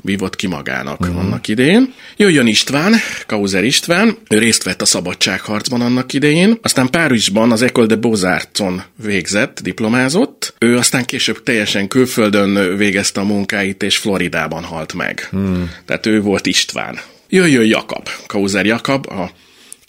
vívott 0.00 0.36
ki 0.36 0.46
magának 0.46 1.00
uh-huh. 1.00 1.18
annak 1.18 1.48
idején. 1.48 1.94
Jöjjön 2.16 2.46
István, 2.46 2.94
Kauzer 3.26 3.64
István, 3.64 4.16
ő 4.28 4.38
részt 4.38 4.62
vett 4.62 4.82
a 4.82 4.84
szabadságharcban 4.84 5.80
annak 5.80 6.12
idején, 6.12 6.58
aztán 6.62 6.90
Párizsban 6.90 7.52
az 7.52 7.62
École 7.62 7.86
de 7.86 7.96
Beaux-Arts-on 7.96 8.82
végzett, 9.02 9.60
diplomázott, 9.62 10.54
ő 10.58 10.76
aztán 10.76 11.04
később 11.04 11.42
teljesen 11.42 11.88
külföldön 11.88 12.76
végezte 12.76 13.20
a 13.20 13.24
munkáit, 13.24 13.82
és 13.82 13.96
Floridában 13.96 14.64
halt 14.64 14.94
meg. 14.94 15.28
Hmm. 15.30 15.70
Tehát 15.84 16.06
ő 16.06 16.20
volt 16.20 16.46
István. 16.46 16.98
Jöjjön 17.32 17.66
Jakab, 17.66 18.08
Kauzer 18.26 18.66
Jakab, 18.66 19.06
a 19.06 19.30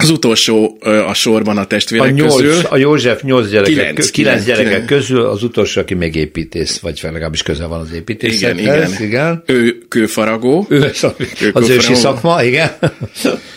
az 0.04 0.10
utolsó 0.10 0.78
a 1.08 1.14
sorban 1.14 1.58
a 1.58 1.66
testvérek 1.66 2.08
a 2.08 2.10
nyolc, 2.10 2.42
közül. 2.42 2.62
A 2.70 2.78
József 2.78 3.22
nyolc 3.22 3.50
gyereke, 3.50 3.70
kilenc, 3.70 4.10
kilenc 4.10 4.46
gyereke 4.46 4.70
kilenc. 4.70 4.88
közül 4.88 5.26
az 5.26 5.44
utolsó, 5.44 5.82
aki 5.82 5.94
még 5.94 6.16
építész, 6.16 6.80
vagy 6.80 7.00
legalábbis 7.02 7.44
közel 7.44 7.68
van 7.68 7.80
az 7.80 7.92
építészethez. 7.94 8.60
Igen, 8.60 8.76
igen. 8.76 9.04
igen. 9.04 9.44
Ő 9.46 9.78
kőfaragó. 9.88 10.66
Ő, 10.70 10.92
ő 11.42 11.52
az 11.54 11.70
ősi 11.70 11.94
szakma, 11.94 12.44
igen. 12.44 12.72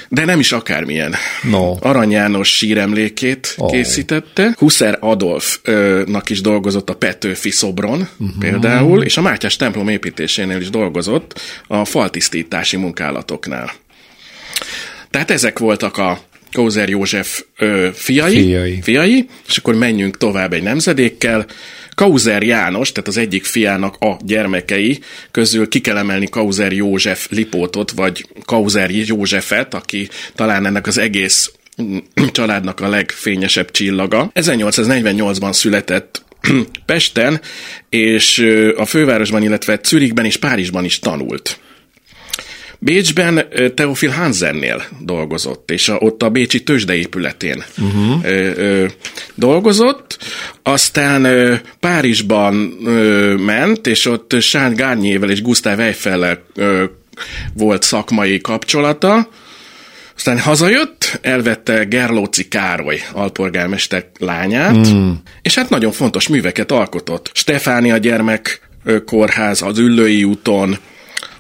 De 0.08 0.24
nem 0.24 0.38
is 0.38 0.52
akármilyen. 0.52 1.14
No. 1.50 1.76
Arany 1.80 2.10
János 2.10 2.56
síremlékét 2.56 3.54
oh. 3.56 3.70
készítette. 3.70 4.54
Husser 4.58 4.98
Adolfnak 5.00 6.30
is 6.30 6.40
dolgozott 6.40 6.90
a 6.90 6.94
Petőfi 6.94 7.50
szobron 7.50 8.08
uh-huh. 8.18 8.38
például, 8.38 9.02
és 9.02 9.16
a 9.16 9.20
Mátyás 9.20 9.56
templom 9.56 9.88
építésénél 9.88 10.60
is 10.60 10.70
dolgozott 10.70 11.40
a 11.66 11.84
faltisztítási 11.84 12.76
munkálatoknál. 12.76 13.72
Tehát 15.10 15.30
ezek 15.30 15.58
voltak 15.58 15.96
a 15.96 16.18
Kózer 16.56 16.88
József 16.88 17.42
ö, 17.58 17.88
fiai, 17.92 18.44
fiai. 18.44 18.78
fiai, 18.82 19.28
és 19.48 19.56
akkor 19.56 19.74
menjünk 19.74 20.16
tovább 20.16 20.52
egy 20.52 20.62
nemzedékkel. 20.62 21.46
Kauzer 21.94 22.42
János, 22.42 22.92
tehát 22.92 23.08
az 23.08 23.16
egyik 23.16 23.44
fiának 23.44 23.96
a 23.98 24.16
gyermekei 24.24 24.98
közül 25.30 25.68
ki 25.68 25.80
kell 25.80 25.96
emelni 25.96 26.26
Kauzer 26.26 26.72
József 26.72 27.28
Lipótot, 27.30 27.90
vagy 27.90 28.26
Kauzer 28.44 28.90
Józsefet, 28.90 29.74
aki 29.74 30.08
talán 30.34 30.66
ennek 30.66 30.86
az 30.86 30.98
egész 30.98 31.52
családnak 32.32 32.80
a 32.80 32.88
legfényesebb 32.88 33.70
csillaga. 33.70 34.30
1848-ban 34.34 35.52
született 35.52 36.24
Pesten, 36.86 37.40
és 37.88 38.46
a 38.76 38.84
fővárosban, 38.84 39.42
illetve 39.42 39.80
Zürichben 39.84 40.24
és 40.24 40.36
Párizsban 40.36 40.84
is 40.84 40.98
tanult. 40.98 41.58
Bécsben 42.78 43.48
Teofil 43.74 44.10
Hansennél 44.10 44.84
dolgozott, 45.00 45.70
és 45.70 45.88
a, 45.88 45.96
ott 45.98 46.22
a 46.22 46.30
Bécsi 46.30 46.62
tőzsdeépületén 46.62 47.64
uh-huh. 47.78 48.24
ö, 48.24 48.50
ö, 48.56 48.86
dolgozott, 49.34 50.18
aztán 50.62 51.24
ö, 51.24 51.54
Párizsban 51.80 52.76
ö, 52.84 53.34
ment, 53.34 53.86
és 53.86 54.06
ott 54.06 54.40
Sán 54.40 54.74
Gárnyével 54.74 55.30
és 55.30 55.42
Gustav 55.42 55.80
Eiffellel 55.80 56.42
ö, 56.54 56.84
volt 57.54 57.82
szakmai 57.82 58.40
kapcsolata, 58.40 59.28
aztán 60.16 60.38
hazajött, 60.38 61.18
elvette 61.22 61.84
Gerlóci 61.84 62.48
Károly 62.48 63.00
alpolgármester 63.12 64.06
lányát, 64.18 64.88
mm. 64.88 65.10
és 65.42 65.54
hát 65.54 65.68
nagyon 65.68 65.92
fontos 65.92 66.28
műveket 66.28 66.72
alkotott. 66.72 67.30
Stefánia 67.34 67.96
gyermek 67.96 68.68
kórház 69.04 69.62
az 69.62 69.78
Üllői 69.78 70.24
úton, 70.24 70.78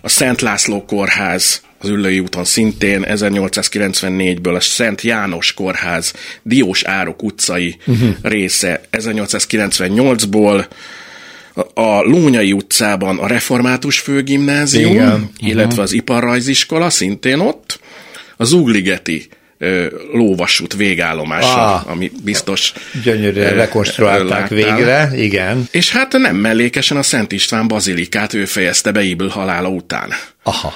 a 0.06 0.08
Szent 0.08 0.40
László 0.40 0.84
Kórház 0.84 1.62
az 1.78 1.88
Üllői 1.88 2.20
úton 2.20 2.44
szintén 2.44 3.04
1894-ből 3.08 4.56
a 4.56 4.60
Szent 4.60 5.00
János 5.00 5.54
Kórház 5.54 6.12
Diós 6.42 6.82
Árok 6.82 7.22
utcai 7.22 7.76
uh-huh. 7.86 8.08
része 8.22 8.80
1898-ból, 8.92 10.66
a 11.74 12.00
Lónyai 12.02 12.52
utcában 12.52 13.18
a 13.18 13.26
Református 13.26 13.98
Főgimnázium, 13.98 14.92
Igen. 14.92 15.12
Uh-huh. 15.12 15.28
illetve 15.38 15.82
az 15.82 15.92
Iparrajziskola 15.92 16.90
szintén 16.90 17.38
ott, 17.38 17.80
a 18.36 18.44
Zugligeti 18.44 19.28
lóvasút 20.12 20.74
végállomása, 20.74 21.74
ah, 21.74 21.90
ami 21.90 22.10
biztos... 22.24 22.72
Gyönyörűen 23.04 23.54
rekonstruálták 23.54 24.48
végre, 24.48 25.10
igen. 25.14 25.68
És 25.70 25.92
hát 25.92 26.12
nem 26.12 26.36
mellékesen 26.36 26.96
a 26.96 27.02
Szent 27.02 27.32
István 27.32 27.68
bazilikát 27.68 28.34
ő 28.34 28.44
fejezte 28.44 28.92
be 28.92 29.02
Ibl 29.02 29.26
halála 29.26 29.68
után. 29.68 30.12
Aha. 30.42 30.74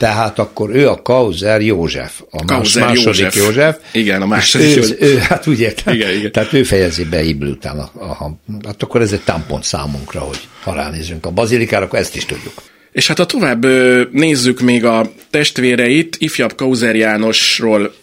Tehát 0.00 0.38
akkor 0.38 0.70
ő 0.70 0.88
a 0.88 1.02
Kauzer 1.02 1.60
József, 1.60 2.20
a 2.30 2.44
Kauzer 2.44 2.82
második 2.82 3.04
József. 3.04 3.36
József. 3.36 3.76
Igen, 3.92 4.22
a 4.22 4.26
második 4.26 4.76
ő. 4.76 4.96
Ő, 5.00 5.18
hát 5.18 5.46
úgy 5.46 5.60
értem. 5.60 5.94
Igen, 5.94 6.14
igen. 6.14 6.32
Tehát 6.32 6.52
ő 6.52 6.62
fejezi 6.62 7.04
be 7.04 7.22
Ibl 7.22 7.46
után. 7.46 7.78
A, 7.78 7.90
a, 8.02 8.38
hát 8.64 8.82
akkor 8.82 9.00
ez 9.00 9.12
egy 9.12 9.20
tampont 9.20 9.64
számunkra, 9.64 10.20
hogy 10.20 10.48
ha 10.62 10.74
ránézünk 10.74 11.26
a 11.26 11.30
bazilikára, 11.30 11.84
akkor 11.84 11.98
ezt 11.98 12.16
is 12.16 12.24
tudjuk. 12.24 12.52
És 12.92 13.06
hát 13.06 13.18
ha 13.18 13.26
tovább 13.26 13.66
nézzük 14.12 14.60
még 14.60 14.84
a 14.84 15.12
testvéreit, 15.30 16.16
ifjabb 16.18 16.54
Kauzer 16.54 16.96
Jánosról 16.96 17.94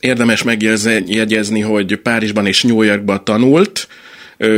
érdemes 0.00 0.42
megjegyezni, 0.42 1.60
hogy 1.60 1.96
Párizsban 1.96 2.46
és 2.46 2.62
New 2.62 2.82
Yorkban 2.82 3.24
tanult, 3.24 3.88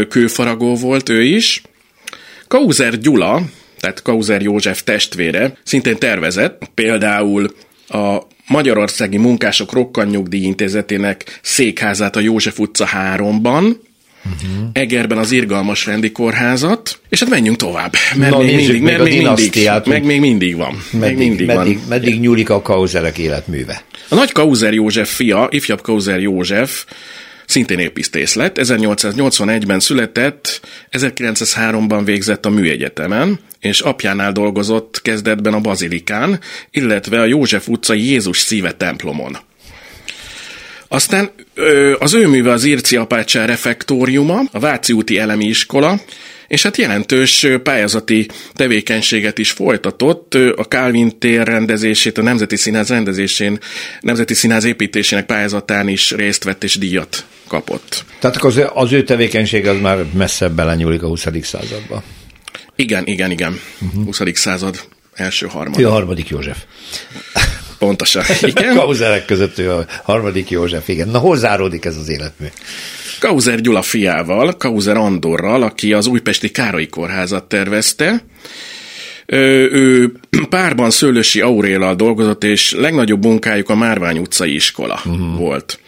kőfaragó 0.08 0.74
volt 0.74 1.08
ő 1.08 1.22
is. 1.22 1.62
Kauzer 2.48 2.98
Gyula, 2.98 3.42
tehát 3.78 4.02
Kauzer 4.02 4.42
József 4.42 4.82
testvére, 4.82 5.52
szintén 5.64 5.98
tervezett, 5.98 6.70
például 6.74 7.54
a 7.88 8.18
Magyarországi 8.46 9.16
Munkások 9.16 9.72
Rokkanyugdíj 9.72 10.42
Intézetének 10.42 11.38
székházát 11.42 12.16
a 12.16 12.20
József 12.20 12.58
utca 12.58 12.88
3-ban, 13.16 13.76
uh-huh. 14.24 14.68
Egerben 14.72 15.18
az 15.18 15.30
irgalmas 15.30 15.86
rendi 15.86 16.12
kórházat, 16.12 17.00
és 17.08 17.20
hát 17.20 17.28
menjünk 17.28 17.56
tovább, 17.56 17.92
mert, 18.16 18.30
Na, 18.32 18.38
még, 18.38 18.54
mindig, 18.54 18.82
mert 18.82 19.02
még, 19.02 19.22
mindig, 19.22 19.70
meg 19.84 20.04
még 20.04 20.20
mindig 20.20 20.56
van. 20.56 20.82
Meddig, 20.90 21.16
még 21.16 21.28
mindig 21.28 21.46
meddig, 21.46 21.78
van. 21.78 21.88
meddig 21.88 22.20
nyúlik 22.20 22.50
a 22.50 22.62
Kauzerek 22.62 23.18
életműve? 23.18 23.82
A 24.08 24.14
nagy 24.14 24.32
Kauzer 24.32 24.72
József 24.72 25.14
fia, 25.14 25.48
ifjabb 25.50 25.80
Kauzer 25.80 26.20
József, 26.20 26.84
szintén 27.46 27.78
épisztész 27.78 28.34
lett, 28.34 28.56
1881-ben 28.60 29.80
született, 29.80 30.60
1903-ban 30.92 32.02
végzett 32.04 32.46
a 32.46 32.50
műegyetemen, 32.50 33.38
és 33.60 33.80
apjánál 33.80 34.32
dolgozott 34.32 35.02
kezdetben 35.02 35.54
a 35.54 35.60
Bazilikán, 35.60 36.40
illetve 36.70 37.20
a 37.20 37.24
József 37.24 37.68
utcai 37.68 38.10
Jézus 38.10 38.38
szíve 38.38 38.72
templomon. 38.72 39.38
Aztán 40.92 41.30
az 41.98 42.14
ő 42.14 42.26
műve 42.26 42.52
az 42.52 42.64
Irci 42.64 42.96
Apácsán 42.96 43.46
refektóriuma, 43.46 44.40
a 44.52 44.58
Váci 44.58 44.92
úti 44.92 45.18
elemi 45.18 45.44
iskola, 45.44 46.00
és 46.48 46.62
hát 46.62 46.76
jelentős 46.76 47.46
pályázati 47.62 48.28
tevékenységet 48.52 49.38
is 49.38 49.50
folytatott. 49.50 50.34
A 50.34 50.62
Calvin 50.62 51.18
tér 51.18 51.46
rendezését, 51.46 52.18
a 52.18 52.22
Nemzeti 52.22 52.56
Színház 52.56 52.88
rendezésén, 52.88 53.58
Nemzeti 54.00 54.34
Színház 54.34 54.64
építésének 54.64 55.26
pályázatán 55.26 55.88
is 55.88 56.10
részt 56.10 56.44
vett 56.44 56.64
és 56.64 56.78
díjat 56.78 57.24
kapott. 57.48 58.04
Tehát 58.18 58.36
az, 58.36 58.60
az 58.74 58.92
ő 58.92 59.02
tevékenység 59.02 59.66
az 59.66 59.80
már 59.80 60.04
messzebb 60.14 60.52
belenyúlik 60.52 61.02
a 61.02 61.06
20. 61.06 61.26
századba. 61.42 62.02
Igen, 62.76 63.06
igen, 63.06 63.30
igen. 63.30 63.60
Uh-huh. 63.80 64.04
20. 64.04 64.20
század 64.32 64.80
első 65.14 65.46
harmad. 65.46 65.80
Ő 65.80 65.86
a 65.86 65.90
harmadik 65.90 66.28
József. 66.28 66.58
Pontosan, 67.80 68.24
igen. 68.40 68.74
Kauzerek 68.74 69.24
között 69.24 69.58
ő 69.58 69.70
a 69.70 69.86
harmadik 70.02 70.50
József, 70.50 70.88
igen. 70.88 71.08
Na, 71.08 71.18
hol 71.18 71.36
záródik 71.36 71.84
ez 71.84 71.96
az 71.96 72.08
életmű? 72.08 72.46
Kauzer 73.20 73.60
Gyula 73.60 73.82
fiával, 73.82 74.56
Kauzer 74.56 74.96
Andorral, 74.96 75.62
aki 75.62 75.92
az 75.92 76.06
újpesti 76.06 76.50
Károly 76.50 76.86
kórházat 76.86 77.44
tervezte, 77.44 78.24
ő 79.26 80.12
párban 80.48 80.90
Szőlősi 80.90 81.40
Auréllal 81.40 81.94
dolgozott, 81.94 82.44
és 82.44 82.72
legnagyobb 82.72 83.24
munkájuk 83.24 83.68
a 83.68 83.74
Márvány 83.74 84.18
utcai 84.18 84.54
iskola 84.54 85.00
uh-huh. 85.04 85.38
volt. 85.38 85.78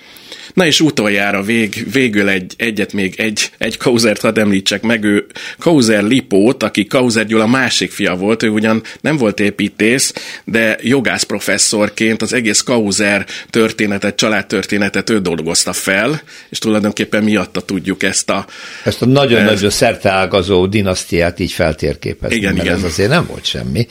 Na 0.55 0.67
és 0.67 0.81
utoljára 0.81 1.43
vég, 1.43 1.87
végül 1.93 2.29
egy, 2.29 2.55
egyet 2.57 2.93
még 2.93 3.15
egy, 3.21 3.51
egy 3.59 3.77
Kauzert 3.77 4.21
hadd 4.21 4.39
említsek 4.39 4.83
meg, 4.83 5.05
ő 5.05 5.27
Kauzer 5.59 6.03
Lipót, 6.03 6.63
aki 6.63 6.87
Kauzer 6.87 7.27
Gyula 7.27 7.47
másik 7.47 7.91
fia 7.91 8.15
volt, 8.15 8.43
ő 8.43 8.49
ugyan 8.49 8.83
nem 9.01 9.17
volt 9.17 9.41
építész, 9.41 10.13
de 10.45 10.79
jogász 10.83 11.23
professzorként 11.23 12.23
az 12.23 12.33
egész 12.33 12.61
Kauzer 12.61 13.27
történetet, 13.51 14.17
családtörténetet 14.17 15.11
ő 15.11 15.19
dolgozta 15.19 15.73
fel, 15.73 16.23
és 16.49 16.59
tulajdonképpen 16.59 17.23
miatta 17.23 17.61
tudjuk 17.61 18.03
ezt 18.03 18.31
a... 18.31 18.47
Ezt 18.85 19.03
a 19.03 19.07
nagyon-nagyon 19.07 19.71
szerteágazó 19.71 20.67
dinasztiát 20.67 21.39
így 21.41 21.53
feltérképezni, 21.53 22.37
igen, 22.37 22.53
mert 22.53 22.65
igen. 22.65 22.77
ez 22.77 22.83
azért 22.83 23.09
nem 23.09 23.27
volt 23.27 23.45
semmi. 23.45 23.87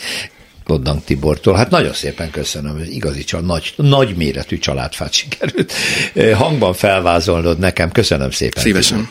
Loddank 0.66 1.04
Tibortól. 1.04 1.56
Hát 1.56 1.70
nagyon 1.70 1.94
szépen 1.94 2.30
köszönöm, 2.30 2.78
ez 2.78 2.88
igazi 2.88 3.24
csal, 3.24 3.42
nagy, 3.42 3.74
nagy 3.76 4.16
méretű 4.16 4.58
családfát 4.58 5.14
sikerült 5.14 5.74
eh, 6.14 6.38
hangban 6.38 6.74
felvázolnod 6.74 7.60
nekem. 7.60 7.92
Köszönöm 7.92 8.32
szépen. 8.32 8.64
Szívesen. 8.64 9.10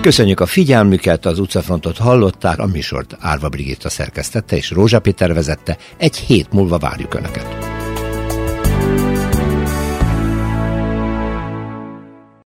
Köszönjük 0.00 0.40
a 0.40 0.46
figyelmüket, 0.46 1.26
az 1.26 1.38
utcafrontot 1.38 1.98
hallották, 1.98 2.58
a 2.58 2.66
műsort 2.66 3.16
Árva 3.20 3.48
Brigitta 3.48 3.88
szerkesztette 3.88 4.56
és 4.56 4.70
Rózsa 4.70 5.00
Péter 5.00 5.34
vezette. 5.34 5.76
Egy 5.96 6.16
hét 6.16 6.52
múlva 6.52 6.78
várjuk 6.78 7.14
Önöket. 7.14 7.77